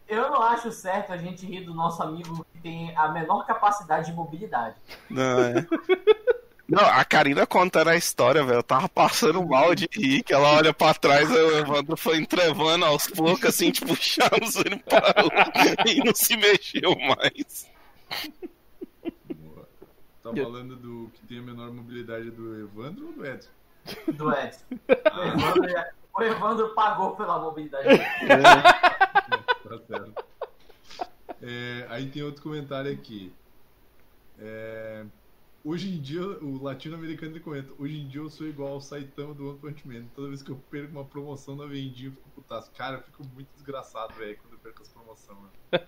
[0.08, 4.06] eu não acho certo a gente rir do nosso amigo que tem a menor capacidade
[4.06, 4.76] de mobilidade.
[5.10, 5.66] Não, é.
[6.70, 8.58] Não, a Karina contando a história, velho.
[8.58, 12.84] Eu tava passando mal de rir, que ela olha pra trás o Evandro foi entrevando
[12.84, 15.30] aos poucos, assim, tipo, Charles ele parou
[15.84, 17.68] e não se mexeu mais.
[19.34, 19.68] Boa.
[20.22, 23.50] Tá falando do que tem a menor mobilidade do Evandro ou do Edson?
[24.06, 24.64] Do Edson.
[24.88, 25.74] O Evandro,
[26.14, 28.02] o Evandro pagou pela mobilidade dele.
[29.64, 30.24] tá certo.
[31.42, 33.32] É, aí tem outro comentário aqui.
[34.38, 35.04] É,
[35.64, 39.34] hoje em dia, o latino-americano ele comenta: Hoje em dia eu sou igual ao Saitama
[39.34, 40.06] do One Punch Man.
[40.14, 42.70] Toda vez que eu perco uma promoção na vendinha, eu fico putaço.
[42.72, 45.38] Cara, eu fico muito desgraçado, velho, quando eu perco as promoções.
[45.38, 45.50] Né?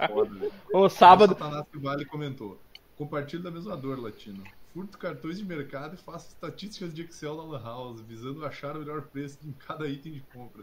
[0.00, 0.52] É foda, velho.
[0.72, 1.32] O sábado.
[1.32, 2.60] O Satanás Vale comentou:
[2.96, 4.44] Compartilho da mesma dor, latino.
[4.72, 8.78] Furto cartões de mercado e faço estatísticas de Excel na Lan House, visando achar o
[8.78, 10.62] melhor preço em cada item de compra.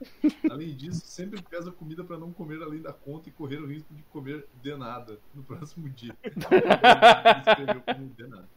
[0.50, 3.68] Além disso, sempre peso a comida para não comer além da conta e correr o
[3.68, 6.16] risco de comer de nada no próximo dia.
[6.24, 8.48] Escreveu como de nada.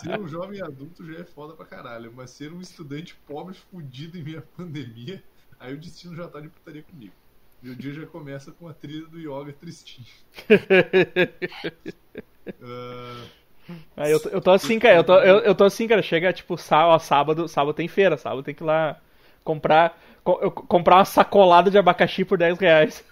[0.00, 4.18] Ser um jovem adulto já é foda pra caralho, mas ser um estudante pobre fudido
[4.18, 5.22] em minha pandemia,
[5.60, 7.14] aí o destino já tá de putaria comigo.
[7.62, 10.04] Meu dia já começa com a trilha do yoga tristinho.
[12.60, 13.30] uh,
[13.96, 16.32] Aí eu, tô, eu tô assim, cara, eu tô, eu, eu tô assim, cara, chega
[16.32, 18.98] tipo sábado, sábado, sábado tem feira, sábado tem que ir lá
[19.44, 23.04] comprar, co, comprar uma sacolada de abacaxi por 10 reais.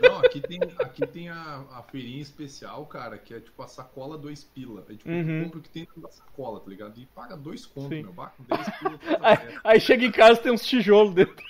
[0.00, 4.18] Não, aqui tem, aqui tem a, a feirinha especial, cara, que é tipo a sacola
[4.18, 4.84] 2 pila.
[4.88, 5.44] É tipo, Uhum.
[5.44, 7.00] compra o que tem na sacola, tá ligado?
[7.00, 8.12] E paga 2 contos, meu.
[8.12, 9.00] Baco 10 pila.
[9.22, 11.34] Aí, aí chega em casa tem uns tijolos dentro.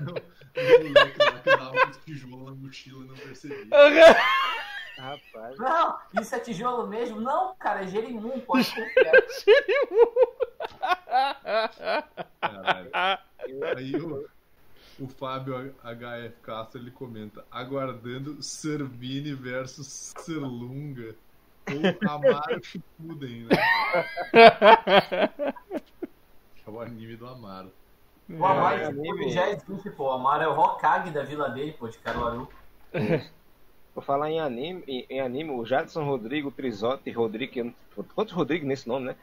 [0.00, 3.66] Não, o moleque lá que dava uns tijolos na mochila e não percebia.
[4.98, 5.56] Rapaz.
[5.58, 7.20] Não, isso é tijolo mesmo?
[7.20, 9.12] Não, cara, é Jerimum, pode confiar.
[12.40, 12.90] Caralho.
[13.76, 14.28] Aí o,
[15.00, 21.14] o Fábio HF Castro ele comenta: aguardando Servini versus Serlunga
[21.70, 23.56] ou Amaro Shippuden, né?
[26.66, 27.72] É o anime do Amaro.
[28.28, 29.30] O Amaro É, tipo, anime.
[29.32, 30.04] já existe, pô.
[30.08, 32.46] O Amaro é o Hokage da vila dele, pô, de Caruaru.
[33.98, 37.74] Por falar em anime, em, em anime, o Jadson Rodrigo Trizotti Rodrigo,
[38.14, 39.16] quantos Rodrigo nesse nome, né?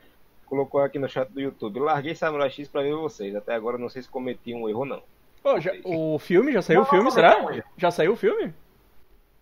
[0.48, 1.80] Colocou aqui no chat do YouTube.
[1.80, 3.34] Larguei Samurai X pra ver vocês.
[3.38, 5.02] Até agora não sei se cometi um erro ou não.
[5.42, 7.42] Pô, já- o filme, já saiu Não, o filme, não, será?
[7.42, 7.64] não, não.
[7.78, 8.54] Já saiu o filme?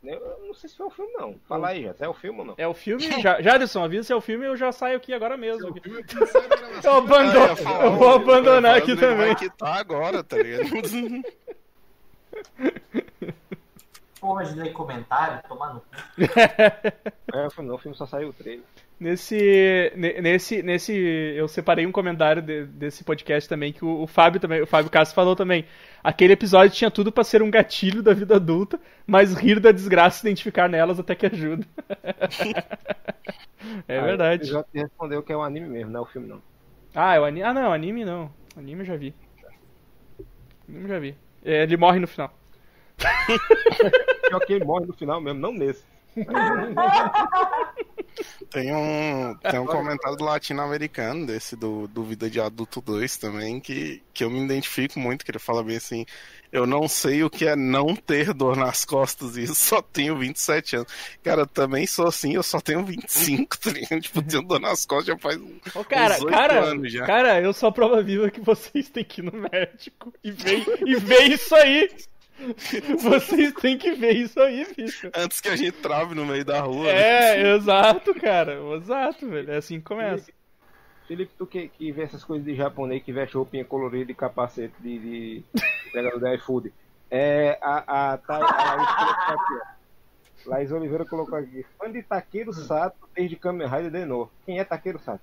[0.03, 1.34] Eu não sei se foi o filme, não.
[1.47, 1.95] Fala aí, já.
[2.01, 2.53] É o filme ou não?
[2.55, 3.01] É o filme?
[3.19, 5.72] Já, Jadson, avisa se é o filme eu já saio aqui agora mesmo.
[5.72, 6.84] O filme que da gravação.
[6.93, 9.18] Eu abandono, ia falar, eu vou abandonar aqui também.
[9.30, 10.69] Vai quitar agora, tá ligado?
[14.24, 15.88] Porra de ler comentário, tomar no cu.
[17.34, 17.76] É, o filme não.
[17.76, 18.64] O filme só saiu o trailer.
[18.98, 24.08] Nesse, ne- nesse, nesse, eu separei um comentário de- desse podcast também que o, o
[24.08, 25.66] Fábio também, o Fábio Castro falou também.
[26.02, 30.26] Aquele episódio tinha tudo pra ser um gatilho da vida adulta, mas rir da desgraça
[30.26, 31.66] e identificar nelas até que ajuda.
[33.90, 34.45] é Ah, verdade.
[34.45, 36.41] Já te respondeu que é um anime mesmo, não é o filme não.
[36.95, 37.44] Ah, é o anime.
[37.45, 38.32] Ah, não, anime não.
[38.56, 39.14] Anime eu já vi.
[40.68, 41.18] Anime eu já vi.
[41.44, 42.34] É, ele morre no final.
[44.30, 45.84] Pior que ele morre no final mesmo, não nesse.
[48.52, 53.60] Tem um, tem um comentário do latino-americano, desse do, do Vida de Adulto 2 também,
[53.60, 56.06] que, que eu me identifico muito, que ele fala bem assim,
[56.52, 60.16] eu não sei o que é não ter dor nas costas e eu só tenho
[60.16, 60.94] 27 anos.
[61.24, 64.00] Cara, eu também sou assim, eu só tenho 25, tá ligado?
[64.02, 67.06] Tipo, tenho dor nas costas já faz um- Ô, cara, uns oito cara, anos já.
[67.08, 70.64] cara, eu sou a prova viva que vocês têm que ir no médico e ver,
[70.86, 71.90] e ver isso aí.
[72.99, 75.10] Vocês têm que ver isso aí, bicho.
[75.15, 76.86] Antes que a gente trave no meio da rua.
[76.86, 77.41] né?
[77.41, 78.60] É, exato, cara.
[78.76, 79.52] Exato, velho.
[79.52, 80.32] É assim que começa.
[81.07, 84.74] Felipe, tu que, que vê essas coisas de japonês, que veste roupinha colorida e capacete
[84.80, 85.44] de, de
[85.88, 86.74] entregador da iFood.
[87.11, 90.49] É, a, a, Thay- a Laís colocou aqui, ó.
[90.49, 91.65] Laís Oliveira colocou aqui.
[91.78, 94.30] Fã de Takeru Sato desde Kamen Rider Denô.
[94.45, 95.22] Quem é Takeru Sato?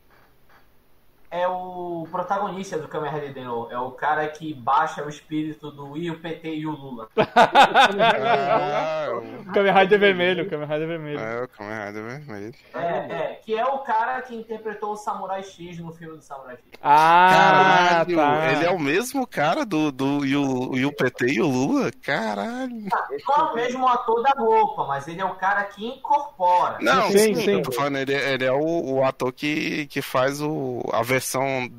[1.30, 3.68] É o protagonista do Kamen Rider Deno.
[3.70, 7.08] É o cara que baixa o espírito do I, o PT e o Lula.
[7.16, 11.18] Ah, o- Kamen Rider vermelho, Kamen Rider vermelho.
[11.20, 12.54] é o Kamen Rider vermelho.
[12.74, 16.56] É, é, que é o cara que interpretou o Samurai X no filme do Samurai
[16.56, 16.64] X.
[16.82, 17.30] Ah,
[18.04, 18.52] Caralho, tá.
[18.52, 21.90] ele é o mesmo cara do, do e o, e o PT e o Lula?
[22.02, 22.70] Caralho.
[23.28, 26.78] Não é o mesmo ator da roupa, mas ele é o cara que incorpora.
[26.80, 27.50] Não, Sim, sim, sim.
[27.52, 31.19] eu tô falando, ele, ele é o, o ator que, que faz o, a versão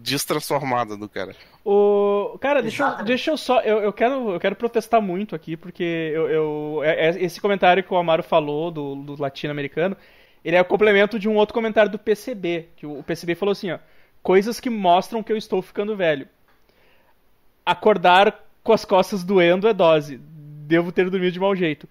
[0.02, 1.36] destransformada do cara.
[1.66, 2.38] O...
[2.40, 3.60] Cara, deixa eu, deixa eu só.
[3.62, 7.84] Eu, eu, quero, eu quero protestar muito aqui, porque eu, eu- é- é- esse comentário
[7.84, 9.96] que o Amaro falou do, do latino-americano,
[10.44, 12.70] ele é o complemento de um outro comentário do PCB.
[12.76, 13.80] Que o, PCB falou assim, ó.
[14.24, 16.28] Coisas que mostram que eu estou ficando velho.
[17.66, 20.18] Acordar com as costas doendo é dose.
[20.18, 21.88] Devo ter dormido de mau jeito.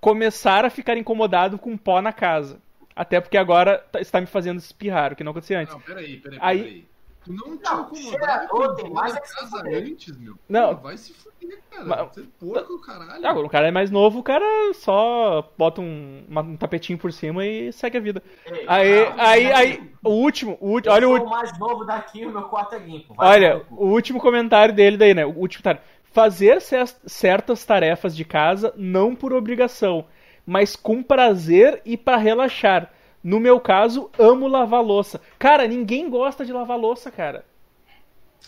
[0.00, 2.58] Começar a ficar incomodado com pó na casa.
[2.94, 5.74] Até porque agora tá- está me fazendo espirrar, o que não acontecia antes.
[5.74, 6.80] Não, peraí, peraí, Aí- peraí.
[6.80, 6.93] Tu
[7.32, 10.34] não te Não, cheirador tem mais é que casa antes, meu?
[10.48, 10.74] Não.
[10.76, 11.84] Pô, vai se fuder, cara.
[11.84, 13.26] Mas- Você é porco, caralho.
[13.26, 14.44] Agora, o cara é mais novo, o cara
[14.74, 18.22] só bota um, uma- um tapetinho por cima e segue a vida.
[18.46, 21.26] Ei, Aí, não, aí, não, aí, o último, o último, Eu olha o sou último.
[21.34, 23.14] o mais novo daqui, o meu quarto é limpo.
[23.14, 25.24] Vai Olha, o último comentário dele daí, né?
[25.24, 25.80] O último comentário.
[26.12, 30.04] Fazer certas tarefas de casa não por obrigação,
[30.46, 32.90] mas com prazer e pra relaxar.
[33.24, 35.18] No meu caso, amo lavar louça.
[35.38, 37.42] Cara, ninguém gosta de lavar louça, cara.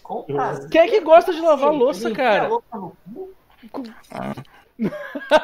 [0.03, 0.69] Com prazer.
[0.69, 2.45] Quem é que gosta de lavar Sim, louça, cara?
[2.45, 3.37] a louça no
[3.73, 3.83] cu?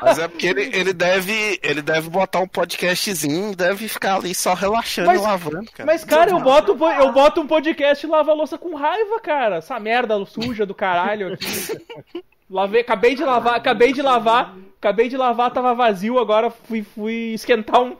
[0.02, 4.52] Mas é porque ele, ele, deve, ele deve botar um podcastzinho deve ficar ali só
[4.52, 5.86] relaxando Mas- e lavando, cara.
[5.86, 9.18] Mas, cara, eu boto, um eu boto um podcast e lavo a louça com raiva,
[9.20, 9.56] cara.
[9.56, 11.42] Essa merda suja do caralho aqui.
[12.50, 17.32] Lavei, acabei de lavar, acabei de lavar, acabei de lavar, tava vazio, agora fui, fui
[17.34, 17.96] esquentar um.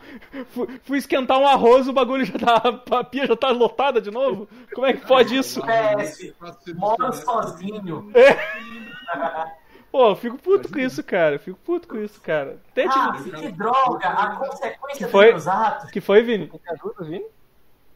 [0.49, 2.81] Fui, fui esquentar um arroz, o bagulho já tá.
[2.99, 4.49] A pia já tá lotada de novo?
[4.75, 5.61] Como é que pode isso?
[5.61, 8.11] Faço serviço Moro sozinho.
[9.93, 11.35] Pô, eu fico puto com isso, cara.
[11.35, 12.59] eu Fico puto com isso, cara.
[12.71, 14.09] Até Ah, tipo, que droga!
[14.09, 15.27] A consequência Que dos foi?
[15.29, 15.91] meus atos.
[15.91, 16.51] que foi, Vini?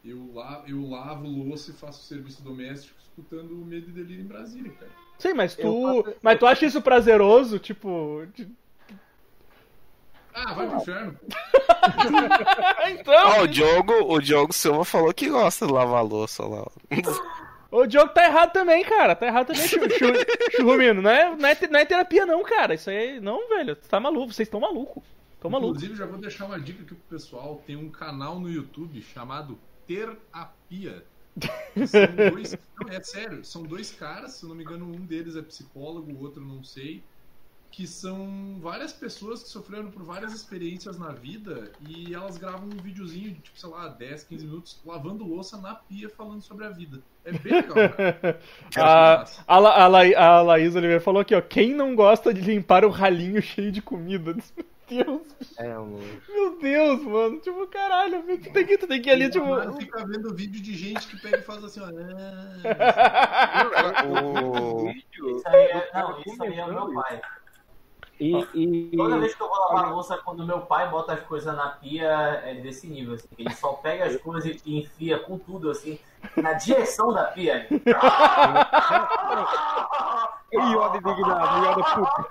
[0.05, 4.29] Eu, la- eu lavo louça e faço serviço doméstico escutando o Medo e Delírio em
[4.29, 4.91] Brasília, cara.
[5.19, 6.03] Sim, mas tu.
[6.05, 7.59] Faço- Mas tu acha isso prazeroso?
[7.59, 8.25] Tipo.
[8.35, 8.47] de-
[10.39, 11.19] Ah, vai pro inferno.
[12.91, 13.15] então.
[13.15, 16.67] Ó, o Diogo, o Diogo Silva falou que gosta de lavar louça lá.
[17.71, 19.17] O Diogo tá errado também, cara.
[19.17, 21.01] Tá errado também, Chu- Chu- Churrumino.
[21.01, 22.75] Não é, não, é, não é terapia, não, cara.
[22.75, 23.19] Isso aí.
[23.19, 23.75] Não, velho.
[23.77, 24.33] Tu tá maluco.
[24.33, 25.03] Vocês estão maluco.
[25.41, 25.71] Tão maluco.
[25.77, 27.63] Inclusive, já vou deixar uma dica aqui pro pessoal.
[27.67, 31.03] Tem um canal no YouTube chamado Terapia.
[31.87, 32.57] São dois...
[32.81, 33.45] Não, é sério.
[33.45, 34.33] São dois caras.
[34.35, 37.03] Se eu não me engano, um deles é psicólogo, o outro não sei.
[37.77, 42.83] Que são várias pessoas que sofreram por várias experiências na vida e elas gravam um
[42.83, 46.71] videozinho de, tipo, sei lá, 10, 15 minutos lavando louça na pia falando sobre a
[46.71, 47.03] vida.
[47.23, 48.41] É bem legal, cara.
[48.77, 51.43] A, a, La- a, La- a Laís Oliveira falou aqui, ó.
[51.43, 54.35] Quem não gosta de limpar o ralinho cheio de comida?
[54.89, 55.75] Meu Deus, É,
[56.33, 57.41] meu Deus, mano.
[57.41, 59.45] Tipo, caralho, tu tem que, tu tem que ir ali, tipo.
[59.45, 61.87] Mas fica vendo vídeo de gente que pega e faz assim, ó.
[62.65, 64.05] "Ah".
[64.07, 64.89] O...
[64.91, 67.21] Isso aí é, não, isso aí é o meu pai.
[68.19, 71.21] E, e, Toda vez que eu vou lavar a louça, quando meu pai bota as
[71.21, 73.29] coisas na pia, é desse nível, assim.
[73.39, 75.99] Ele só pega as coisas e enfia com tudo, assim,
[76.37, 77.67] na direção da pia.
[80.51, 82.27] e Yoda indignado, Yoda puto.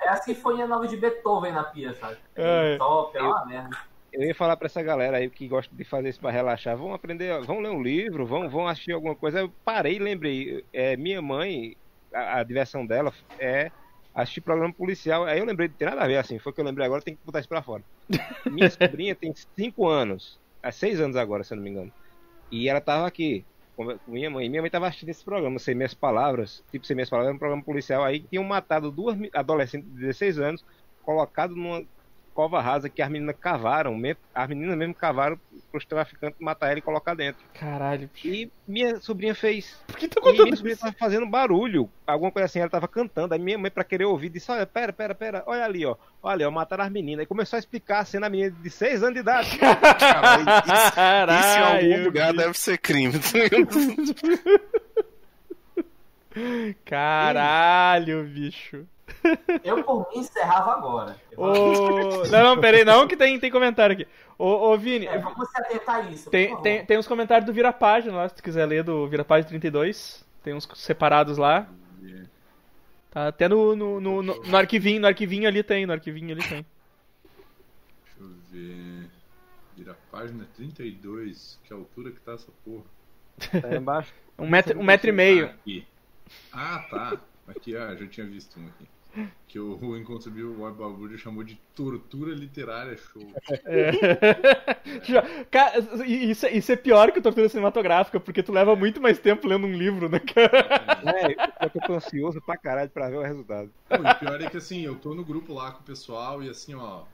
[0.00, 2.16] É a Sinfonia Nova de Beethoven na pia, sabe?
[2.34, 2.74] É.
[2.74, 3.76] É top, é uma merda.
[4.12, 6.94] Eu ia falar pra essa galera aí que gosta de fazer isso pra relaxar, vão
[6.94, 9.40] aprender, vão ler um livro, vão, vão assistir alguma coisa.
[9.40, 11.76] Eu parei e lembrei, é, minha mãe,
[12.16, 13.70] a, a diversão dela é
[14.14, 15.24] assistir programa policial.
[15.24, 17.14] Aí eu lembrei, não tem nada a ver assim, foi que eu lembrei agora, tem
[17.14, 17.82] que botar isso pra fora.
[18.50, 21.92] Minha sobrinha tem 5 anos, há 6 anos agora, se eu não me engano.
[22.50, 23.44] E ela tava aqui
[23.76, 24.48] com minha mãe.
[24.48, 27.38] Minha mãe tava assistindo esse programa, Sem Minhas Palavras, tipo Sem Minhas Palavras, era um
[27.38, 30.64] programa policial aí que tinham matado duas adolescentes de 16 anos,
[31.02, 31.84] colocado numa
[32.36, 33.98] cova rasa que as meninas cavaram,
[34.34, 35.40] as meninas mesmo cavaram
[35.72, 37.42] pros traficantes matar ela e colocar dentro.
[37.54, 38.28] Caralho, bicho.
[38.28, 39.74] E minha sobrinha fez.
[39.86, 40.82] Por que tá E minha contando sobrinha isso?
[40.82, 43.32] tava fazendo barulho, alguma coisa assim, ela tava cantando.
[43.32, 45.96] Aí minha mãe, pra querer ouvir, disse: Olha, pera, pera, pera, olha ali, ó.
[46.22, 47.24] Olha ali, ó, mataram as meninas.
[47.24, 49.56] E começou a explicar a cena menina de 6 anos de idade.
[49.58, 53.14] Cara, isso, isso em algum Caralho, lugar deve ser crime.
[56.84, 58.86] Caralho, bicho.
[59.62, 61.16] Eu, por mim, encerrava agora.
[62.30, 64.06] Não, não, peraí, não, que tem, tem comentário aqui.
[64.38, 66.28] Ô, ô Vini, É, vamos se atentar a isso.
[66.30, 69.24] tem, tem, tem uns comentários do Vira Página lá, se tu quiser ler do Vira
[69.24, 70.24] Página 32.
[70.42, 71.68] Tem uns separados lá.
[73.10, 76.46] Tá até no, no, no, no, no arquivinho, no arquivinho ali tem, no arquivinho ali
[76.46, 76.66] tem.
[78.04, 79.10] Deixa eu ver.
[79.76, 81.58] Vira página 32.
[81.64, 82.84] Que altura que tá essa porra?
[83.60, 84.12] Tá aí embaixo.
[84.38, 85.46] Um metro, um metro e meio.
[85.46, 85.86] Aqui.
[86.52, 87.18] Ah, tá.
[87.48, 88.86] Aqui, ah, já tinha visto um aqui.
[89.48, 93.22] Que o Inconcebível Boy Balbúrdia chamou de tortura literária show.
[93.64, 93.90] É.
[95.02, 99.18] Já- Cara, isso, é- isso é pior que tortura cinematográfica, porque tu leva muito mais
[99.18, 100.68] tempo lendo um livro, né, cara?
[101.02, 103.70] É, eu tô ansioso pra caralho pra ver o resultado.
[103.90, 106.50] E o pior é que assim, eu tô no grupo lá com o pessoal e
[106.50, 107.04] assim, ó.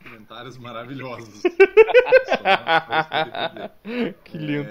[0.00, 1.42] Comentários maravilhosos.
[4.24, 4.68] Que lindo.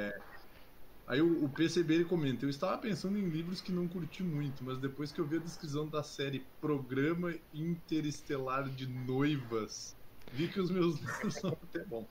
[1.07, 4.63] Aí o, o PCB ele comenta, eu estava pensando em livros que não curti muito,
[4.63, 9.95] mas depois que eu vi a descrição da série Programa Interestelar de Noivas,
[10.33, 12.07] vi que os meus livros são até bons.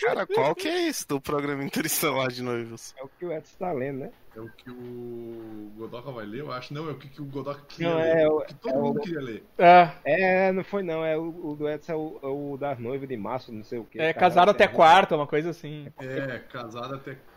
[0.00, 2.94] Cara, qual que é esse do programa Interestelar de Noivos?
[2.96, 4.12] É o que o Edson tá lendo, né?
[4.36, 6.74] É o que o Godoka vai ler, eu acho.
[6.74, 8.16] Não, é o que, que o Godoka queria Não, ler.
[8.18, 9.44] é o o- que todo é o- mundo queria ler.
[9.58, 12.78] É, É, não foi não, é o, o do Edson é o, é o das
[12.78, 13.98] noivas de março, não sei o que.
[14.00, 15.86] é casado até quarta, uma coisa assim.
[15.98, 17.33] É, casado até quarta,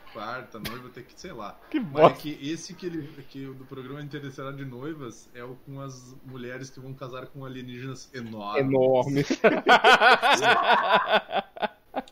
[0.60, 1.60] noiva até que, sei lá.
[1.70, 5.44] Que Mas é que esse que ele que o do programa Interestelar de Noivas é
[5.44, 8.62] o com as mulheres que vão casar com alienígenas enormes.
[8.62, 9.28] Enormes.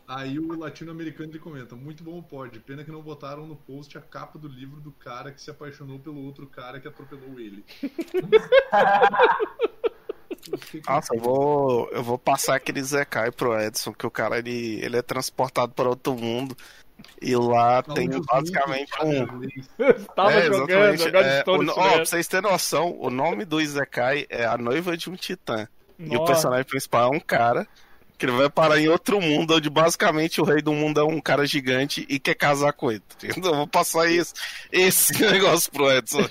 [0.08, 4.00] Aí o latino-americano ele comenta, muito bom pode, pena que não botaram no post a
[4.00, 7.64] capa do livro do cara que se apaixonou pelo outro cara que atropelou ele.
[10.86, 14.96] Nossa, eu vou, eu vou passar aquele Zekai pro Edson, que o cara ele, ele
[14.96, 16.56] é transportado para outro mundo.
[17.20, 19.22] E lá tem Onde os basicamente um.
[19.22, 19.68] inglês-
[20.16, 23.10] Tava É, jogando, jogando É, de todo o, isso ó, pra vocês terem noção, o
[23.10, 25.68] nome do Izekai é A Noiva de um Titã.
[25.98, 26.32] E o Nossa.
[26.32, 27.66] personagem principal é um cara
[28.18, 31.20] que ele vai parar em outro mundo, onde basicamente o rei do mundo é um
[31.20, 33.02] cara gigante e quer casar com ele.
[33.36, 34.32] Então eu vou passar esse,
[34.72, 36.22] esse negócio pro Edson.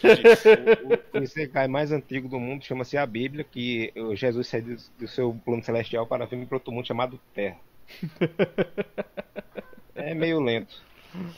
[1.13, 5.07] O Isekai mais antigo do mundo chama-se a Bíblia, que o Jesus saiu do- do
[5.07, 7.57] seu plano celestial para vir para outro mundo chamado Terra.
[9.95, 10.83] É meio lento.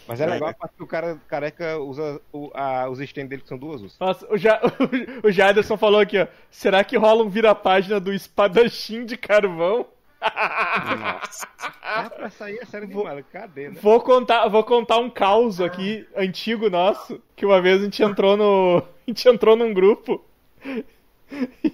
[0.08, 3.42] Mas é legal a parte que o cara careca usa o- a- os stands dele,
[3.44, 4.00] que são duas usos.
[4.00, 4.60] Nossa, o, ja,
[5.24, 6.26] o Jaderson falou aqui, ó.
[6.50, 9.86] Será que rola um vira-página do espadachim de carvão?
[10.20, 13.22] É pra sair a série de mala.
[13.22, 13.78] Cadê, né?
[13.80, 18.36] Vou contar, vou contar um caos aqui, antigo nosso, que uma vez a gente entrou
[18.36, 18.80] no.
[19.08, 20.22] A gente entrou num grupo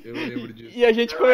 [0.06, 0.78] Eu lembro disso.
[0.78, 1.34] e a gente come...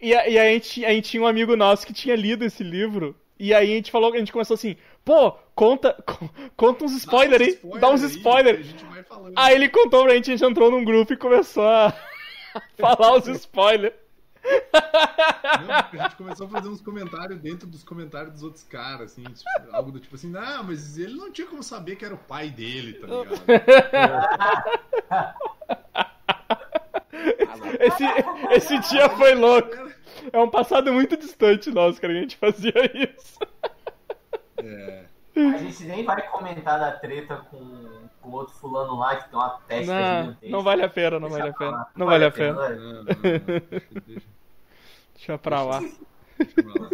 [0.00, 2.64] e, a, e a gente, a gente tinha um amigo nosso que tinha lido esse
[2.64, 3.14] livro.
[3.44, 7.42] E aí a gente falou, a gente começou assim, pô, conta, co- conta uns spoilers
[7.42, 8.68] aí, dá uns spoilers.
[9.34, 11.92] Aí ele contou pra gente, a gente entrou num grupo e começou a
[12.78, 13.94] falar os spoilers.
[15.66, 19.24] Não, a gente começou a fazer uns comentários dentro dos comentários dos outros caras, assim,
[19.24, 22.18] tipo, algo do tipo assim, não, mas ele não tinha como saber que era o
[22.18, 23.42] pai dele, tá ligado?
[27.80, 28.04] Esse,
[28.52, 29.76] esse dia foi louco.
[30.32, 33.38] É um passado muito distante nosso, cara, que a gente fazia isso.
[34.58, 35.04] É.
[35.34, 39.38] A gente nem vai comentar da treta com com o outro fulano lá que tem
[39.38, 40.56] uma testa Não, gigantesca.
[40.56, 41.70] não vale a pena, não vale a pena.
[41.72, 41.90] lá.
[41.96, 42.52] Não vale a pena.
[42.54, 42.74] vai.
[42.76, 44.22] Não, não, não.
[45.14, 45.80] Deixa, pra lá.
[46.38, 46.90] deixa pra lá.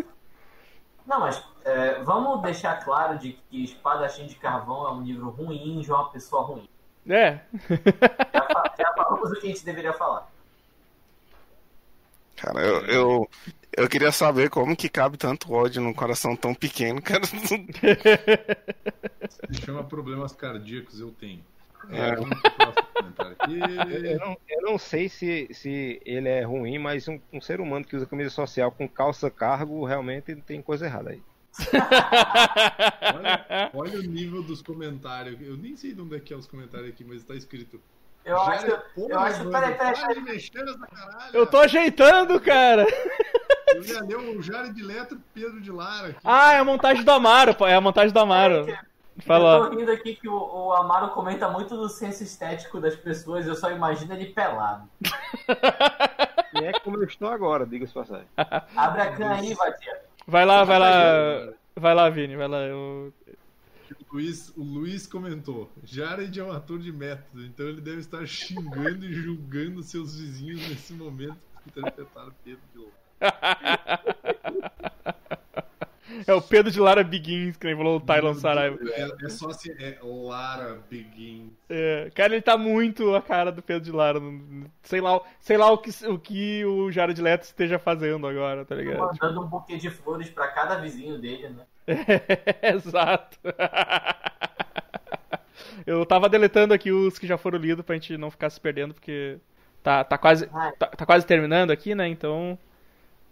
[1.07, 5.81] Não, mas é, vamos deixar claro de que Espadachim de Carvão é um livro ruim
[5.81, 6.69] de uma pessoa ruim.
[7.09, 7.41] É.
[7.69, 10.29] Já, já falamos o que a gente deveria falar.
[12.41, 13.29] Cara, eu, eu,
[13.77, 17.27] eu queria saber como que cabe tanto ódio num coração tão pequeno, cara.
[17.27, 17.35] Se
[19.65, 21.45] chama problemas cardíacos, eu tenho.
[21.91, 22.11] É.
[22.11, 22.15] É.
[24.15, 27.85] Eu não, eu não sei se, se ele é ruim, mas um, um ser humano
[27.85, 31.23] que usa camisa social com calça cargo realmente tem coisa errada aí.
[33.15, 35.41] Olha, olha o nível dos comentários.
[35.41, 37.81] Eu nem sei de onde é que é os comentários aqui, mas tá escrito.
[38.29, 39.95] Eu acho, Jared, porra, eu acho, peraí, peraí,
[40.25, 40.51] peraí.
[40.51, 41.31] caralho.
[41.33, 42.87] Eu tô ajeitando, cara.
[43.75, 46.19] Eu ia ler o Jared Leto e Pedro de Lara aqui.
[46.23, 47.67] Ah, é a montagem do Amaro, pô.
[47.67, 48.69] É a montagem do Amaro.
[48.69, 48.77] Eu
[49.25, 49.69] Fala.
[49.69, 53.55] tô rindo aqui que o, o Amaro comenta muito do senso estético das pessoas, eu
[53.55, 54.89] só imagino ele pelado.
[56.51, 58.27] E é como eu estou agora, diga-se passagem.
[58.75, 60.01] Abre a cana aí, Vadia.
[60.27, 61.53] Vai lá, vai lá.
[61.77, 62.59] Vai lá, Vini, vai lá.
[62.63, 63.13] Eu...
[64.11, 69.05] Luiz, o Luiz comentou: Jared é um ator de método, então ele deve estar xingando
[69.05, 72.79] e julgando seus vizinhos nesse momento por interpretar Pedro de
[73.21, 74.93] Lara.
[76.27, 78.79] É o Pedro de Lara Begins, que nem falou o Tylon Saraiva.
[78.91, 81.53] É, é só se é Lara Begin.
[81.69, 84.19] É, cara, ele tá muito a cara do Pedro de Lara.
[84.19, 88.65] não- Sei lá, sei lá o, que, o que o Jared Leto esteja fazendo agora,
[88.65, 88.99] tá ligado?
[88.99, 91.65] Mandando um buquê de flores pra cada vizinho dele, né?
[92.63, 93.39] Exato.
[95.87, 98.93] Eu tava deletando aqui os que já foram lidos pra gente não ficar se perdendo,
[98.95, 99.39] porque
[99.83, 100.47] tá, tá, quase,
[100.79, 102.09] tá, tá quase terminando aqui, né?
[102.09, 102.59] Então.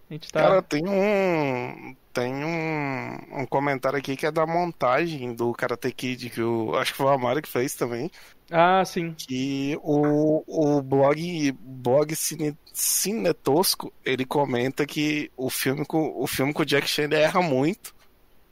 [0.09, 0.41] A gente tá.
[0.41, 1.97] Cara, tem um.
[2.13, 6.93] Tem um, um comentário aqui que é da montagem do Karate Kid, que eu acho
[6.93, 8.11] que foi o Amaro que fez também.
[8.51, 9.13] Ah, sim.
[9.13, 16.55] Que o, o blog, blog Cine, Cinetosco, ele comenta que o filme com, o filme
[16.55, 17.95] com o Jack Chan erra muito.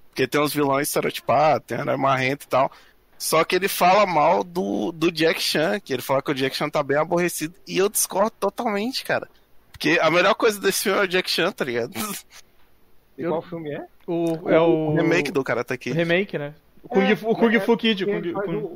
[0.08, 2.70] Porque tem uns vilões estereotipados, tem a marrenta e tal.
[3.16, 6.54] Só que ele fala mal do, do Jack Chan, que ele fala que o Jack
[6.54, 7.54] Chan tá bem aborrecido.
[7.66, 9.26] E eu discordo totalmente, cara.
[9.74, 11.92] Porque a melhor coisa desse filme é o Jack Chan, tá ligado?
[13.18, 13.84] E Eu- qual filme é?
[14.06, 14.90] O, é o.
[14.90, 15.94] O remake do Karate o Kid.
[15.96, 16.54] remake, né?
[16.82, 18.04] O Kung, É, Fu- o Kung é, Fu Kid.
[18.04, 18.66] o Kung, o, Kung- o,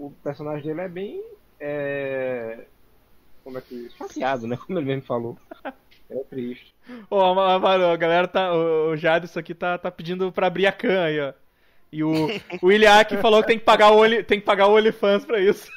[0.00, 1.22] o, o personagem dele é bem.
[1.60, 2.58] É,
[3.44, 3.88] como é que.
[3.98, 4.56] Chateado, né?
[4.66, 5.36] Como ele mesmo falou.
[6.08, 6.74] É triste.
[7.10, 8.52] Ô, Amaro, a galera tá.
[8.54, 11.32] O Jadson aqui tá, tá pedindo pra abrir a can aí, ó.
[11.92, 12.12] E o,
[12.62, 15.68] o Iliak falou que tem que pagar o, tem que pagar o OnlyFans pra isso.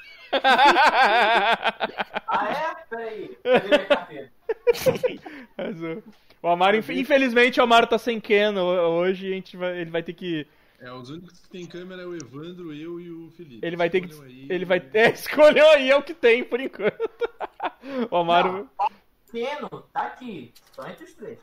[2.28, 2.76] Ah, é?
[2.90, 3.38] Peraí.
[3.44, 5.20] Peraí,
[5.58, 6.04] Mas, o,
[6.42, 10.04] o Amaro, infelizmente, o Amaro tá sem Ken hoje e a gente vai, ele vai
[10.04, 10.48] ter que.
[10.80, 13.66] É, os únicos que tem câmera é o Evandro, eu e o Felipe.
[13.66, 14.22] Ele vai ter que.
[14.22, 14.80] Aí, ele vai.
[14.94, 16.98] É, escolheu aí, é o que tem por enquanto.
[18.10, 18.70] o Amaro.
[18.80, 18.90] Não,
[19.26, 20.54] pequeno, tá aqui.
[20.74, 21.40] Só entre os três.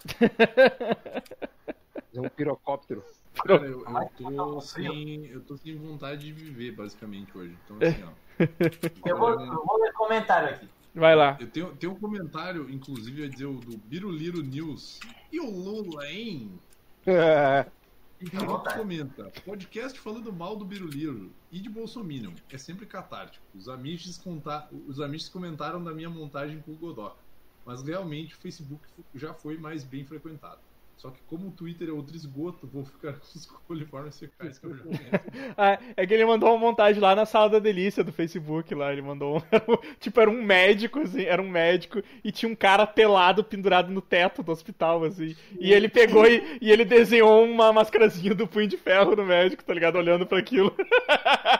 [2.14, 3.04] É um pirocóptero.
[3.44, 7.54] Cara, eu, eu, tô sem, eu tô sem vontade de viver, basicamente, hoje.
[7.64, 8.25] Então, assim, ó.
[9.04, 10.68] Eu, vou, eu vou ler comentário aqui.
[10.94, 11.36] Vai lá.
[11.38, 14.98] Eu tenho, tenho um comentário, inclusive, a dizer o do Biruliro News.
[15.30, 16.58] E o Lula, hein?
[17.08, 17.64] É.
[18.20, 19.30] Então, comenta.
[19.44, 22.32] Podcast falando mal do Biruliro e de Bolsonaro.
[22.50, 23.44] É sempre catártico.
[23.54, 27.18] Os amiches, contar, os amiches comentaram da minha montagem com o Godoka.
[27.64, 28.82] Mas realmente o Facebook
[29.14, 30.58] já foi mais bem frequentado.
[30.96, 34.66] Só que como o Twitter é outro esgoto, vou ficar com os coliformes fecais que
[34.66, 34.84] eu já
[35.56, 38.92] ah, É que ele mandou uma montagem lá na sala da delícia do Facebook lá.
[38.92, 39.36] Ele mandou
[39.68, 43.92] um, tipo, era um médico, assim, era um médico e tinha um cara pelado pendurado
[43.92, 45.36] no teto do hospital, assim.
[45.60, 49.62] E ele pegou e, e ele desenhou uma mascarazinha do punho de ferro no médico,
[49.62, 49.96] tá ligado?
[49.96, 50.74] Olhando para aquilo.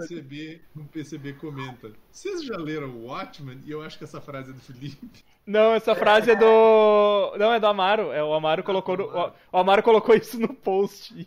[0.00, 1.92] PCB, um PCB comenta.
[2.10, 3.60] Vocês já leram o Watchmen?
[3.64, 5.24] E eu acho que essa frase é do Felipe.
[5.46, 7.36] Não, essa frase é do.
[7.38, 8.12] Não, é do Amaro.
[8.12, 8.96] É, o Amaro colocou.
[8.96, 9.32] No...
[9.52, 11.26] O Amaro colocou isso no post.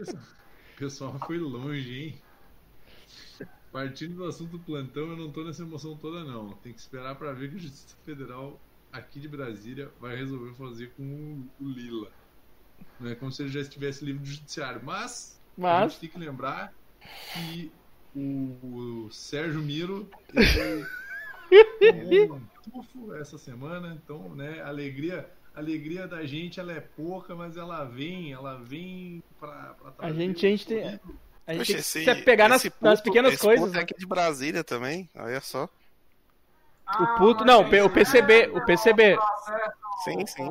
[0.00, 0.18] Ah.
[0.74, 2.14] O pessoal foi longe, hein?
[3.70, 6.50] Partindo do assunto do plantão, eu não tô nessa emoção toda, não.
[6.54, 8.58] Tem que esperar para ver que a Justiça Federal
[8.90, 12.10] aqui de Brasília vai resolver fazer com o Lila.
[12.98, 14.80] Não é como se ele já estivesse livre do judiciário.
[14.82, 15.82] Mas mas...
[15.82, 16.72] A gente tem que lembrar
[17.32, 17.72] que
[18.14, 20.86] o, o Sérgio Miro tomou
[22.36, 22.40] um
[22.70, 28.32] tufo essa semana, então, né, alegria, alegria da gente ela é pouca, mas ela vem,
[28.32, 31.00] ela vem pra, pra A gente, a gente tem.
[31.46, 33.74] A gente Poxa, tem que pegar nas, puto, nas pequenas coisas.
[33.74, 35.68] é aqui de Brasília também, olha só.
[36.88, 37.44] o puto.
[37.44, 38.50] Não, o PCB.
[38.54, 39.18] O PCB.
[40.04, 40.48] Sim, sim.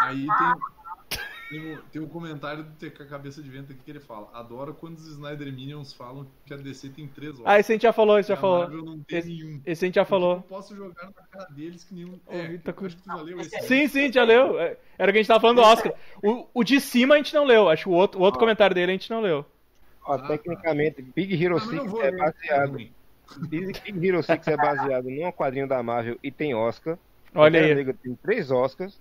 [0.00, 1.18] Aí tem,
[1.50, 4.72] tem, um, tem um comentário do TK Cabeça de Vento aqui que ele fala: Adoro
[4.72, 7.46] quando os Snyder Minions falam que a DC tem três horas.
[7.46, 8.70] Ah, esse a gente já falou, esse já falou.
[9.08, 10.34] Esse, esse, a gente já falou.
[10.34, 12.20] Eu não posso jogar na cara deles que nenhum.
[12.28, 12.88] É, tá com...
[12.88, 13.60] já leu esse.
[13.62, 14.60] Sim, sim, já leu.
[14.60, 15.92] É, era o que a gente tava falando do Oscar.
[16.22, 17.68] O, o de cima a gente não leu.
[17.68, 19.44] Acho que o outro, o outro comentário dele a gente não leu.
[20.10, 22.78] Ó, ah, tecnicamente, Big Hero 6 é baseado.
[23.48, 26.98] Big Hero 6 é baseado num quadrinho da Marvel e tem Oscar.
[27.32, 27.72] Olha aí.
[27.72, 28.94] Negra tem três Oscars.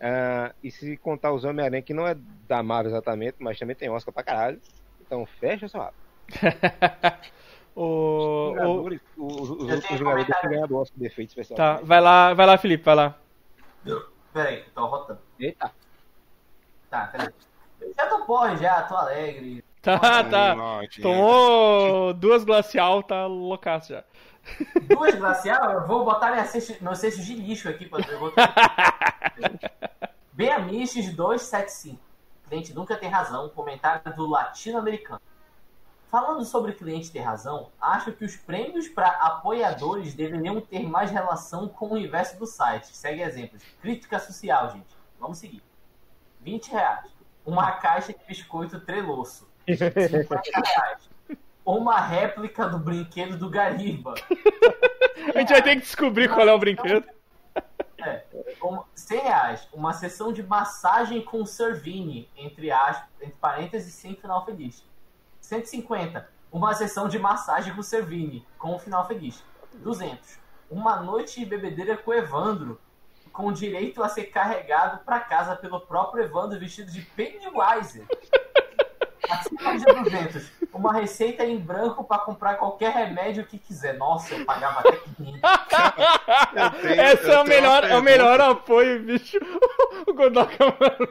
[0.00, 2.16] Uh, e se contar os Homem-Aranha, que não é
[2.48, 4.60] da Marvel exatamente, mas também tem Oscar pra caralho.
[5.00, 5.94] Então fecha essa mapa.
[7.74, 9.26] o, os jogadores, o...
[9.26, 11.56] os, os outros jogadores têm ganhado Oscar de efeito especial.
[11.56, 13.18] Tá, vai lá, vai lá, Felipe, vai lá.
[14.32, 15.20] Peraí, tô rotando.
[15.40, 15.72] Eita.
[16.88, 17.28] Tá, peraí.
[17.96, 19.64] Já tô porra já, tô alegre.
[19.82, 20.54] Tá, tá.
[21.02, 24.04] Tomou duas glacial, tá loucaço já.
[24.88, 25.72] Duas glacial?
[25.72, 28.18] Eu vou botar minha cesta, meu cesto de lixo aqui pra ver.
[30.32, 32.00] Beamiches 275.
[32.48, 33.48] Cliente nunca tem razão.
[33.48, 35.20] Comentário do latino-americano.
[36.08, 41.66] Falando sobre cliente ter razão, acho que os prêmios para apoiadores deveriam ter mais relação
[41.66, 42.94] com o universo do site.
[42.94, 43.62] Segue exemplos.
[43.80, 44.94] Crítica social, gente.
[45.18, 45.62] Vamos seguir.
[46.40, 47.10] 20 reais.
[47.44, 49.50] Uma caixa de biscoito treloço.
[49.66, 51.10] 50 reais.
[51.64, 54.14] Uma réplica do brinquedo do Gariba.
[55.34, 57.06] A gente vai ter que descobrir qual é o brinquedo.
[58.04, 58.24] É,
[58.62, 59.68] um, 100 reais.
[59.72, 64.84] Uma sessão de massagem com Servini, entre, aspas, entre parênteses, sem final feliz.
[65.40, 66.28] 150.
[66.50, 69.44] Uma sessão de massagem com Servini, com final feliz.
[69.74, 70.38] 200.
[70.70, 72.80] Uma noite de bebedeira com Evandro,
[73.32, 78.06] com direito a ser carregado para casa pelo próprio Evandro vestido de Pennywise.
[79.30, 80.52] Acima de 200.
[80.72, 83.96] Uma receita em branco para comprar qualquer remédio que quiser.
[83.96, 85.40] Nossa, eu pagava até 500.
[87.12, 89.38] Esse é o melhor, é o melhor apoio, bicho.
[90.04, 91.08] O Godoka, mano.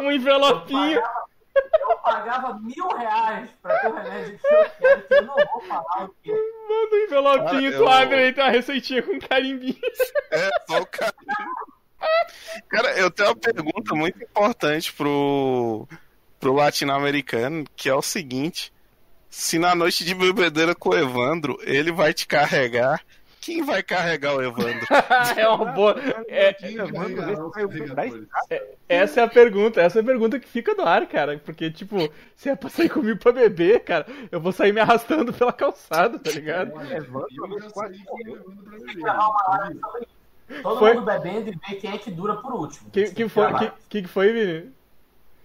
[0.00, 0.98] Um envelopinho.
[0.98, 5.22] Eu pagava, eu pagava mil reais pra ter o remédio que eu quero, que eu
[5.22, 6.32] não vou falar o quê.
[6.68, 9.80] Manda um envelopinho, tu abre aí, tem uma receitinha com carimbinho.
[10.30, 11.50] É, só o carimbinho.
[12.68, 15.88] Cara, eu tenho uma pergunta muito importante pro
[16.40, 18.72] pro latino-americano, que é o seguinte:
[19.28, 23.00] se na noite de bebedeira com o Evandro ele vai te carregar
[23.40, 24.86] quem vai carregar o Evandro?
[25.36, 25.96] é uma boa.
[26.28, 26.54] É,
[28.50, 31.40] é, essa é a pergunta, essa é a pergunta que fica no ar, cara.
[31.42, 31.96] Porque, tipo,
[32.36, 36.18] se é pra sair comigo pra beber, cara, eu vou sair me arrastando pela calçada,
[36.18, 36.72] tá ligado?
[40.62, 40.94] Todo foi?
[40.94, 42.90] mundo bebendo e ver quem é que dura por último.
[42.90, 43.46] Que, que, foi,
[43.88, 44.72] que, que foi, Vini?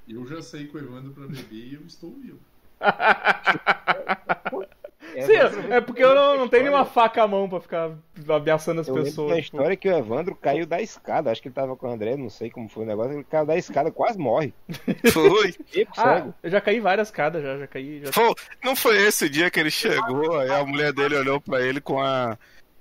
[0.07, 2.39] Eu já saí com o Evandro pra beber e eu estou vivo.
[5.15, 5.33] É, Sim,
[5.71, 7.91] é porque eu não, não tenho nenhuma faca à mão pra ficar
[8.27, 9.31] ameaçando as eu pessoas.
[9.31, 11.31] A história é que o Evandro caiu da escada.
[11.31, 13.13] Acho que ele tava com o André, não sei como foi o negócio.
[13.13, 14.53] Ele caiu da escada, quase morre.
[15.13, 15.55] Foi.
[15.95, 18.01] ah, eu já caí várias escadas, já, já caí.
[18.03, 18.11] Já...
[18.11, 21.79] Foi, não foi esse dia que ele chegou, aí a mulher dele olhou pra ele
[21.79, 22.37] com a,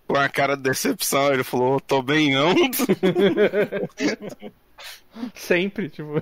[0.08, 1.32] com a cara de decepção.
[1.32, 2.52] Ele falou: tô bem não.
[5.34, 6.14] Sempre, tipo.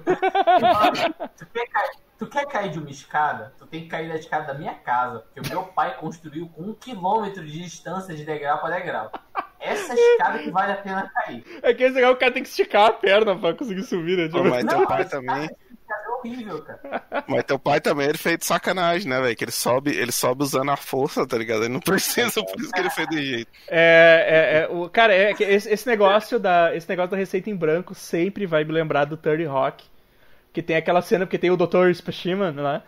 [2.19, 3.53] Tu quer cair de uma escada?
[3.59, 6.63] Tu tem que cair da escada da minha casa, porque o meu pai construiu com
[6.63, 9.11] um quilômetro de distância de degrau para degrau.
[9.59, 11.45] Essa escada que vale a pena cair.
[11.63, 14.29] É que esse o cara tem que esticar a perna pra conseguir subir, né?
[14.29, 14.45] Tipo...
[14.45, 15.51] mas teu pai também.
[15.93, 17.25] É horrível, cara.
[17.27, 19.37] Mas teu pai também ele fez de sacanagem, né, velho?
[19.37, 21.65] Que ele sobe, ele sobe usando a força, tá ligado?
[21.65, 23.51] Ele não precisa, por isso que ele fez de jeito.
[23.69, 27.57] É, é, é o, cara, é esse, esse, negócio da, esse negócio da receita em
[27.57, 29.85] branco sempre vai me lembrar do Thirty Rock
[30.53, 31.93] que tem aquela cena, porque tem o Dr.
[31.95, 32.85] Spashiman lá,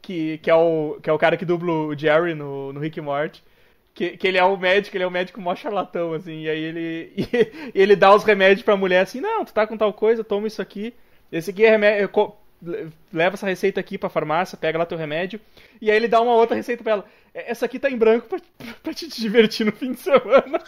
[0.00, 3.00] que, que, é o, que é o cara que dubla o Jerry no, no Rick
[3.00, 3.42] Morty.
[3.94, 6.62] Que, que ele é o médico, ele é o médico mó charlatão, assim, e aí
[6.62, 10.24] ele, e, ele dá os remédios pra mulher assim, não, tu tá com tal coisa,
[10.24, 10.94] toma isso aqui.
[11.30, 12.10] Esse aqui é remédio.
[13.12, 15.40] Leva essa receita aqui pra farmácia, pega lá teu remédio.
[15.80, 17.04] E aí ele dá uma outra receita pra ela.
[17.34, 18.38] Essa aqui tá em branco pra,
[18.82, 20.60] pra te divertir no fim de semana.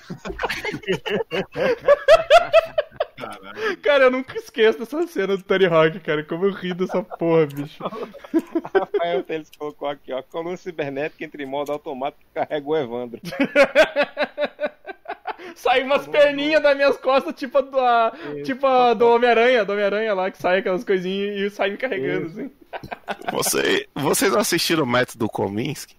[3.17, 3.77] Caralho.
[3.83, 6.25] Cara, eu nunca esqueço dessa cena do Tony Hawk, cara.
[6.25, 7.83] Como eu ri dessa porra, bicho.
[8.75, 10.23] Rafael Teles colocou aqui, ó.
[10.23, 13.21] Coluna cibernética entre modo automático e carrega o Evandro.
[15.55, 18.13] sai umas perninhas das minhas costas, tipo a,
[18.45, 22.27] tipo a do Homem-Aranha, do Homem-Aranha lá, que sai aquelas coisinhas e sai me carregando,
[22.27, 22.51] assim.
[23.33, 25.97] Você, vocês assistiram o método Kominsky?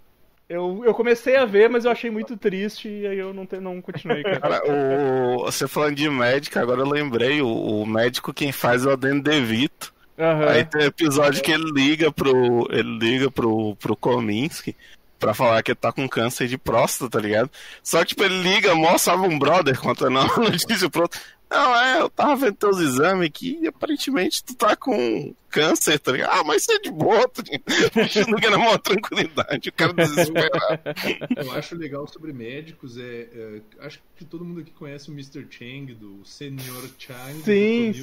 [0.47, 3.57] Eu, eu comecei a ver, mas eu achei muito triste e aí eu não, te,
[3.57, 4.22] não continuei.
[4.22, 4.39] Cara.
[4.39, 8.89] cara o, você falando de médico, agora eu lembrei, o, o médico quem faz é
[8.93, 9.93] o Dan DeVito.
[10.17, 10.47] Uhum.
[10.47, 12.67] Aí tem um episódio que ele liga pro.
[12.72, 14.76] Ele liga pro, pro Kominsky
[15.19, 17.49] pra falar que ele tá com câncer de próstata, tá ligado?
[17.83, 21.19] Só que, tipo, ele liga, mostra um brother contando a notícia pro outro.
[21.49, 26.11] Não, é, eu tava vendo teus exames aqui e aparentemente tu tá com câncer, tá
[26.11, 26.39] ligado?
[26.39, 28.51] Ah, mas você é de boa, tá ligado?
[28.51, 30.81] na maior tranquilidade, o cara desesperado.
[31.37, 35.45] Eu acho legal sobre médicos, é, é, acho que todo mundo aqui conhece o Mr.
[35.49, 37.93] Chang, do Senior Chang, sim,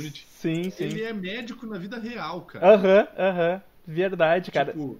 [0.40, 0.84] Sim, sim.
[0.84, 2.74] Ele é médico na vida real, cara.
[2.74, 3.52] Aham, uhum, aham.
[3.54, 3.60] Uhum.
[3.84, 4.72] Verdade, cara.
[4.72, 4.98] Tipo,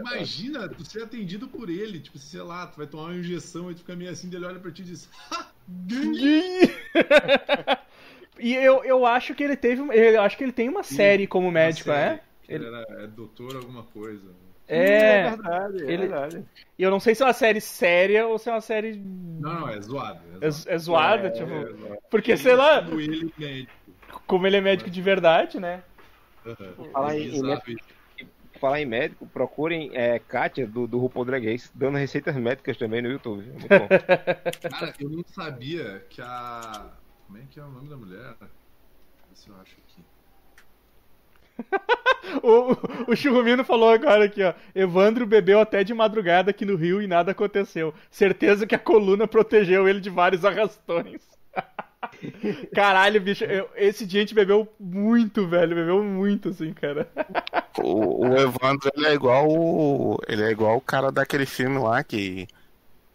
[0.00, 3.74] Imagina tu ser atendido por ele, tipo, sei lá, tu vai tomar uma injeção e
[3.74, 5.50] tu fica meio assim, ele olha pra ti e diz, ha,
[8.38, 9.82] E eu, eu acho que ele teve.
[9.82, 12.16] Eu acho que ele tem uma série como médico, série.
[12.16, 12.20] é?
[12.48, 14.30] Ele era é doutor alguma coisa.
[14.68, 15.96] É, é verdade, é ele...
[16.08, 16.44] verdade.
[16.78, 18.96] E eu não sei se é uma série séria ou se é uma série.
[18.96, 20.20] Não, não, é zoada.
[20.40, 21.52] É, zoada, é, é zoada é, tipo.
[21.52, 22.82] É Porque, ele sei lá.
[22.82, 23.72] Como ele, é médico.
[24.26, 25.82] como ele é médico de verdade, né?
[26.44, 26.90] Uhum.
[26.92, 27.40] Falar em,
[28.56, 33.02] falar em médico, procurem é, Kátia do, do RuPaul Drag Race, dando receitas médicas também
[33.02, 33.44] no YouTube.
[33.44, 33.88] Muito bom.
[34.70, 36.90] Cara, eu não sabia que a.
[37.26, 38.34] Como é que é o nome da mulher?
[38.38, 40.04] Deixa eu ver se eu acho aqui.
[42.42, 44.54] o, o Churrumino falou agora aqui, ó.
[44.74, 47.92] Evandro bebeu até de madrugada aqui no Rio e nada aconteceu.
[48.10, 51.35] Certeza que a coluna protegeu ele de vários arrastões.
[52.74, 55.74] Caralho, bicho, eu, esse dia a gente bebeu muito, velho.
[55.74, 57.08] Bebeu muito, assim, cara.
[57.78, 62.46] O, o Evandro, ele é igual ele é igual o cara daquele filme lá que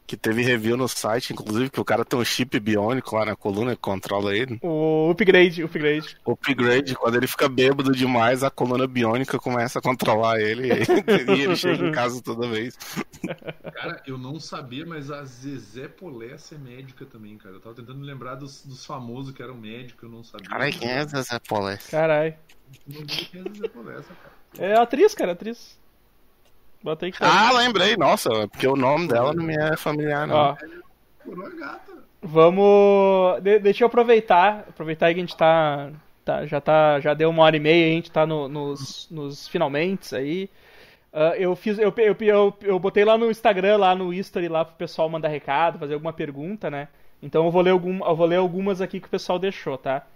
[0.06, 3.36] que teve review no site, inclusive, que o cara tem um chip biônico lá na
[3.36, 4.60] coluna que controla ele.
[4.62, 6.18] O upgrade, upgrade.
[6.26, 10.72] O upgrade, quando ele fica bêbado demais, a coluna biônica começa a controlar ele e
[11.32, 12.78] ele chega em casa toda vez.
[13.74, 17.56] Cara, eu não sabia, mas a Zezé Polessa é médica também, cara.
[17.56, 20.50] Eu tava tentando lembrar dos, dos famosos que eram médicos, eu não sabia.
[20.50, 21.90] Caralho, quem é a Zezé Polessa?
[21.90, 22.34] Caralho.
[22.88, 24.42] Não vi quem é a Zezé Polessa, cara.
[24.58, 25.80] É atriz, cara, atriz.
[26.84, 27.50] Bota aí que tá.
[27.50, 30.36] Ah, lembrei, nossa, porque o nome dela não me é familiar, não.
[30.36, 30.56] Ó,
[32.22, 33.42] vamos.
[33.42, 34.66] De deixa eu aproveitar.
[34.70, 35.92] Aproveitar que a gente tá.
[36.26, 37.00] tá já tá.
[37.00, 40.50] Já deu uma hora e meia, a gente tá no, nos, nos finalmente aí.
[41.14, 41.78] Uh, eu fiz.
[41.78, 45.28] Eu, eu, eu, eu, botei lá no Instagram, lá no history, lá pro pessoal mandar
[45.28, 46.88] recado, fazer alguma pergunta, né?
[47.22, 50.08] Então eu vou ler, algum, eu vou ler algumas aqui que o pessoal deixou, tá?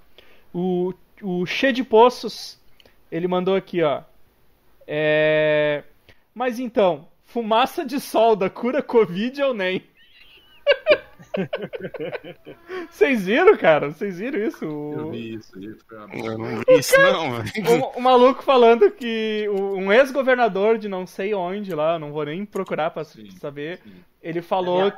[0.54, 2.60] O, o Che de Poços,
[3.12, 4.02] ele mandou aqui, ó.
[4.88, 5.84] É.
[6.36, 9.82] Mas então, fumaça de solda cura Covid ou nem?
[12.90, 13.92] Vocês viram, cara?
[13.92, 14.66] Vocês viram isso?
[14.66, 15.52] Eu vi isso.
[15.58, 17.40] Eu não vi isso, não.
[17.40, 22.46] O, o maluco falando que um ex-governador de não sei onde lá, não vou nem
[22.46, 23.92] procurar pra Sim, saber, sim.
[24.22, 24.92] ele falou,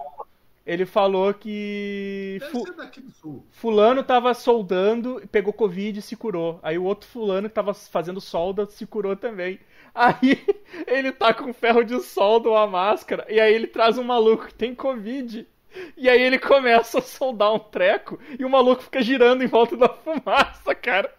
[0.66, 3.44] ele falou que fu- ser daqui do sul.
[3.52, 6.60] fulano tava soldando, pegou covid e se curou.
[6.64, 9.60] Aí o outro fulano que tava fazendo solda se curou também.
[9.98, 10.46] Aí
[10.86, 14.46] ele tá com ferro de solda ou a máscara, e aí ele traz um maluco
[14.46, 15.48] que tem covid.
[15.96, 19.76] E aí ele começa a soldar um treco e o maluco fica girando em volta
[19.76, 21.12] da fumaça, cara.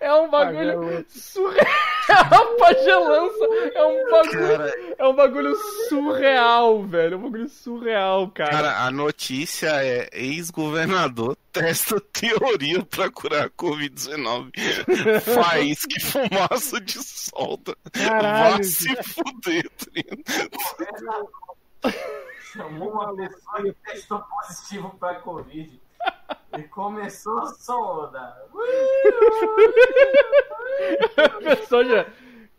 [0.00, 1.66] É um bagulho surreal,
[2.58, 3.44] pagelança.
[3.74, 5.56] É um bagulho, Cara, é um bagulho
[5.88, 7.14] surreal, velho.
[7.14, 8.50] É um bagulho surreal, cara.
[8.50, 14.52] cara, a notícia é ex-governador testa teoria pra curar a Covid-19.
[15.22, 17.76] Faísca e fumaça de solda.
[17.92, 21.30] Caralho, Vá se fuder, tá ligado?
[22.52, 25.80] Chamou uma pessoa que testou positivo pra Covid.
[26.58, 28.36] E começou a soldar.
[31.16, 32.06] A pessoa já-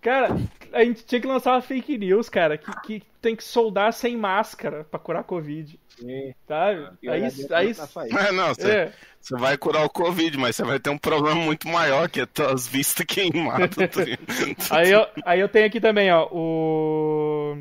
[0.01, 0.29] Cara,
[0.71, 4.15] a gente tinha que lançar uma fake news, cara, que, que tem que soldar sem
[4.15, 5.77] máscara pra curar Covid.
[5.89, 6.33] Sim.
[6.47, 6.89] Sabe?
[7.01, 7.73] E Aí, dentro aí.
[8.11, 8.93] É, não, você é.
[9.19, 12.27] você vai curar o Covid, mas você vai ter um problema muito maior, que é
[12.53, 13.69] as vistas queimadas.
[13.75, 14.77] tá?
[14.77, 17.57] Aí eu, aí eu tenho aqui também, ó, o.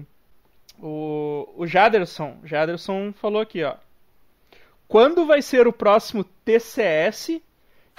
[0.78, 2.36] O, o Jaderson.
[2.44, 3.74] Jaderson falou aqui, ó.
[4.88, 7.40] Quando vai ser o próximo TCS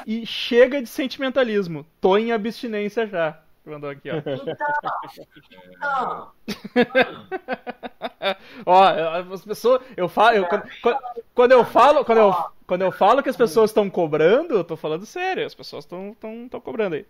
[0.06, 1.86] e chega de sentimentalismo?
[2.02, 3.40] Tô em abstinência já.
[3.66, 4.16] Mandou aqui, ó.
[5.82, 6.32] Não,
[8.66, 8.84] Ó,
[9.34, 9.82] as pessoas.
[9.96, 10.38] Eu falo.
[10.38, 10.64] eu- quando,
[11.34, 12.06] quando- eu falo.
[12.06, 12.34] Quando eu,
[12.66, 15.46] quando eu falo que as pessoas estão cobrando, eu tô falando sério.
[15.46, 17.06] As pessoas estão tão, tão cobrando aí.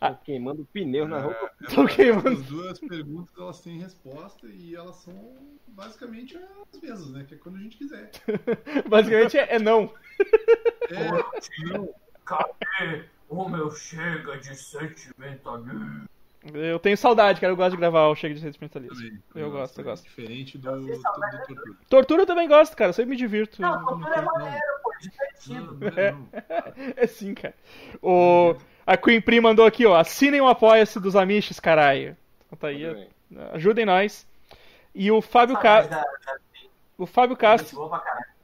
[0.00, 1.50] Tô queimando pneus na roupa.
[1.74, 2.28] Tô queimando.
[2.28, 5.36] As duas perguntas elas têm resposta e elas são
[5.68, 7.24] basicamente as mesmas, né?
[7.26, 8.10] Que é quando a gente quiser.
[8.88, 9.92] Basicamente é, é não.
[10.90, 11.94] É, não,
[12.24, 16.06] cadê o meu chega de sentimentalismo?
[16.54, 17.52] Eu tenho saudade, cara.
[17.52, 18.94] Eu gosto de gravar o Chega de Sentimentalismo.
[18.94, 19.22] também.
[19.34, 20.04] Eu Nossa, gosto, eu é gosto.
[20.04, 21.76] Diferente do, do, do Tortura.
[21.88, 22.90] Tortura eu também gosto, cara.
[22.90, 23.60] Eu sempre me divirto.
[23.60, 25.72] Não, cultura é maneiro, pô, divertido.
[25.72, 26.28] Não, não é não.
[26.96, 27.54] É sim, cara.
[28.00, 28.54] O,
[28.86, 29.96] a Queen Pri mandou aqui, ó.
[29.96, 32.16] Assinem o Apoia-se dos Amishes, caralho.
[32.46, 33.54] Então tá aí, ó.
[33.54, 34.26] ajudem nós.
[34.94, 35.98] E o Fábio Castro.
[36.96, 37.90] O Fábio Castro.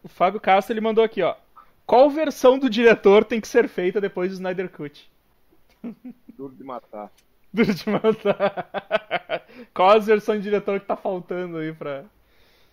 [0.02, 1.34] O Fábio Castro ele mandou aqui, ó.
[1.86, 5.10] Qual versão do diretor tem que ser feita depois do Snyder Cut?
[6.36, 7.10] Duro de matar.
[7.52, 9.42] Duro de matar.
[9.74, 12.04] Qual a versão de diretor que tá faltando aí pra.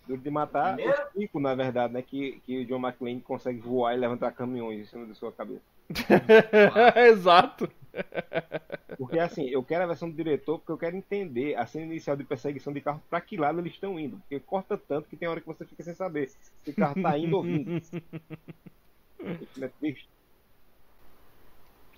[0.06, 2.02] Duro de matar Primeiro- os cinco, na verdade, né?
[2.02, 5.62] Que, que o John McClane consegue voar e levantar caminhões em cima da sua cabeça.
[7.08, 7.70] Exato.
[8.96, 12.16] Porque assim, eu quero a versão do diretor porque eu quero entender a cena inicial
[12.16, 14.16] de perseguição de carro pra que lado eles estão indo.
[14.18, 17.18] Porque corta tanto que tem hora que você fica sem saber se o carro tá
[17.18, 17.80] indo ou vindo.
[19.60, 20.08] É triste.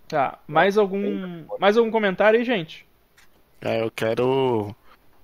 [0.08, 1.46] Tá, mais algum.
[1.60, 2.84] Mais algum comentário aí, gente?
[3.60, 4.74] É, eu quero.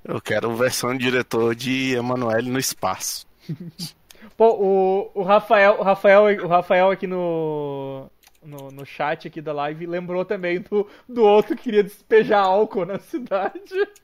[0.05, 3.27] Eu quero versão de diretor de Emanuele no espaço.
[4.36, 8.09] Pô, o, o Rafael, o Rafael, o Rafael aqui no,
[8.43, 12.86] no, no chat aqui da live lembrou também do, do outro que queria despejar álcool
[12.86, 13.60] na cidade.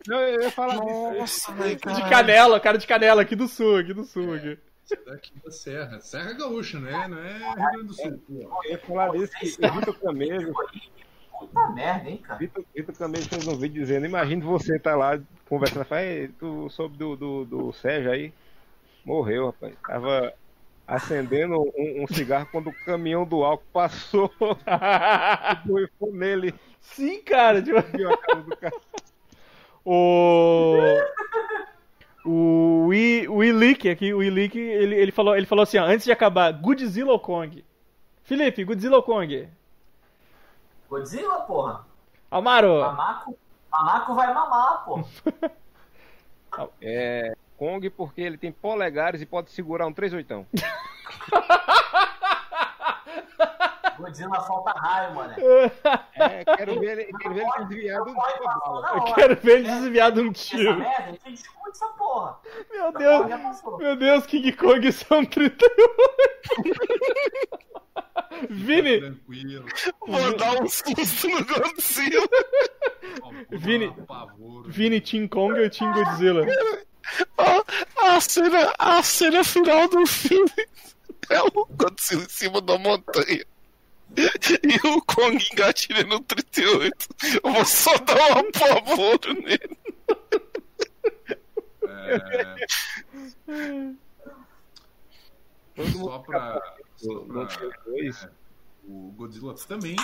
[0.06, 4.04] Não, eu ia falar Nossa, De canela, cara de canela, aqui do sul, aqui do
[4.04, 4.34] sul.
[4.34, 4.58] Aqui.
[5.06, 6.00] Daqui da Serra.
[6.00, 7.08] Serra Gaúcha, né?
[7.08, 8.22] Não é Rio Grande do Sul.
[8.26, 8.60] pô.
[8.64, 10.52] Eu ia falar disso que Vitor Camelo,
[11.38, 12.38] Puta merda, hein, cara.
[12.38, 16.68] Vitor, Vitor Camelo fez um vídeo dizendo, imagine você tá lá conversando, fala, "Ei, tu
[16.70, 18.32] soube do, do, do Sérgio aí?
[19.04, 19.74] Morreu, rapaz.
[19.86, 20.32] Tava
[20.86, 26.54] acendendo um, um cigarro quando o caminhão do álcool passou e foi nele.
[26.80, 27.62] Sim, cara.
[27.62, 28.74] Tipo, cara do cara.
[29.84, 30.76] o.
[32.26, 36.04] O Wi- o Willick aqui, o Willick, ele, ele, falou, ele falou assim, ó, antes
[36.06, 37.62] de acabar, Godzilla ou Kong?
[38.22, 39.46] Felipe, Godzilla ou Kong?
[40.88, 41.84] Godzilla, porra.
[42.30, 43.38] Amaro, Mamaco,
[43.70, 45.04] mamaco vai mamar, pô.
[46.80, 50.46] É, Kong porque ele tem polegares e pode segurar um 38.
[53.98, 55.34] Godzilla falta raio, mano.
[56.14, 58.88] É, quero ver ele, quero ver ele desviado de uma bala.
[58.96, 60.78] eu quero ver ele desviar de um Essa tiro.
[60.78, 62.38] merda, a gente discute essa porra.
[62.70, 65.64] Meu Essa Deus, porra meu Deus, King Kong são 38.
[68.50, 69.64] Vini, Tranquilo.
[70.06, 72.26] Vou dar um susto no Godzilla.
[73.50, 73.94] Vini-.
[74.66, 76.44] Vini Team Kong ou Team Godzilla?
[77.38, 80.50] A, a cena, a cena final do filme
[81.30, 83.44] é o Godzilla em cima da montanha.
[84.16, 87.08] E o Kong engatilhando no 38.
[87.42, 89.78] Eu vou só dar um apavoro nele.
[91.88, 92.66] É,
[95.92, 96.76] Só pra.
[96.96, 98.30] Só pra é,
[98.84, 99.96] o Godzilla também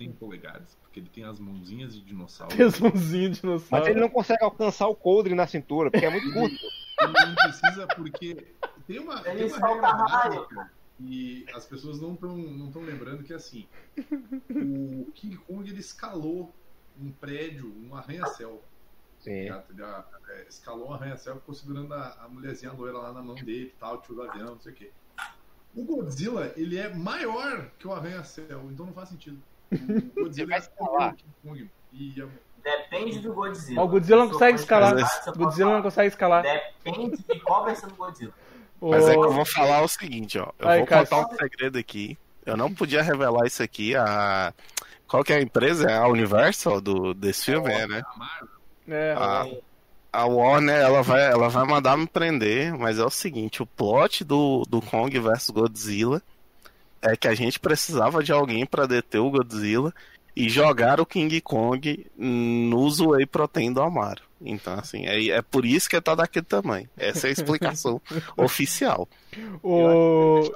[0.00, 2.56] tem polegares, porque ele tem as mãozinhas de dinossauro.
[2.56, 3.84] Tem as mãozinhas de dinossauro.
[3.84, 6.56] Mas ele não consegue alcançar o coldre na cintura, porque é muito curto.
[7.02, 8.46] Ele não precisa, porque
[8.86, 13.34] tem uma, tem uma regra básica e as pessoas não estão não tão lembrando que
[13.34, 13.66] assim,
[14.50, 16.54] o King Kong ele escalou
[16.98, 18.62] um prédio, um arranha-céu.
[19.18, 19.48] Sim.
[19.48, 23.34] Já, já, é, escalou um arranha-céu, ficou segurando a, a mulherzinha loira lá na mão
[23.34, 24.90] dele, tal, tio do avião, não sei o quê.
[25.74, 29.38] O Godzilla, ele é maior que o arranha-céu, então não faz sentido.
[29.72, 31.12] O Godzilla é escalar.
[31.12, 31.70] o King Kong.
[31.92, 32.26] E é
[32.62, 33.82] Depende do Godzilla.
[33.82, 34.94] O Godzilla não consegue escalar.
[35.36, 36.42] Godzilla não consegue escalar.
[36.42, 38.32] Depende de qual versão do Godzilla.
[38.80, 40.50] Mas é que eu vou falar o seguinte, ó.
[40.58, 41.16] Eu Aí, vou Cássio.
[41.16, 42.18] contar um segredo aqui.
[42.46, 43.94] Eu não podia revelar isso aqui.
[43.94, 44.54] A...
[45.06, 45.90] Qual que é a empresa?
[45.90, 48.02] É a Universal do, desse filme, é, né?
[48.88, 49.14] É.
[49.18, 49.46] A,
[50.12, 54.24] a Warner, ela vai, ela vai mandar me prender, mas é o seguinte, o plot
[54.24, 56.22] do, do Kong versus Godzilla
[57.02, 59.92] é que a gente precisava de alguém pra deter o Godzilla
[60.36, 64.22] e jogar o King Kong no Whey Protein do Amaro.
[64.40, 66.88] Então, assim, é, é por isso que tá daquele tamanho.
[66.96, 68.00] Essa é a explicação
[68.36, 69.08] oficial.
[69.62, 70.50] O...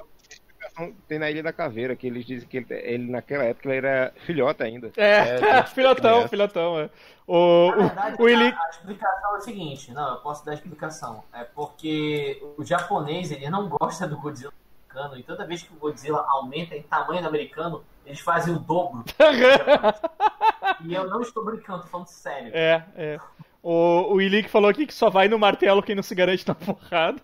[1.07, 4.13] Tem na Ilha da Caveira, que eles dizem que ele, ele, naquela época ele era
[4.25, 4.91] filhota ainda.
[4.97, 6.27] É, filhotão, é.
[6.27, 6.79] filhotão.
[6.79, 6.89] É.
[7.25, 10.55] O, Na verdade, o, a, a explicação é o seguinte, não, eu posso dar a
[10.55, 11.23] explicação.
[11.31, 14.51] É porque o japonês, ele não gosta do Godzilla
[14.95, 18.59] americano, e toda vez que o Godzilla aumenta em tamanho do americano, eles fazem o
[18.59, 19.03] dobro.
[20.85, 22.51] e eu não estou brincando, tô falando sério.
[22.53, 23.19] É, é.
[23.61, 26.47] O, o Ili que falou aqui que só vai no martelo quem não se garante
[26.47, 27.21] na porrada.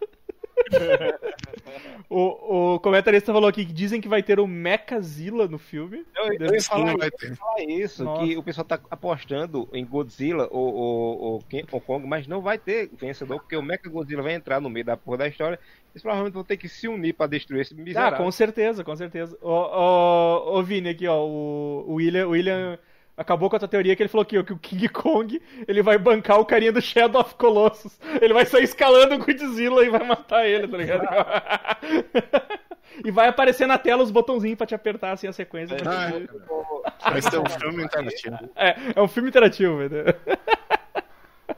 [2.10, 6.06] o, o comentarista falou aqui que dizem que vai ter o Mechazilla no filme.
[6.16, 8.24] Eu, eu ia falar, eu ia falar isso, Nossa.
[8.26, 12.58] que o pessoal tá apostando em Godzilla ou, ou, ou King Kong, mas não vai
[12.58, 15.60] ter vencedor, porque o Mecha Godzilla vai entrar no meio da porra da história.
[15.94, 18.18] Eles provavelmente vão ter que se unir pra destruir esse Ah, miserável.
[18.18, 19.38] com certeza, com certeza.
[19.42, 22.80] Ô, ô, ô Vini, aqui, ó, o, William, o William
[23.16, 25.98] acabou com a tua teoria que ele falou ó, que o King Kong ele vai
[25.98, 28.00] bancar o carinha do Shadow of Colossus.
[28.22, 31.08] Ele vai sair escalando o Godzilla e vai matar ele, tá ligado?
[33.06, 35.78] e vai aparecer na tela os botãozinhos pra te apertar assim a sequência.
[35.86, 38.38] Ah, Vai ser um filme interativo.
[38.56, 40.16] É, é um filme interativo, velho.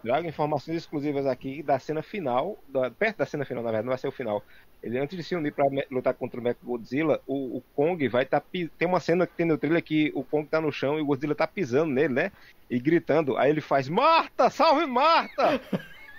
[0.04, 3.92] Trago informações exclusivas aqui da cena final, da- perto da cena final, na verdade, não
[3.92, 4.44] vai ser o final.
[4.84, 8.06] Ele, antes de se unir pra me- lutar contra o Mecha Godzilla, o, o Kong
[8.10, 8.42] vai estar.
[8.78, 11.06] tem uma cena que tem no trailer que o Kong tá no chão e o
[11.06, 12.32] Godzilla tá pisando nele, né?
[12.70, 13.38] E gritando.
[13.38, 15.62] Aí ele faz: Marta, salve Marta!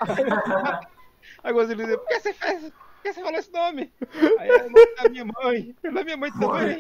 [1.45, 2.61] Aí o Godzilla diz: Por que você fez?
[2.63, 3.93] Por que você falou esse nome?
[4.39, 5.75] Aí é o nome da minha mãe.
[5.83, 6.79] É da minha mãe também.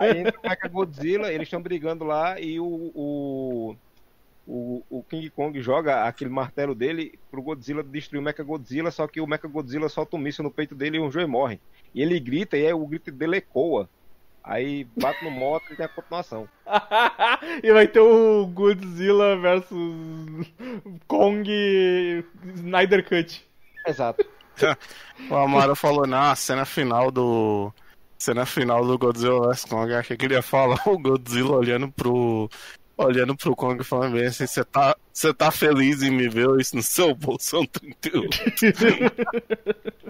[0.00, 3.76] Aí entra o Mecha Godzilla, eles estão brigando lá e o, o,
[4.46, 9.06] o, o King Kong joga aquele martelo dele pro Godzilla destruir o Mecha Godzilla, só
[9.06, 11.60] que o Mecha Godzilla solta um míssil no peito dele e o Joey morre.
[11.94, 13.88] E ele grita e aí o grito dele ecoa.
[14.44, 16.48] Aí bate no moto e tem a continuação.
[17.62, 20.52] e vai ter o Godzilla versus
[21.06, 21.48] Kong
[22.56, 23.46] Snyder Cut.
[23.86, 24.24] Exato.
[25.30, 27.72] O Amaro falou, na cena final do.
[28.18, 31.90] Cena final do Godzilla vs Kong, eu achei que ele ia falar o Godzilla olhando
[31.90, 32.50] pro.
[32.96, 34.96] Olhando pro Kong e falando bem assim, você tá,
[35.36, 38.28] tá feliz em me ver isso no seu bolsão 31.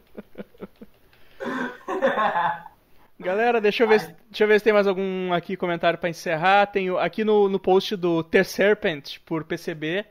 [3.19, 6.11] Galera, deixa eu ver, se, deixa eu ver se tem mais algum aqui comentário pra
[6.11, 6.67] encerrar.
[6.67, 10.05] Tem aqui no, no post do The Serpent por PCB,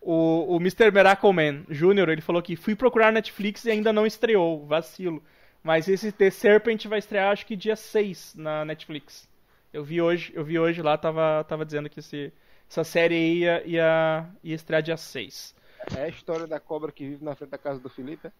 [0.00, 0.90] o, o Mr.
[0.90, 2.10] Miracle Man Jr.
[2.10, 5.22] ele falou que fui procurar Netflix e ainda não estreou, vacilo.
[5.62, 9.28] Mas esse The Serpent vai estrear acho que dia 6 na Netflix.
[9.72, 12.32] Eu vi hoje, eu vi hoje lá, tava, tava dizendo que esse,
[12.68, 15.54] essa série aí ia, ia, ia estrear dia 6.
[15.96, 18.28] É a história da cobra que vive na frente da casa do Felipe.
[18.28, 18.32] é?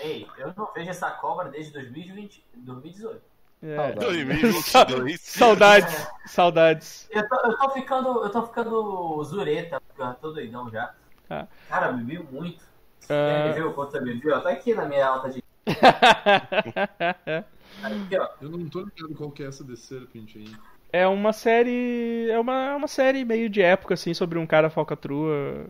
[0.00, 3.20] Ei, eu não vejo essa cobra desde 2020, 2018.
[3.62, 3.92] É.
[3.92, 5.20] 2022.
[5.20, 7.08] Saudades, saudades.
[7.10, 8.24] Eu tô, eu tô ficando.
[8.24, 10.94] Eu tô ficando zureta, eu tô doidão já.
[11.28, 11.46] Ah.
[11.68, 12.62] Cara, bebi muito.
[13.08, 13.44] Ah.
[13.46, 14.40] Quer ver o quanto você bebeu?
[14.40, 15.42] Tá aqui na minha alta de.
[17.82, 18.28] Aqui, ó.
[18.40, 20.52] Eu não tô ligado qual que é essa The Serpent aí.
[20.92, 22.28] É uma série.
[22.30, 25.66] É uma, é uma série meio de época, assim, sobre um cara falcatrua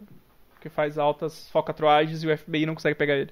[0.61, 3.31] que faz altas falcatruagens e o FBI não consegue pegar ele.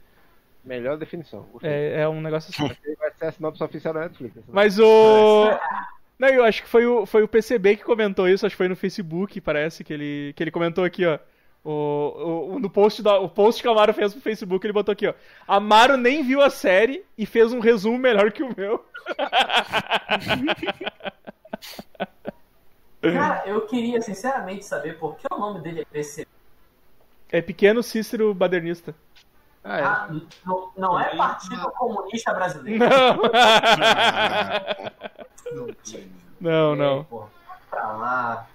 [0.65, 1.47] Melhor definição.
[1.63, 2.75] É, é um negócio assim.
[2.99, 4.37] Vai ser a sinopse oficial da Netflix.
[4.49, 5.51] Mas o.
[6.19, 8.69] Não, eu acho que foi o, foi o PCB que comentou isso, acho que foi
[8.69, 11.19] no Facebook, parece, que ele, que ele comentou aqui, ó.
[11.65, 14.93] O, o, no post da, o post que o Amaro fez pro Facebook, ele botou
[14.93, 15.15] aqui, ó.
[15.47, 18.85] Amaro nem viu a série e fez um resumo melhor que o meu.
[23.01, 26.29] Cara, eu queria sinceramente saber por que o nome dele é PCB.
[27.31, 28.95] É pequeno Cícero badernista.
[29.63, 29.83] Ah, é.
[29.83, 30.09] ah
[30.47, 32.85] não, não é Partido Comunista Brasileiro.
[36.41, 36.41] Não.
[36.75, 37.29] não, não.
[37.69, 38.47] Pra lá.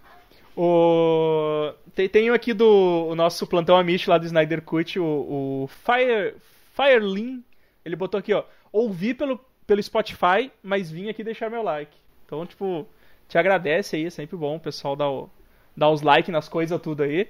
[0.58, 1.74] O...
[1.96, 6.36] Tem, tem aqui do o nosso plantão Amish lá do Snyder Cut, o, o Fire,
[6.76, 7.44] Firelin.
[7.86, 8.44] Ele botou aqui, ó.
[8.72, 11.96] Ouvi pelo, pelo Spotify, mas vim aqui deixar meu like.
[12.26, 12.88] Então, tipo,
[13.28, 15.30] te agradece aí, é sempre bom o pessoal dar, o,
[15.78, 17.28] dar os likes nas coisas tudo aí.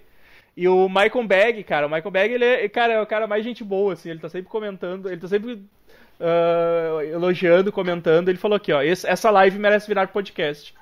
[0.55, 3.43] E o Michael Bag, cara, o Michael Bag, ele é, cara, é o cara mais
[3.43, 8.29] gente boa, assim, ele tá sempre comentando, ele tá sempre uh, elogiando, comentando.
[8.29, 10.73] Ele falou aqui, ó, essa live merece virar podcast.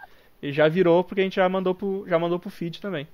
[0.41, 3.07] E já virou porque a gente já mandou pro, já mandou pro feed também.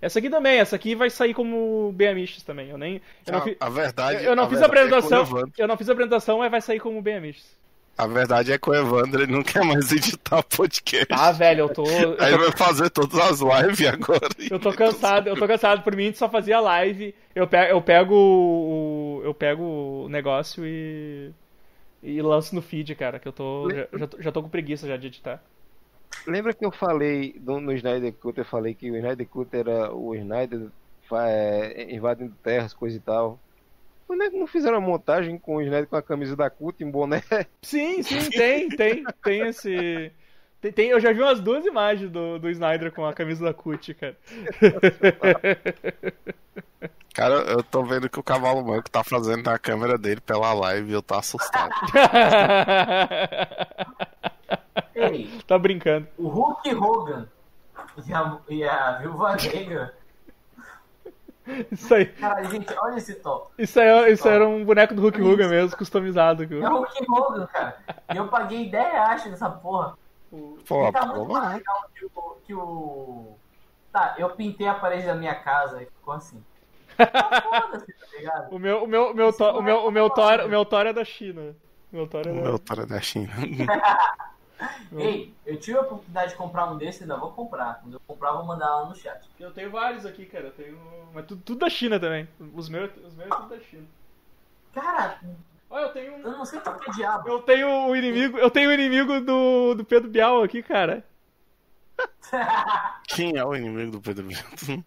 [0.00, 2.70] Essa aqui também, essa aqui vai sair como BMX também.
[2.70, 3.00] Eu nem.
[3.26, 4.24] Eu não, a, a verdade.
[4.24, 5.24] Eu, não a fiz a apresentação.
[5.58, 7.58] É eu não fiz apresentação, mas vai sair como BMX.
[7.98, 11.08] A verdade é que o Evandro ele não quer mais editar podcast.
[11.10, 11.84] Ah, velho, eu tô.
[11.84, 12.38] Eu Aí tô...
[12.38, 14.28] vai fazer todas as lives agora.
[14.48, 15.82] Eu tô cansado, eu tô cansado.
[15.82, 17.12] Por mim, a gente só fazia live.
[17.34, 19.20] Eu pego, eu pego o.
[19.24, 21.32] Eu pego o negócio e.
[22.00, 23.68] E lanço no feed, cara, que eu tô.
[23.68, 25.42] Já, já, tô, já tô com preguiça já de editar.
[26.26, 29.94] Lembra que eu falei no, no Snyder Cut, eu falei que o Snyder Cut era
[29.94, 30.68] o Snyder
[31.12, 33.38] é, invadindo terras, coisa e tal.
[34.06, 36.82] Quando é que não fizeram a montagem com o Snyder com a camisa da CUT
[36.82, 37.22] em boné?
[37.60, 40.10] Sim, sim, tem, tem, tem esse.
[40.62, 43.52] Tem, tem, eu já vi umas duas imagens do, do Snyder com a camisa da
[43.52, 44.16] CUT, cara.
[47.14, 50.90] Cara, eu tô vendo que o cavalo manco tá fazendo na câmera dele pela live
[50.90, 51.74] e eu tô assustado.
[54.98, 56.08] Ei, tá brincando.
[56.16, 57.28] O Hulk Hogan
[58.06, 59.94] e a, e a Viúva Negra
[61.72, 62.06] isso aí.
[62.06, 63.50] Caralho, gente, olha esse top.
[63.58, 66.46] Isso, aí, isso era um boneco do Hulk Hogan mesmo, customizado.
[66.46, 67.76] Que É o Hulk Hogan, cara.
[68.12, 69.96] E eu paguei 10 reais nessa porra.
[70.66, 73.34] Pô, tá muito mais legal que o, que o.
[73.90, 76.42] Tá, eu pintei a parede da minha casa e ficou assim.
[76.98, 78.54] Tá tá ligado?
[78.54, 80.86] O meu, o meu, o meu, to, o meu, o meu, Thor, o meu Thor
[80.86, 81.54] é da China.
[81.92, 83.32] O meu Thor é da, o meu Thor é da China.
[84.96, 87.80] Ei, eu tive a oportunidade de comprar um desse, ainda vou comprar.
[87.80, 89.28] Quando eu comprar, vou mandar lá no chat.
[89.38, 90.46] Eu tenho vários aqui, cara.
[90.46, 90.78] Eu tenho...
[91.14, 92.28] Mas tudo, tudo da China também.
[92.54, 93.86] Os meus, os meus é tudo da China.
[94.74, 95.20] Cara,
[95.70, 96.12] Olha, eu tenho.
[96.18, 97.28] Eu não sei por que diabo.
[97.28, 98.38] Eu tenho o inimigo.
[98.38, 101.04] Eu tenho o inimigo do, do Pedro Bial aqui, cara.
[103.06, 104.42] Quem é o inimigo do Pedro Bial?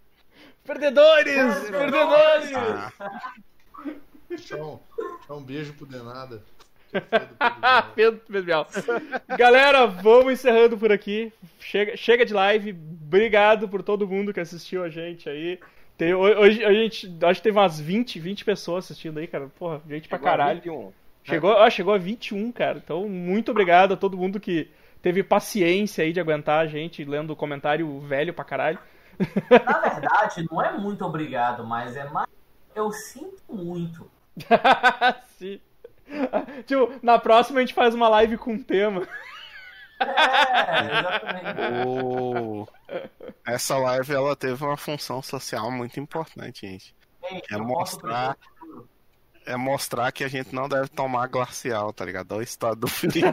[0.64, 1.70] Perdedores!
[1.70, 2.52] Perdedores!
[3.00, 3.34] Ah.
[4.34, 4.80] Então,
[5.30, 6.42] um beijo pro Denada.
[7.96, 8.68] Pedro, Pedro Bial.
[9.38, 11.32] Galera, vamos encerrando por aqui.
[11.60, 12.72] Chega, chega de live.
[12.72, 15.60] Obrigado por todo mundo que assistiu a gente aí.
[15.98, 19.48] Tem, hoje a gente acho que teve umas 20, 20 pessoas assistindo aí, cara.
[19.58, 20.94] Porra, gente pra caralho.
[21.24, 22.82] Chegou, ó, chegou a 21, cara.
[22.84, 24.70] Então, muito obrigado a todo mundo que
[25.02, 28.80] teve paciência aí de aguentar a gente lendo o comentário velho pra caralho.
[29.50, 32.28] Na verdade, não é muito obrigado, mas é mais.
[32.74, 34.10] Eu sinto muito.
[35.38, 35.60] Sim.
[36.66, 39.08] tipo, na próxima a gente faz uma live com tema.
[40.00, 41.88] É, exatamente.
[41.88, 42.68] O...
[43.46, 46.96] Essa live ela teve uma função social muito importante, gente.
[47.50, 48.36] É mostrar
[49.46, 52.36] é mostrar que a gente não deve tomar glacial, tá ligado?
[52.36, 53.28] o estado do Felipe.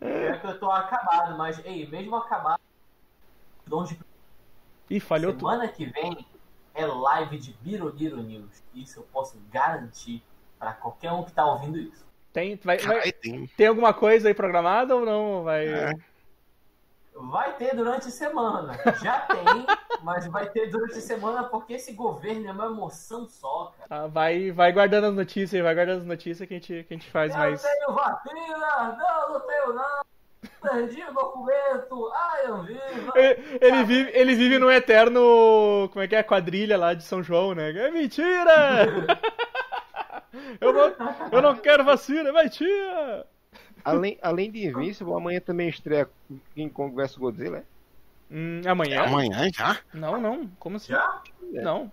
[0.00, 2.60] é que eu tô acabado, mas ei, mesmo acabado,
[3.70, 3.98] onde
[4.88, 5.76] Ih, falhou Semana tudo.
[5.76, 6.26] que vem
[6.76, 8.62] é live de Biroliro News.
[8.74, 10.22] Isso eu posso garantir
[10.58, 12.06] para qualquer um que tá ouvindo isso.
[12.32, 13.46] Tem, vai, vai, tem.
[13.56, 15.42] tem alguma coisa aí programada ou não?
[15.42, 15.66] Vai...
[15.66, 15.92] É.
[17.18, 18.74] Vai ter durante a semana.
[19.02, 19.66] Já tem,
[20.04, 24.04] mas vai ter durante a semana porque esse governo é uma emoção só, cara.
[24.04, 26.96] Ah, vai, vai guardando as notícias, vai guardando as notícias que a gente, que a
[26.96, 27.64] gente faz eu mais.
[27.64, 28.98] Eu tenho vacina!
[28.98, 30.02] Não, não tenho não!
[30.60, 32.10] Perdi o documento!
[32.14, 32.80] Ai, eu vi!
[33.14, 35.88] Ele, ele, vive, ele vive no eterno.
[35.92, 36.20] Como é que é?
[36.20, 37.70] A quadrilha lá de São João, né?
[37.70, 38.86] É mentira!
[40.60, 40.94] eu, não,
[41.32, 43.26] eu não quero vacina, é mentira!
[43.84, 46.08] Além, além de Invincible, amanhã também estreia
[46.54, 47.64] King Kong vs Godzilla, é?
[48.28, 49.02] Hum, amanhã?
[49.02, 49.78] Amanhã já?
[49.94, 50.48] Não, não.
[50.58, 50.92] Como assim?
[50.92, 51.22] Já?
[51.52, 51.92] Não.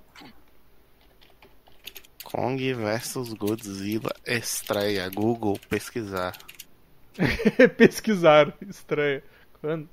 [2.23, 5.07] Kong vs Godzilla estreia.
[5.09, 6.33] Google pesquisar.
[7.77, 8.53] Pesquisar.
[8.67, 9.21] Estranho.
[9.61, 9.89] Quando?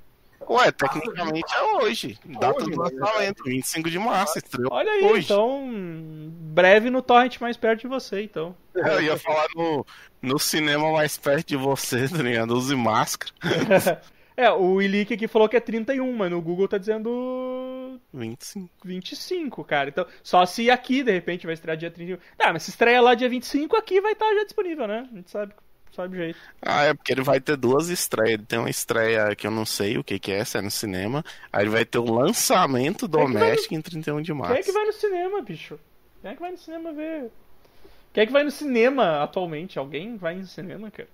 [0.49, 2.17] Ué, tecnicamente é hoje.
[2.25, 4.37] Data hoje, do lançamento, 25 de março.
[4.37, 5.25] Estreou Olha aí, hoje.
[5.25, 5.69] então.
[6.29, 8.55] Breve no torrent mais perto de você, então.
[8.75, 9.85] Eu ia falar no,
[10.21, 12.55] no cinema mais perto de você, tá ligado?
[12.55, 13.31] Use máscara.
[14.35, 17.99] é, o Ilick aqui falou que é 31, mas no Google tá dizendo.
[18.13, 18.69] 25.
[18.83, 19.89] 25, cara.
[19.89, 22.17] Então, só se aqui, de repente, vai estrear dia 31.
[22.37, 25.07] Tá, mas se estreia lá dia 25, aqui vai estar tá já disponível, né?
[25.11, 25.53] A gente sabe
[25.91, 26.39] sabe jeito.
[26.61, 28.33] Ah, é porque ele vai ter duas estreias.
[28.35, 30.71] Ele tem uma estreia que eu não sei o que, que é, se é no
[30.71, 31.23] cinema.
[31.51, 33.79] Aí ele vai ter um lançamento doméstico no...
[33.79, 34.53] em 31 de março.
[34.53, 35.79] Quem é que vai no cinema, bicho?
[36.21, 37.31] Quem é que vai no cinema ver?
[38.13, 39.79] Quem é que vai no cinema atualmente?
[39.79, 41.09] Alguém vai no cinema, cara?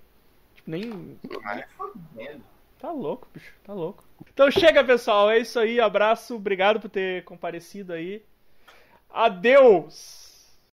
[0.54, 1.18] Tipo, nem.
[2.78, 4.04] Tá louco, bicho, tá louco.
[4.32, 5.30] Então chega, pessoal.
[5.30, 5.80] É isso aí.
[5.80, 6.36] Abraço.
[6.36, 8.22] Obrigado por ter comparecido aí.
[9.10, 10.17] Adeus!